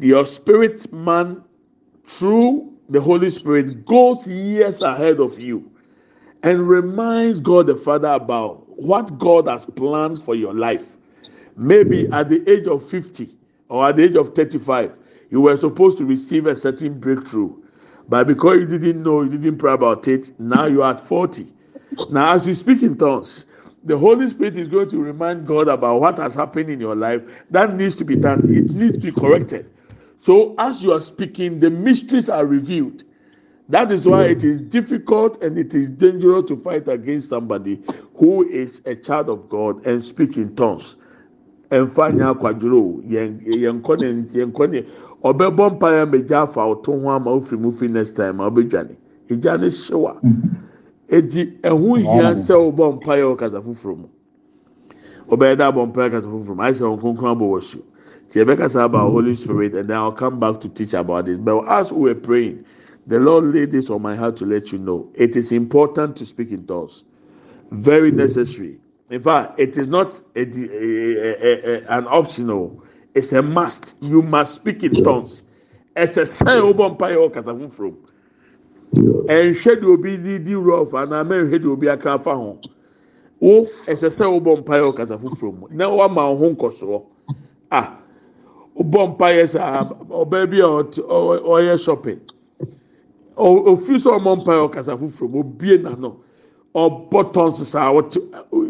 your 0.00 0.24
spirit 0.24 0.90
man 0.92 1.42
through 2.06 2.72
the 2.88 3.00
Holy 3.00 3.30
Spirit 3.30 3.86
goes 3.86 4.26
years 4.26 4.82
ahead 4.82 5.20
of 5.20 5.40
you 5.40 5.70
and 6.42 6.68
reminds 6.68 7.40
God 7.40 7.66
the 7.66 7.76
Father 7.76 8.08
about 8.08 8.68
what 8.78 9.18
God 9.18 9.48
has 9.48 9.64
planned 9.64 10.22
for 10.22 10.34
your 10.34 10.54
life. 10.54 10.96
Maybe 11.56 12.08
at 12.10 12.28
the 12.28 12.48
age 12.50 12.66
of 12.66 12.88
50 12.88 13.28
or 13.68 13.88
at 13.88 13.96
the 13.96 14.04
age 14.04 14.16
of 14.16 14.34
35, 14.34 14.98
you 15.30 15.40
were 15.40 15.56
supposed 15.56 15.98
to 15.98 16.04
receive 16.04 16.46
a 16.46 16.56
certain 16.56 16.98
breakthrough. 16.98 17.54
But 18.08 18.26
because 18.26 18.60
you 18.60 18.66
didn't 18.66 19.02
know, 19.02 19.22
you 19.22 19.38
didn't 19.38 19.58
pray 19.58 19.72
about 19.72 20.08
it, 20.08 20.38
now 20.38 20.66
you're 20.66 20.84
at 20.84 21.00
40. 21.00 21.46
Now, 22.10 22.34
as 22.34 22.46
you 22.46 22.54
speak 22.54 22.82
in 22.82 22.96
tongues, 22.98 23.46
the 23.84 23.96
Holy 23.96 24.28
Spirit 24.28 24.56
is 24.56 24.68
going 24.68 24.88
to 24.90 24.98
remind 24.98 25.46
God 25.46 25.68
about 25.68 26.00
what 26.00 26.18
has 26.18 26.34
happened 26.34 26.70
in 26.70 26.80
your 26.80 26.94
life 26.94 27.22
that 27.50 27.74
needs 27.74 27.94
to 27.96 28.04
be 28.04 28.16
done. 28.16 28.40
It 28.54 28.70
needs 28.72 28.92
to 28.94 28.98
be 29.00 29.12
corrected. 29.12 29.70
So, 30.22 30.54
as 30.56 30.84
you 30.84 30.92
are 30.92 31.00
speaking, 31.00 31.58
the 31.58 31.68
mysteries 31.68 32.28
are 32.28 32.46
revealed. 32.46 33.02
That 33.68 33.90
is 33.90 34.06
why 34.06 34.26
it 34.26 34.42
hmm. 34.42 34.50
is 34.50 34.60
difficult 34.60 35.42
and 35.42 35.58
it 35.58 35.74
is 35.74 35.88
dangerous 35.88 36.44
to 36.46 36.56
fight 36.62 36.86
against 36.86 37.28
somebody 37.28 37.82
who 38.14 38.48
is 38.48 38.82
a 38.86 38.94
child 38.94 39.28
of 39.28 39.48
God 39.48 39.84
and 39.84 40.04
speak 40.04 40.36
in 40.36 40.54
tongues. 40.54 40.94
ɛnfa 41.72 42.14
nya 42.14 42.30
hmm. 42.30 42.38
akwadworo 42.38 43.02
yɛn 43.02 43.40
yɛn 43.46 43.80
nkɔ 43.82 44.00
ne 44.00 44.06
yɛn 44.38 44.52
nkɔ 44.52 44.70
ne 44.70 44.86
ɔbɛbɔ 45.24 45.64
mpa 45.74 45.88
yɛn 45.90 46.10
bɛgya 46.12 46.42
afa 46.42 46.60
ɔto 46.60 47.02
ho 47.02 47.08
ama 47.10 47.30
ofiri 47.30 47.58
mu 47.58 47.72
fi 47.72 47.88
next 47.88 48.12
time 48.12 48.40
a 48.40 48.50
ɔbɛdwane 48.50 48.94
egya 49.28 49.58
ne 49.58 49.68
hyewa 49.70 50.20
hmm. 50.20 50.54
edi 51.08 51.46
ɛho 51.62 51.96
hia 51.98 52.34
sɛ 52.36 52.54
ɔbɔ 52.70 52.94
mpa 52.96 53.12
yɛ 53.18 53.24
ɔkasa 53.34 53.58
foforɔ 53.64 53.96
mu 53.96 54.08
ɔbɛyɛ 55.30 55.56
dɛ 55.56 55.64
abɔ 55.72 55.86
mpa 55.88 56.00
yɛ 56.06 56.10
kasa 56.10 56.28
foforɔ 56.28 56.54
mu 56.56 56.62
ayɛ 56.62 56.74
sɛ 56.78 56.84
ɔnkonkron 56.92 57.30
abɔ 57.34 57.44
wɔ 57.50 57.62
su 57.62 57.82
tie 58.28 58.44
bɛkasa 58.44 58.84
about 58.84 59.10
holy 59.10 59.34
spirit 59.34 59.74
and 59.74 59.88
then 59.90 59.96
i 59.96 60.02
will 60.02 60.12
come 60.12 60.38
back 60.40 60.60
to 60.60 60.68
teach 60.68 60.94
about 60.94 61.28
it 61.28 61.44
but 61.44 61.62
as 61.68 61.92
we 61.92 62.02
were 62.10 62.14
praying 62.14 62.64
the 63.06 63.18
lord 63.18 63.44
laid 63.44 63.70
this 63.70 63.90
on 63.90 64.02
my 64.02 64.14
heart 64.16 64.36
to 64.36 64.44
let 64.46 64.72
you 64.72 64.78
know 64.78 65.10
it 65.14 65.36
is 65.36 65.52
important 65.52 66.16
to 66.16 66.24
speak 66.26 66.50
in 66.50 66.66
tongues 66.66 67.04
very 67.72 68.10
necessary. 68.12 68.78
In 69.10 69.22
fact, 69.22 69.58
it 69.58 69.76
is 69.78 69.88
not 69.88 70.20
a, 70.36 70.42
a, 70.42 71.82
a, 71.86 71.98
an 71.98 72.06
optional. 72.06 72.82
It's 73.14 73.32
a 73.32 73.42
must. 73.42 73.96
You 74.00 74.22
must 74.22 74.54
speak 74.54 74.82
in 74.84 75.02
tongues. 75.02 75.42
It's 75.96 76.16
a 76.16 76.26
sign 76.26 76.62
of 76.62 76.78
empire 76.80 77.16
or 77.16 77.30
from. 77.68 77.98
And 79.28 79.56
will 79.82 79.96
be 79.96 80.16
the 80.16 80.38
the 80.38 80.54
rough 80.58 80.92
and 80.94 81.14
I 81.14 81.22
may 81.22 81.50
head 81.50 81.64
will 81.64 81.76
be 81.76 81.86
a 81.88 81.96
car 81.96 82.18
for 82.18 82.34
home. 82.34 82.60
Oh, 83.40 83.68
it's 83.88 84.02
a 84.02 84.10
sign 84.10 84.34
of 84.34 84.46
empire 84.46 84.82
or 84.84 84.92
kasafun 84.92 85.38
from. 85.38 85.66
Now 85.70 85.94
one 85.94 86.14
man 86.14 86.36
home 86.36 86.56
koso. 88.76 88.82
Ah, 88.84 88.84
bompires 88.84 89.54
or 90.10 90.26
baby 90.26 90.62
or 90.62 90.88
or 91.00 91.78
shopping. 91.78 92.20
Or 93.36 93.78
few 93.78 93.98
so 93.98 94.14
empire 94.14 94.58
or 94.58 94.70
kasafun 94.70 95.12
from. 95.12 95.34
Oh, 95.36 95.42
be 95.42 95.78
no. 95.78 96.22
ɔbɔ 96.74 97.32
tons 97.32 97.68
saa 97.68 97.92
wɔte 97.92 98.16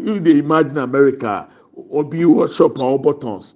you 0.05 0.19
dey 0.19 0.39
imagine 0.39 0.77
america 0.77 1.47
obi 1.91 2.19
wɔ 2.23 2.51
shop 2.51 2.75
a 2.77 2.81
ɔbɔ 2.81 3.21
tons 3.21 3.55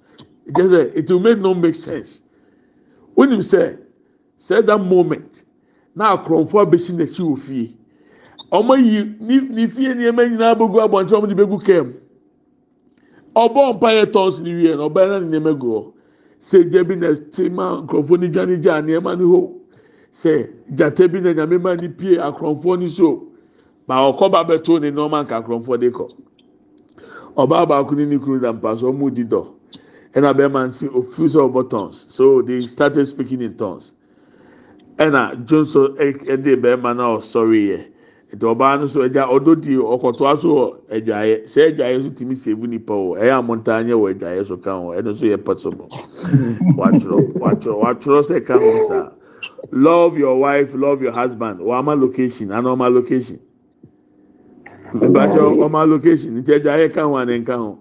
just 0.55 0.73
it 0.73 1.09
will 1.11 1.19
make 1.19 1.37
no 1.39 1.53
make 1.53 1.75
sense 1.75 2.21
wonim 3.17 3.39
sɛ 3.39 3.77
sɛ 4.39 4.65
that 4.65 4.77
moment 4.79 5.43
na 5.95 6.15
akorɔmfo 6.15 6.65
abesi 6.65 6.93
n'akyi 6.93 7.19
wɔ 7.27 7.37
fie 7.37 7.75
ɔmo 8.51 8.77
yi 8.81 9.15
ni 9.19 9.37
ni 9.41 9.67
fie 9.67 9.87
nneɛma 9.93 10.29
nyinaa 10.31 10.55
bɛgu 10.55 10.79
abɔnten 10.87 11.19
ɔmo 11.19 11.27
de 11.27 11.35
bɛgu 11.35 11.85
mu 11.85 11.93
ɔbɔ 13.35 13.73
mpa 13.75 13.87
yɛ 13.91 14.13
tons 14.13 14.39
ne 14.39 14.55
wie 14.55 14.69
na 14.75 14.87
ɔbɛn 14.87 15.09
na 15.09 15.19
ne 15.19 15.39
nneɛma 15.39 15.59
gu 15.59 15.67
hɔ 15.73 15.93
sɛ 16.41 16.69
gya 16.71 16.83
bi 16.83 16.95
na 16.95 17.13
te 17.31 17.49
ma 17.49 17.81
nkorɔfo 17.81 18.19
ne 18.19 18.27
dwa 18.27 18.45
ne 18.45 18.57
gya 18.57 18.81
nneɛma 18.81 19.17
ne 19.17 19.23
hɔ 19.23 19.51
sɛ 20.13 20.49
gyata 20.75 21.07
bi 21.11 21.19
na 21.21 21.33
nyame 21.33 21.61
ma 21.61 21.75
ne 21.75 21.87
pie 21.89 22.17
akorɔmfo 22.17 22.79
ne 22.79 22.87
so. 22.87 23.27
ma 23.87 23.95
ɔkɔba 24.11 24.47
bɛto 24.47 24.79
ne 24.81 24.91
nneɛma 24.91 25.23
nka 25.23 25.35
akorɔmfoɔ 25.41 25.79
de 25.79 25.89
kɔ 25.91 26.05
ɔbaa 27.37 27.67
baako 27.67 27.95
ne 27.95 28.05
ne 28.05 28.17
kunu 28.19 28.39
da 28.41 28.51
mpa 28.53 28.77
so 28.77 28.91
ɔmo 28.91 29.13
di 29.13 29.23
dɔ 29.23 29.47
ɛna 30.13 30.33
bɛrima 30.33 30.67
nsi 30.67 30.87
ofi 30.89 31.23
sɛ 31.23 31.49
ɔbɔ 31.49 31.69
tons 31.69 32.07
so 32.09 32.41
they 32.41 32.65
started 32.65 33.05
speaking 33.07 33.41
in 33.41 33.55
tongues. 33.55 33.93
Ɛna 34.97 35.45
jonso 35.45 35.95
ɛde 35.97 36.59
bɛrima 36.61 36.95
na 36.95 37.15
ɔsɔre 37.17 37.59
yɛ 37.69 37.85
ètò 38.33 38.55
ɔbaa 38.55 38.79
no 38.79 38.87
so 38.87 38.99
ɛgya 39.07 39.27
ɔdɔ 39.29 39.61
di 39.61 39.75
ɔkɔtɔ 39.75 40.23
aso 40.33 40.47
wɔ 40.55 40.77
ɛdwaeɛ 40.91 41.45
sɛ 41.45 41.71
ɛdwaeɛ 41.71 42.03
so 42.03 42.09
tìmi 42.09 42.35
sèvu 42.35 42.67
nipa 42.67 42.93
wɔ 42.93 43.17
ɛyɛ 43.19 43.33
amontaa 43.39 43.83
nyɛ 43.85 43.95
wɔ 43.95 44.13
ɛdwaeɛ 44.13 44.47
so 44.47 44.57
ka 44.57 44.75
ho 44.77 44.87
ɛno 44.91 45.15
so 45.15 45.25
yɛ 45.25 45.37
pɛsɔbɔ 45.37 45.85
watwerɛ 46.77 47.19
watwerɛ 47.39 47.77
watwerɛ 47.83 48.21
sɛ 48.23 48.45
ka 48.45 48.57
ho 48.59 48.79
saa 48.79 49.09
love 49.71 50.17
your 50.17 50.39
wife 50.39 50.73
love 50.75 51.01
your 51.01 51.11
husband 51.11 51.59
wàá 51.59 51.99
location 51.99 52.51
ana 52.51 52.69
ɔma 52.69 52.93
location. 52.93 53.39
Mbakyɛ 54.93 55.41
ɔmo 55.63 55.77
allocation 55.81 56.37
nti 56.41 56.51
ɛdwa 56.57 56.71
ayɛ 56.75 56.93
ka 56.93 57.03
ho 57.03 57.15
ana 57.17 57.33
nka 57.37 57.55
ho. 57.57 57.79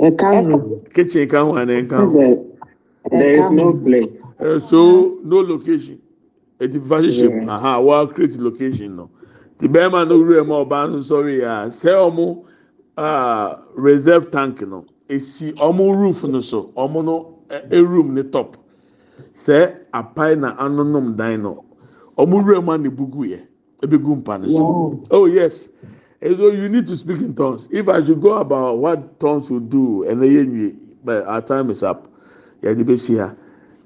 Ɛka 0.00 0.28
ho. 0.52 0.80
Kitchen 0.94 1.28
ka 1.28 1.44
ho 1.44 1.56
ana 1.56 1.72
nka 1.82 1.96
ho. 1.96 2.46
There 3.10 3.44
is 3.44 3.50
no 3.50 3.72
place. 3.74 4.10
Uh, 4.40 4.58
so 4.58 5.18
no 5.24 5.40
location. 5.40 6.00
Eti 6.60 6.78
fa 6.80 6.96
hyehyɛ 7.02 7.32
mu. 7.32 7.50
Aha 7.50 7.80
wa 7.80 8.06
create 8.06 8.36
location 8.40 8.96
no. 8.96 9.10
Ti 9.58 9.68
bɛrima 9.68 10.06
no 10.08 10.18
wura 10.18 10.44
mu 10.44 10.54
a 10.54 10.64
ɔbaa 10.64 10.90
no 10.90 10.98
nsɔre 10.98 11.42
a 11.42 11.70
sɛ 11.70 11.90
ɔmo 11.94 12.44
reserve 13.74 14.30
tank 14.30 14.60
no 14.62 14.84
esi 15.08 15.52
ɔmo 15.54 15.94
roof 15.96 16.24
no 16.24 16.40
so 16.40 16.72
ɔmo 16.76 17.04
no 17.04 17.38
e 17.70 17.78
room 17.80 18.14
ne 18.14 18.22
top. 18.22 18.56
Sɛ 19.34 19.74
apae 19.92 20.36
na 20.38 20.56
anonom 20.56 21.16
dan 21.16 21.42
no 21.42 21.64
ɔmo 22.18 22.42
wura 22.42 22.62
mu 22.64 22.72
a 22.72 22.78
na 22.78 22.88
ebugu 22.88 23.26
yɛ 23.26 23.40
ebegu 23.82 24.16
mpa 24.22 24.38
ne 24.40 24.50
so. 24.50 25.00
Oh 25.10 25.26
yes. 25.26 25.68
And 26.20 26.38
so 26.38 26.48
you 26.48 26.68
need 26.70 26.86
to 26.86 26.96
speak 26.96 27.20
in 27.20 27.34
tongues. 27.34 27.68
If 27.70 27.86
I 27.86 28.02
should 28.02 28.22
go 28.22 28.38
about 28.38 28.78
what 28.78 29.20
tongues 29.20 29.50
will 29.50 29.60
do, 29.60 30.04
and 30.04 30.22
then 30.22 30.80
but 31.04 31.26
our 31.26 31.42
time 31.42 31.68
is 31.68 31.82
up. 31.82 32.08
Yeah, 32.62 32.72
the 32.72 32.82
best 32.82 33.06
here. 33.06 33.36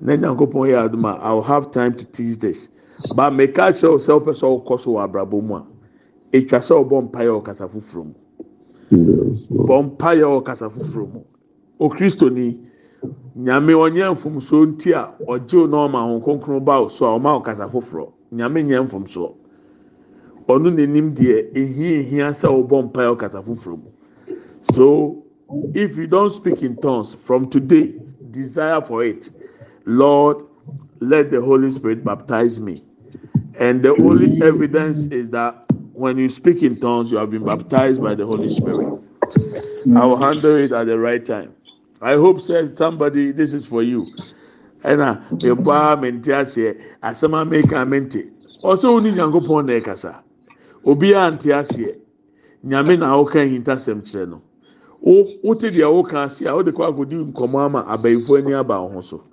Then 0.00 0.24
I 0.24 0.30
will 0.30 1.42
have 1.42 1.72
time 1.72 1.94
to 1.96 2.04
teach 2.04 2.38
this. 2.38 2.68
But 3.14 3.30
make 3.32 3.54
catch 3.54 3.82
yourself 3.82 4.28
as 4.28 4.42
all 4.42 4.60
cost 4.60 4.86
of 4.86 4.94
Abraboma. 4.94 5.66
It 6.32 6.50
was 6.50 6.70
all 6.70 6.84
bompire 6.84 7.34
or 7.34 7.42
casafu 7.42 7.82
from. 7.82 8.14
Bompire 8.90 10.28
or 10.28 10.42
casafu 10.42 10.92
from. 10.92 11.24
O 11.80 11.88
Kristo 11.88 12.30
ni. 12.32 12.68
Nyame 13.36 13.74
onye 13.74 14.10
mfomso 14.10 14.66
nti 14.66 14.92
a 14.92 15.14
ɔgye 15.26 15.68
na 15.70 15.86
ɔma 15.86 16.00
ho 16.02 16.20
kronkron 16.20 16.64
ba 16.64 16.90
so 16.90 17.06
a 17.06 17.18
ɔma 17.18 17.40
ɔkasa 17.40 17.70
foforɔ 17.70 18.12
nyame 18.32 18.64
nyɛ 18.64 18.82
mfomso 18.88 19.34
ɔno 20.48 20.70
n'anim 20.70 21.14
deɛ 21.14 21.52
ehia 21.54 22.02
ehia 22.02 22.30
sɛ 22.34 22.48
ɔbɔ 22.48 22.82
mpae 22.90 23.06
ɔkasa 23.14 23.40
foforɔ 23.44 23.76
mu 23.78 23.90
so 24.72 25.22
if 25.72 25.96
you 25.96 26.08
don 26.08 26.28
speak 26.30 26.62
in 26.62 26.74
tongues 26.76 27.14
from 27.14 27.48
today 27.48 27.94
desire 28.32 28.80
for 28.82 29.04
it 29.04 29.30
lord 29.84 30.42
let 30.98 31.30
the 31.30 31.40
holy 31.40 31.70
spirit 31.70 32.02
baptize 32.02 32.58
me 32.58 32.82
and 33.58 33.82
the 33.82 33.90
only 33.96 34.40
evidence 34.42 35.06
is 35.06 35.28
that 35.30 35.64
when 35.92 36.16
you 36.16 36.28
speak 36.28 36.62
in 36.62 36.78
tongues 36.78 37.10
you 37.10 37.18
have 37.18 37.30
been 37.30 37.44
baptized 37.44 38.02
by 38.02 38.14
the 38.14 38.24
holy 38.24 38.54
spirit. 38.54 39.00
I 39.96 40.06
will 40.06 40.16
handle 40.16 40.56
it 40.56 40.72
at 40.72 40.84
the 40.86 40.98
right 40.98 41.24
time. 41.24 41.54
I 42.00 42.12
hope 42.14 42.40
say 42.40 42.72
somebody 42.74 43.32
this 43.32 43.52
is 43.52 43.66
for 43.66 43.82
you. 43.82 44.06
Ɛna 44.84 45.22
ɛbɔ 45.40 45.92
a 45.92 46.00
mente 46.00 46.28
aseɛ 46.30 46.80
asɛm 47.02 47.34
a 47.42 47.44
meka 47.44 47.86
mente 47.88 48.24
ɔsɛ 48.64 48.84
oni 48.84 49.12
nyankopɔn 49.12 49.66
na 49.66 49.72
ɛkasa 49.80 50.14
obiara 50.84 51.32
nte 51.32 51.50
aseɛ 51.52 51.96
nyame 52.64 52.98
na 52.98 53.16
ɔka 53.16 53.44
hintasɛm 53.44 54.02
kyerɛ 54.02 54.28
no. 54.30 54.42
Wo 55.00 55.26
wote 55.42 55.70
deɛ 55.72 55.90
woka 55.92 56.24
ase 56.24 56.42
a 56.46 56.54
wode 56.54 56.72
kɔ 56.72 56.92
akɔdi 56.92 57.32
nkɔmɔ 57.32 57.64
ama 57.66 57.82
abayifo 57.88 58.38
ani 58.38 58.52
aba 58.54 58.80
wo 58.82 58.88
ho 58.88 59.00
so 59.00 59.24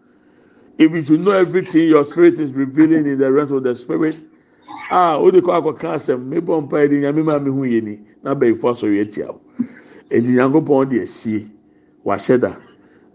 if 0.78 0.92
you 0.92 1.04
should 1.04 1.22
know 1.22 1.32
everything 1.32 1.88
your 1.88 2.04
spirit 2.04 2.40
is 2.40 2.52
revealing 2.54 3.06
in 3.06 3.18
the 3.18 3.32
rest 3.32 3.52
of 3.52 3.64
the 3.64 3.76
spirit. 3.76 4.16
Ah 4.90 5.18
wode 5.20 5.42
kɔ 5.42 5.62
akɔka 5.62 5.96
asɛm 5.96 6.30
mebɔ 6.30 6.68
mpa 6.68 6.82
yi 6.82 6.88
de 6.88 6.96
nyame 7.02 7.24
maa 7.24 7.40
mi 7.40 7.50
hu 7.50 7.62
yɛ 7.64 7.84
ni 7.84 8.00
na 8.24 8.34
abayifo 8.36 8.74
asɔre 8.74 9.02
atia 9.02 9.28
wo 9.32 9.42
eti 10.10 10.34
nyankopɔn 10.36 10.90
de 10.90 11.02
asie 11.02 11.48
wahyɛ 12.06 12.40
da. 12.40 12.56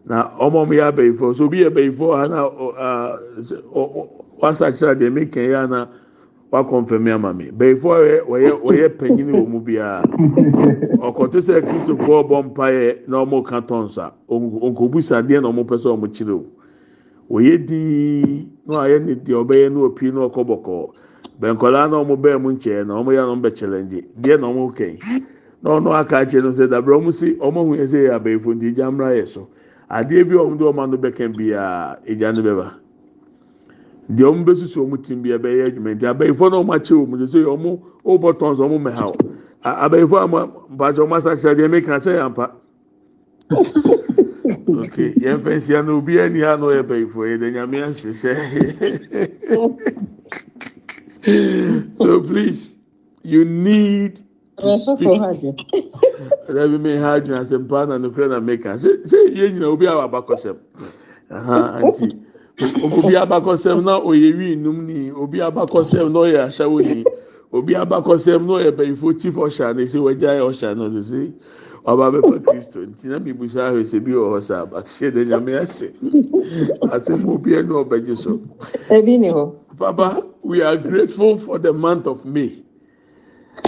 Na 0.05 0.31
ɔmo 0.39 0.65
ɔmo 0.67 0.73
yɛ 0.73 0.93
abayifo 0.93 1.35
so 1.37 1.45
obi 1.45 1.61
yɛ 1.65 1.71
abayifo 1.71 2.15
ana 2.15 2.49
wasa 4.39 4.73
kyerɛ 4.73 4.95
deɛ 4.99 5.13
meka 5.13 5.41
yɛ 5.41 5.65
ana 5.65 5.89
wakɔnfɛmi 6.53 7.11
ama 7.13 7.35
mi 7.35 7.51
bayifo 7.51 7.89
wɔyɛ 7.91 8.27
wɔyɛ 8.27 8.51
wɔyɛ 8.63 8.89
panyin 8.99 9.31
wɔ 9.33 9.47
mu 9.49 9.61
biara 9.61 10.03
ɔkɔto 11.03 11.39
sɛ 11.43 11.63
kristofoɔ 11.63 12.29
bɔ 12.29 12.45
mpa 12.47 12.67
yɛ 12.71 13.09
na 13.09 13.25
ɔmo 13.25 13.45
ka 13.45 13.61
tɔn 13.61 13.91
sa 13.91 14.13
onkobusa 14.29 15.19
adeɛ 15.23 15.43
na 15.43 15.49
ɔmo 15.51 15.65
pɛ 15.67 15.79
sɛ 15.79 15.91
ɔmo 15.99 16.09
kyerɛ 16.09 16.33
o 16.35 16.47
wɔyɛ 17.31 17.67
dii 17.67 18.49
na 18.67 18.75
ɔyɛ 18.85 18.99
ne 19.07 19.15
deɛ 19.15 19.35
ɔbɛyɛ 19.45 19.73
na 19.73 19.81
opie 19.87 20.11
na 20.11 20.21
ɔkɔ 20.27 20.43
bɔkɔɔ 20.47 20.91
bɛnkɔla 21.41 21.91
na 21.91 21.97
ɔmo 22.03 22.17
bɛn 22.19 22.43
mu 22.43 22.51
nkyɛn 22.53 22.87
na 22.87 22.95
ɔmo 22.99 23.11
yɛ 23.15 23.23
na 23.25 23.33
ɔmo 23.35 23.43
bɛ 23.43 23.55
challenge. 23.55 24.03
Deɛ 24.21 24.41
na 24.41 24.47
ɔmo 24.49 24.75
kɛn 24.75 24.99
na 25.63 25.71
ɔno 25.71 25.93
aka 25.95 26.17
akyerɛ 26.27 26.43
no 26.43 26.51
sɛ 26.51 26.67
dabere 26.69 26.97
ɔmo 26.99 27.13
si 27.13 27.35
ɔmo 27.37 27.65
hu 27.67 27.77
yɛ 27.77 27.87
sɛ 27.87 27.99
yɛ 28.07 28.11
abɛɛfo 28.19 28.55
nti 28.55 28.75
gya 28.75 28.91
mmra 28.91 29.15
yɛ 29.15 29.27
so 29.29 29.49
adeɛ 29.89 30.25
bi 30.29 30.35
a 30.35 30.39
ɔmo 30.43 30.59
de 30.59 30.65
ɔmo 30.65 30.83
ano 30.83 30.97
bɛka 30.99 31.29
biara 31.37 31.99
egya 32.05 32.33
no 32.35 32.43
bɛba 32.43 32.73
deɛ 34.11 34.25
ɔmo 34.27 34.45
bɛsusu 34.45 34.83
ɔmo 34.85 34.97
tim 35.03 35.23
bi 35.23 35.31
ɛbɛyɛ 35.31 35.67
adwuma 35.71 35.95
nti 35.95 36.07
abɛɛfo 36.11 36.51
na 36.51 36.57
ɔmo 36.59 36.75
akyɛ 36.75 36.95
ɔmo 36.99 37.15
sɛ 37.31 37.45
ɔmo 37.47 37.79
ɔbɔ 38.05 38.35
ok 44.79 44.97
yɛn 45.21 45.41
fɛn 45.43 45.61
si 45.61 45.75
ano 45.77 45.99
obi 45.99 46.21
ani 46.21 46.41
ha 46.41 46.57
na 46.57 46.67
ɔyɛ 46.67 46.81
abɛɛfo 46.85 47.21
yɛ 47.27 47.39
de 47.41 47.51
nyame 47.51 47.83
ahyehyɛ 47.83 48.35
so 51.99 52.21
please 52.23 52.77
you 53.23 53.45
need 53.45 54.23
to 54.61 54.79
speak. 54.79 55.09
Ɛdɛbi 56.49 56.81
mi 56.81 56.97
ha 56.97 57.19
adwuma 57.19 57.45
sɛ 57.45 57.59
mpa 57.59 57.87
na 57.89 57.99
nukura 57.99 58.29
na 58.29 58.41
meka 58.41 58.75
sɛ 58.77 59.03
sɛ 59.05 59.17
yɛn 59.35 59.53
nyina 59.55 59.67
obi 59.67 59.87
a 59.87 59.91
wɔ 59.93 60.03
abakɔsɛm 60.09 60.57
nti 61.83 62.09
obi 62.61 63.15
abakɔsɛm 63.17 63.85
na 63.85 64.01
ɔyɛ 64.01 64.37
wi 64.37 64.57
num 64.57 64.87
ni. 64.87 65.11
Obi 65.11 65.39
abakɔsɛm 65.39 66.13
na 66.13 66.19
ɔyɛ 66.21 66.41
ahyɛwo 66.49 66.81
ni. 66.85 67.05
Obi 67.53 67.75
abakɔsɛm 67.75 68.47
na 68.47 68.53
ɔyɛ 68.59 68.71
bɛyifo 68.77 69.21
chief 69.21 69.35
ɔhyɛ 69.35 69.77
na 69.77 69.83
esi 69.83 69.99
wɔgya 69.99 70.31
yɛ 70.39 70.43
ɔhyɛ 70.51 70.77
na 70.77 70.89
ɔsɛ 70.89 71.33
sɛ 71.85 71.91
ɔba 71.93 72.11
bɛfa 72.13 72.39
kristo 72.45 72.87
nti 72.87 73.09
na 73.09 73.19
mi 73.19 73.33
busa 73.33 73.69
ahwɛ 73.71 73.85
sɛ 73.85 74.05
bi 74.05 74.13
wɔ 74.13 74.29
hɔ 74.33 74.41
sɛ 74.41 74.55
abakyɛ 74.67 75.15
de 75.15 75.25
nyame 75.25 75.55
ase 75.61 75.93
asɛm 76.93 77.29
obi 77.29 77.53
ɛna 77.53 77.85
ɔbɛgye 77.85 78.17
so. 78.17 78.41
ebi 78.91 79.19
ni 79.19 79.29
hɔ. 79.29 79.55
papa 79.77 80.23
we 80.43 80.63
are 80.63 80.77
grateful 80.77 81.37
for 81.37 81.59
the 81.59 81.73
month 81.73 82.07
of 82.07 82.25
may. 82.25 82.63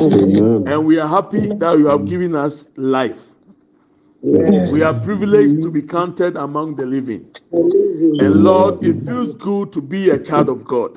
Amen. 0.00 0.64
And 0.66 0.86
we 0.86 0.98
are 0.98 1.08
happy 1.08 1.48
that 1.54 1.78
you 1.78 1.86
have 1.86 2.06
given 2.06 2.34
us 2.34 2.66
life. 2.76 3.32
Yes. 4.22 4.72
We 4.72 4.82
are 4.82 4.94
privileged 4.94 5.62
to 5.64 5.70
be 5.70 5.82
counted 5.82 6.36
among 6.36 6.76
the 6.76 6.86
living. 6.86 7.28
And 7.52 8.44
Lord, 8.44 8.82
it 8.82 9.04
feels 9.04 9.34
good 9.34 9.72
to 9.72 9.82
be 9.82 10.10
a 10.10 10.18
child 10.18 10.48
of 10.48 10.64
God. 10.64 10.96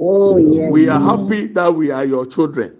Oh, 0.00 0.38
yes. 0.38 0.72
We 0.72 0.88
are 0.88 1.00
happy 1.00 1.46
that 1.48 1.74
we 1.74 1.90
are 1.90 2.04
your 2.04 2.26
children. 2.26 2.76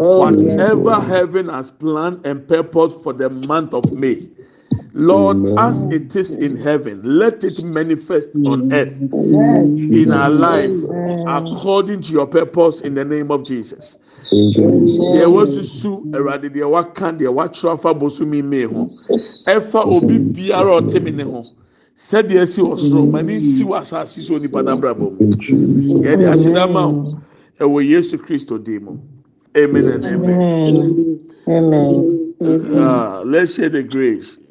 Oh, 0.00 0.28
Whatever 0.28 1.00
yes. 1.00 1.00
heaven 1.00 1.48
has 1.50 1.70
planned 1.70 2.26
and 2.26 2.48
purposed 2.48 3.02
for 3.02 3.12
the 3.14 3.30
month 3.30 3.74
of 3.74 3.92
May, 3.92 4.28
Lord, 4.94 5.38
Amen. 5.38 5.56
as 5.56 5.86
it 5.90 6.16
is 6.16 6.36
in 6.38 6.56
heaven, 6.56 7.02
let 7.04 7.44
it 7.44 7.62
manifest 7.62 8.38
on 8.44 8.66
earth 8.72 9.00
in 9.90 10.12
our 10.12 10.30
life 10.30 10.86
according 11.26 12.02
to 12.02 12.12
your 12.12 12.26
purpose 12.26 12.82
in 12.82 12.94
the 12.94 13.04
name 13.04 13.30
of 13.30 13.44
Jesus. 13.44 13.98
deɛ 15.10 15.26
wasusu 15.26 16.06
awurade 16.12 16.50
deɛ 16.50 16.70
waka 16.70 17.12
deɛ 17.12 17.32
watwerɛ 17.34 17.74
afa 17.74 17.94
bosomi 17.94 18.42
mee 18.44 18.64
ho. 18.64 18.90
Ɛfa 19.46 19.86
obi 19.88 20.18
biara 20.20 20.80
ɔte 20.82 21.02
mi 21.02 21.12
ne 21.12 21.24
ho. 21.24 21.46
Sɛdeɛ 21.96 22.42
esi 22.42 22.62
wɔ 22.62 22.78
soro 22.78 23.08
ma 23.10 23.22
ne 23.22 23.40
si 23.40 23.64
wɔ 23.64 23.80
asase 23.80 24.22
so 24.22 24.38
nipa 24.38 24.62
n'abrabɔ 24.62 25.12
mu 25.12 25.24
yɛde 26.02 26.24
ahyɛda 26.32 26.70
ma 26.72 26.86
wo 26.88 27.10
ɛwɔ 27.60 27.88
yesu 27.88 28.18
kristo 28.18 28.58
dim 28.62 28.84
mu 28.84 28.98
amen 29.56 29.86
and 29.86 30.04
amen. 30.04 31.20
amen. 31.48 32.34
Uh, 32.40 33.22
let's 33.24 33.54
share 33.54 33.68
the 33.68 33.82
grace. 33.82 34.38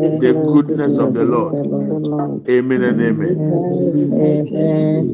the 0.00 0.32
goodness 0.52 0.98
of 0.98 1.12
the 1.14 1.24
Lord. 1.24 1.54
Amen 2.48 2.82
and 2.82 3.00
amen. 3.00 3.36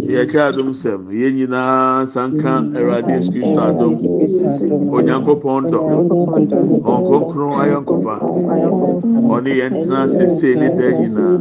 Yɛkyɛ 0.07 0.41
adum 0.53 0.71
sɛm, 0.73 1.11
yɛn 1.11 1.35
nyinaa 1.37 2.07
sanka 2.07 2.63
Awurade 2.77 3.09
Yesu 3.19 3.31
Kristo 3.33 3.61
adum, 3.69 3.95
Onyankopɔn 4.95 5.63
dɔ, 5.73 5.81
Ɔnkonkron 6.83 7.55
ayɔnkofa, 7.63 8.17
ɔne 9.35 9.51
yɛn 9.61 9.73
tena 9.83 10.09
sese 10.09 10.55
ne 10.55 10.69
dɛ 10.71 10.89
nyinaa. 11.01 11.37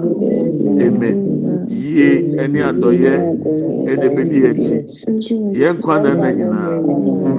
Amen. 0.82 1.35
yie 1.70 2.30
ɛne 2.38 2.60
adɔyɛ 2.70 3.14
ɛna 3.90 4.06
ɛbɛdi 4.10 4.38
yɛn 4.44 4.52
akyi 4.58 4.78
yɛn 5.54 5.82
kwan 5.82 6.04
na 6.04 6.10
ɛna 6.16 6.30
nyinaa 6.38 6.72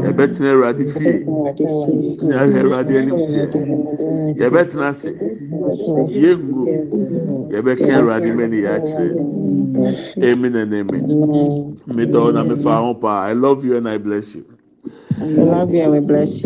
yɛbɛtena 0.04 0.48
awurade 0.52 0.86
fie. 0.86 1.24
Na 2.28 2.42
ahwɛ 2.42 2.60
awurade 2.62 2.98
anim 2.98 3.20
teɛ 3.20 3.46
yɛbɛtena 4.40 4.88
ase. 4.90 5.12
Yɛngu 6.22 6.64
yɛbɛka 7.52 7.90
awurade 7.98 8.30
mɛni 8.32 8.58
yɛ 8.64 8.70
akyerɛ 8.78 9.16
amen 10.22 10.54
and 10.56 10.74
amen. 10.74 11.06
Mi 11.86 12.06
dɔɔ 12.06 12.32
na 12.34 12.42
mi 12.44 12.56
fa 12.56 12.80
ho 12.82 12.94
paa 12.94 13.26
i 13.28 13.32
love 13.32 13.64
you 13.64 13.76
and 13.76 13.88
i 13.88 13.98
bless 13.98 14.34
you. 14.34 14.44
I. 15.20 15.26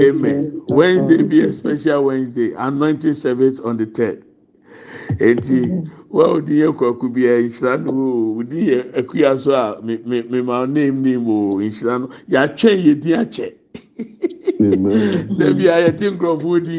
Amen. 0.00 0.62
Wednesday 0.68 1.22
be 1.22 1.42
a 1.42 1.52
special 1.52 2.04
Wednesday, 2.04 2.52
anointing 2.54 3.14
service 3.14 3.60
on 3.60 3.76
the 3.76 3.86
3rd. 3.86 4.24
Well, 6.12 6.28
wọ́n 6.34 6.44
di 6.46 6.54
yẹ 6.61 6.68
kọ̀ọ̀kú 6.78 7.06
bí 7.14 7.22
ẹ 7.32 7.34
nhyira 7.46 7.72
no 7.84 7.92
o 8.38 8.42
di 8.50 8.58
yẹ 8.70 8.78
ẹkúyà 8.98 9.30
so 9.42 9.50
a 9.62 9.78
mímà 10.30 10.56
name 10.74 10.98
name 11.04 11.28
o 11.30 11.61
nhyira 11.62 11.94
no. 12.00 12.06
Yàtwẹ́ 12.32 12.74
yẹ 12.84 12.92
di 13.02 13.11
àkyẹ. 13.20 13.46
Dẹ̀bi 15.38 15.64
a 15.70 15.76
yẹ 15.86 15.90
ti 15.98 16.06
nkurọ̀fọ́ 16.12 16.56
di. 16.66 16.78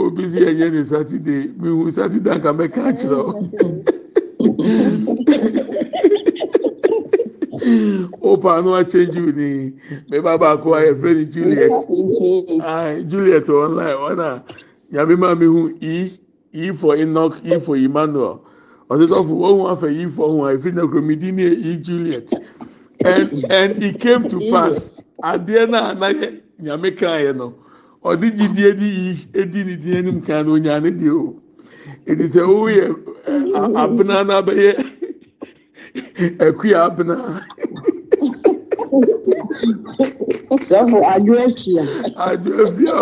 Obi 0.00 0.22
si 0.30 0.38
yẹ 0.44 0.50
nye 0.58 0.66
ne 0.70 0.84
Saturday, 0.84 1.42
mi 1.60 1.68
hu 1.76 1.90
Saturday 1.96 2.36
nka 2.38 2.50
mẹ́ka 2.58 2.82
kyerẹ́ 2.98 3.20
o. 3.26 3.30
pa 8.42 8.56
ano 8.58 8.74
akyɛnji 8.74 9.34
ni. 9.36 9.72
Mɛba 10.10 10.38
baako 10.38 10.74
a 10.74 10.80
yɛfrɛ 10.86 11.16
ni 11.16 11.24
juliet. 11.26 11.72
Ayi 12.62 13.04
juliet 13.08 13.48
online 13.48 13.96
ɔna 13.96 14.42
nyame 14.92 15.18
maa 15.18 15.34
mi 15.34 15.46
hu 15.46 15.76
e 15.80 16.18
e 16.52 16.72
for 16.72 16.96
enoch 16.96 17.36
e 17.44 17.58
for 17.60 17.76
emmanuel. 17.76 18.40
Ɔsosɔfo 18.90 19.30
wɔn 19.30 19.60
ho 19.60 19.76
afɛ 19.76 19.88
e 19.92 20.06
for 20.08 20.28
ho 20.30 20.46
a 20.46 20.56
efi 20.56 20.72
na 20.74 20.86
kuro 20.86 21.02
mi 21.02 21.16
di 21.16 21.32
ni 21.32 21.44
e 21.44 21.76
juliet. 21.76 22.32
And 23.04 23.44
and 23.50 23.82
it 23.82 24.00
came 24.00 24.28
to 24.28 24.50
pass. 24.50 24.92
Adeɛ 25.22 25.68
naa 25.70 25.94
anayɛ. 25.94 26.42
nyame 26.62 26.90
kaa 26.96 27.18
yɛ 27.20 27.36
no 27.36 27.54
ɔde 28.04 28.30
gyidie 28.36 28.72
di 28.78 28.86
yi 28.88 29.16
edi 29.34 29.64
ne 29.64 29.76
di 29.76 29.96
anim 29.96 30.20
kan 30.22 30.46
no 30.46 30.52
onya 30.54 30.80
ne 30.80 30.90
deɛ 30.90 31.10
o. 31.12 31.34
Edi 32.06 32.24
sɛ 32.24 32.42
woyɛ 32.46 32.96
abena 33.76 34.24
na 34.26 34.42
bɛyɛ 34.42 34.72
akuya 36.46 36.84
abena. 36.84 37.16
sɔfo 40.66 40.98
adu 41.14 41.32
afia. 41.44 41.84
adu 42.16 42.50
afia. 42.66 42.94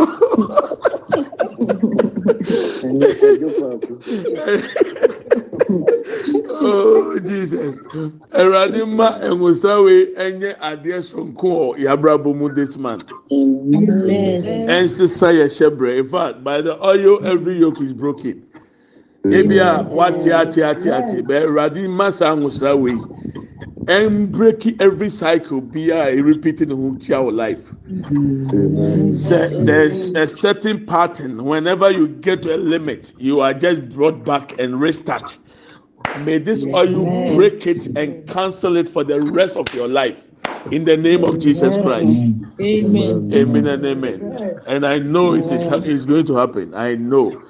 oh 6.60 7.18
jesus. 7.24 7.76
Awurade 8.32 8.84
mma 8.84 9.18
enwusawe 9.22 10.08
enye 10.16 10.54
adeɛ 10.60 11.02
sonko 11.02 11.48
wɔ 11.48 11.78
yabrabɔ 11.78 12.34
mu 12.34 12.48
this 12.48 12.76
month 12.76 13.10
ɛnsesa 14.68 15.32
yɛ 15.32 15.46
hyɛ 15.48 15.98
in 15.98 16.08
fact 16.08 16.44
by 16.44 16.60
the 16.60 16.76
oil 16.84 17.18
every 17.24 17.58
yoke 17.58 17.80
is 17.80 17.92
broken 17.92 18.42
ebi 19.30 19.58
a 19.58 19.88
wate 19.90 20.26
ate 20.26 20.58
ate 20.58 20.86
ate 20.86 21.22
bɛ 21.26 21.44
awurade 21.46 21.86
mma 21.88 22.12
saa 22.12 22.74
yi 22.74 23.08
and 23.88 24.32
break 24.32 24.80
every 24.80 25.10
cycle 25.10 25.60
be 25.60 25.90
a 25.90 26.20
repeating 26.20 26.68
the 26.68 26.76
whole 26.76 27.32
life. 27.32 27.72
So 29.16 29.48
there's 29.64 30.10
a 30.14 30.26
certain 30.26 30.86
pattern. 30.86 31.44
Whenever 31.44 31.90
you 31.90 32.08
get 32.08 32.42
to 32.42 32.54
a 32.54 32.58
limit, 32.58 33.12
you 33.18 33.40
are 33.40 33.54
just 33.54 33.88
brought 33.90 34.24
back 34.24 34.58
and 34.58 34.80
restart. 34.80 35.38
May 36.24 36.38
this 36.38 36.66
oil 36.74 37.04
break 37.34 37.66
it 37.66 37.88
and 37.96 38.26
cancel 38.28 38.76
it 38.76 38.88
for 38.88 39.04
the 39.04 39.20
rest 39.20 39.56
of 39.56 39.72
your 39.74 39.88
life. 39.88 40.30
In 40.70 40.84
the 40.84 40.96
name 40.96 41.24
of 41.24 41.38
Jesus 41.40 41.76
Christ. 41.78 42.24
Amen. 42.60 43.30
Amen 43.32 43.66
and 43.66 43.84
amen. 43.84 44.62
And 44.66 44.86
I 44.86 44.98
know 44.98 45.34
it 45.34 45.50
is 45.50 45.66
it's 45.68 46.04
going 46.06 46.26
to 46.26 46.34
happen. 46.36 46.74
I 46.74 46.94
know. 46.94 47.42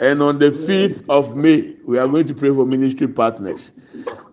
And 0.00 0.22
on 0.22 0.38
the 0.38 0.50
5th 0.50 1.04
of 1.08 1.36
May, 1.36 1.76
we 1.84 1.98
are 1.98 2.08
going 2.08 2.26
to 2.26 2.34
pray 2.34 2.50
for 2.50 2.64
ministry 2.66 3.08
partners. 3.08 3.72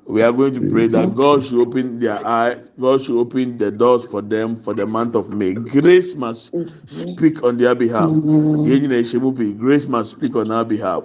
we 0.10 0.24
are 0.24 0.32
going 0.32 0.56
to 0.56 0.72
pray 0.72 0.88
that 0.88 1.10
mm-hmm. 1.10 1.18
God 1.18 1.46
should 1.46 1.62
open 1.62 2.00
their 2.00 2.26
eye, 2.26 2.58
God 2.80 3.04
should 3.04 3.20
open 3.20 3.60
the 3.60 3.70
doors 3.70 4.06
for 4.08 4.24
them 4.24 4.60
for 4.60 4.74
the 4.74 4.88
month 4.88 5.14
of 5.14 5.30
May. 5.30 5.54
Grace 5.54 6.16
must 6.16 6.52
mm-hmm. 6.52 7.14
speak 7.14 7.44
on 7.44 7.58
their 7.58 7.76
behalf. 7.76 8.10
Yɛn 8.10 8.90
nyinaa 8.90 9.04
ehyia 9.06 9.22
mu. 9.22 9.54
Grace 9.54 9.88
must 9.88 10.10
speak 10.10 10.36
on 10.36 10.50
our 10.50 10.66
behalf. 10.66 11.04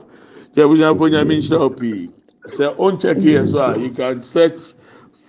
Tí 0.57 0.63
a 0.63 0.67
bóyá 0.67 0.97
fún 0.97 1.13
nyàmé 1.13 1.37
nhyira 1.37 1.61
o 1.61 1.69
pii. 1.69 2.09
Sɛ 2.57 2.75
o 2.79 2.89
n 2.89 2.99
check 2.99 3.19
here 3.19 3.47
so 3.47 3.59
a 3.59 3.77
you 3.79 3.91
can 3.91 4.19
search 4.19 4.73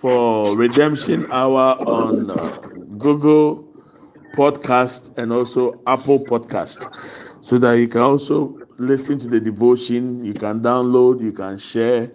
for 0.00 0.56
Redemption 0.56 1.26
Hour 1.30 1.76
on 1.84 2.30
uh, 2.30 2.56
Google 2.96 3.68
Podcast 4.34 5.12
and 5.18 5.30
also 5.30 5.78
Apple 5.86 6.20
Podcast, 6.20 6.80
so 7.42 7.58
that 7.58 7.74
you 7.74 7.88
can 7.88 8.00
also 8.00 8.56
listen 8.78 9.18
to 9.20 9.28
the 9.28 9.40
devotion. 9.40 10.24
You 10.24 10.34
can 10.34 10.60
download, 10.60 11.22
you 11.22 11.32
can 11.32 11.58
share. 11.58 12.10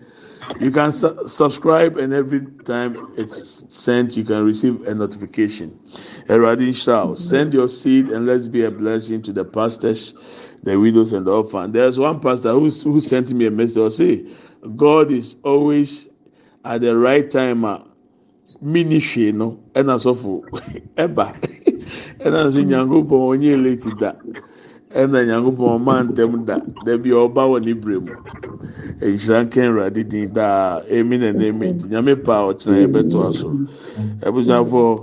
You 0.59 0.71
can 0.71 0.91
su- 0.91 1.27
subscribe, 1.27 1.97
and 1.97 2.13
every 2.13 2.41
time 2.65 3.13
it's 3.15 3.63
sent, 3.69 4.17
you 4.17 4.23
can 4.23 4.43
receive 4.43 4.85
a 4.87 4.93
notification. 4.95 5.79
Eradi 6.27 6.75
Shao, 6.75 7.13
send 7.13 7.53
your 7.53 7.67
seed 7.67 8.09
and 8.09 8.25
let's 8.25 8.47
be 8.47 8.63
a 8.63 8.71
blessing 8.71 9.21
to 9.23 9.33
the 9.33 9.45
pastors, 9.45 10.13
the 10.63 10.79
widows, 10.79 11.13
and 11.13 11.25
the 11.25 11.31
orphans. 11.33 11.73
There's 11.73 11.99
one 11.99 12.19
pastor 12.19 12.51
who, 12.53 12.69
who 12.69 12.99
sent 13.01 13.29
me 13.31 13.45
a 13.45 13.51
message. 13.51 13.77
Or 13.77 13.89
say, 13.91 14.25
God 14.75 15.11
is 15.11 15.35
always 15.43 16.09
at 16.65 16.81
the 16.81 16.97
right 16.97 17.29
time. 17.29 17.63
Uh, 17.65 17.79
ministry 18.61 19.31
no 19.31 19.59
ɛna 19.73 19.95
sɔfo 19.99 20.43
ɛba 20.97 21.25
ɛna 22.25 22.39
nso 22.47 22.61
nyankopɔn 22.63 23.21
onye 23.31 23.55
late 23.63 23.97
da 23.97 24.13
ɛna 24.95 25.19
nyankopɔn 25.25 25.69
ɔma 25.77 25.93
ntɛm 26.07 26.45
da. 26.45 26.57
Dabi 26.85 27.09
ɔba 27.11 27.41
wɔ 27.49 27.63
ne 27.63 27.73
bere 27.73 27.99
mu. 27.99 28.11
Nhyira 29.01 29.45
nkɛn 29.45 29.67
awurade 29.69 30.03
din 30.09 30.31
daa. 30.33 30.81
Emi 30.89 31.17
na 31.19 31.31
na 31.31 31.43
emi 31.45 31.73
nyame 31.89 32.15
pa 32.23 32.33
a 32.43 32.53
ɔkyerɛ 32.53 32.77
yɛ 32.85 32.87
bɛto 32.91 33.17
aso 33.29 33.49
ɛbusuafo. 34.21 34.99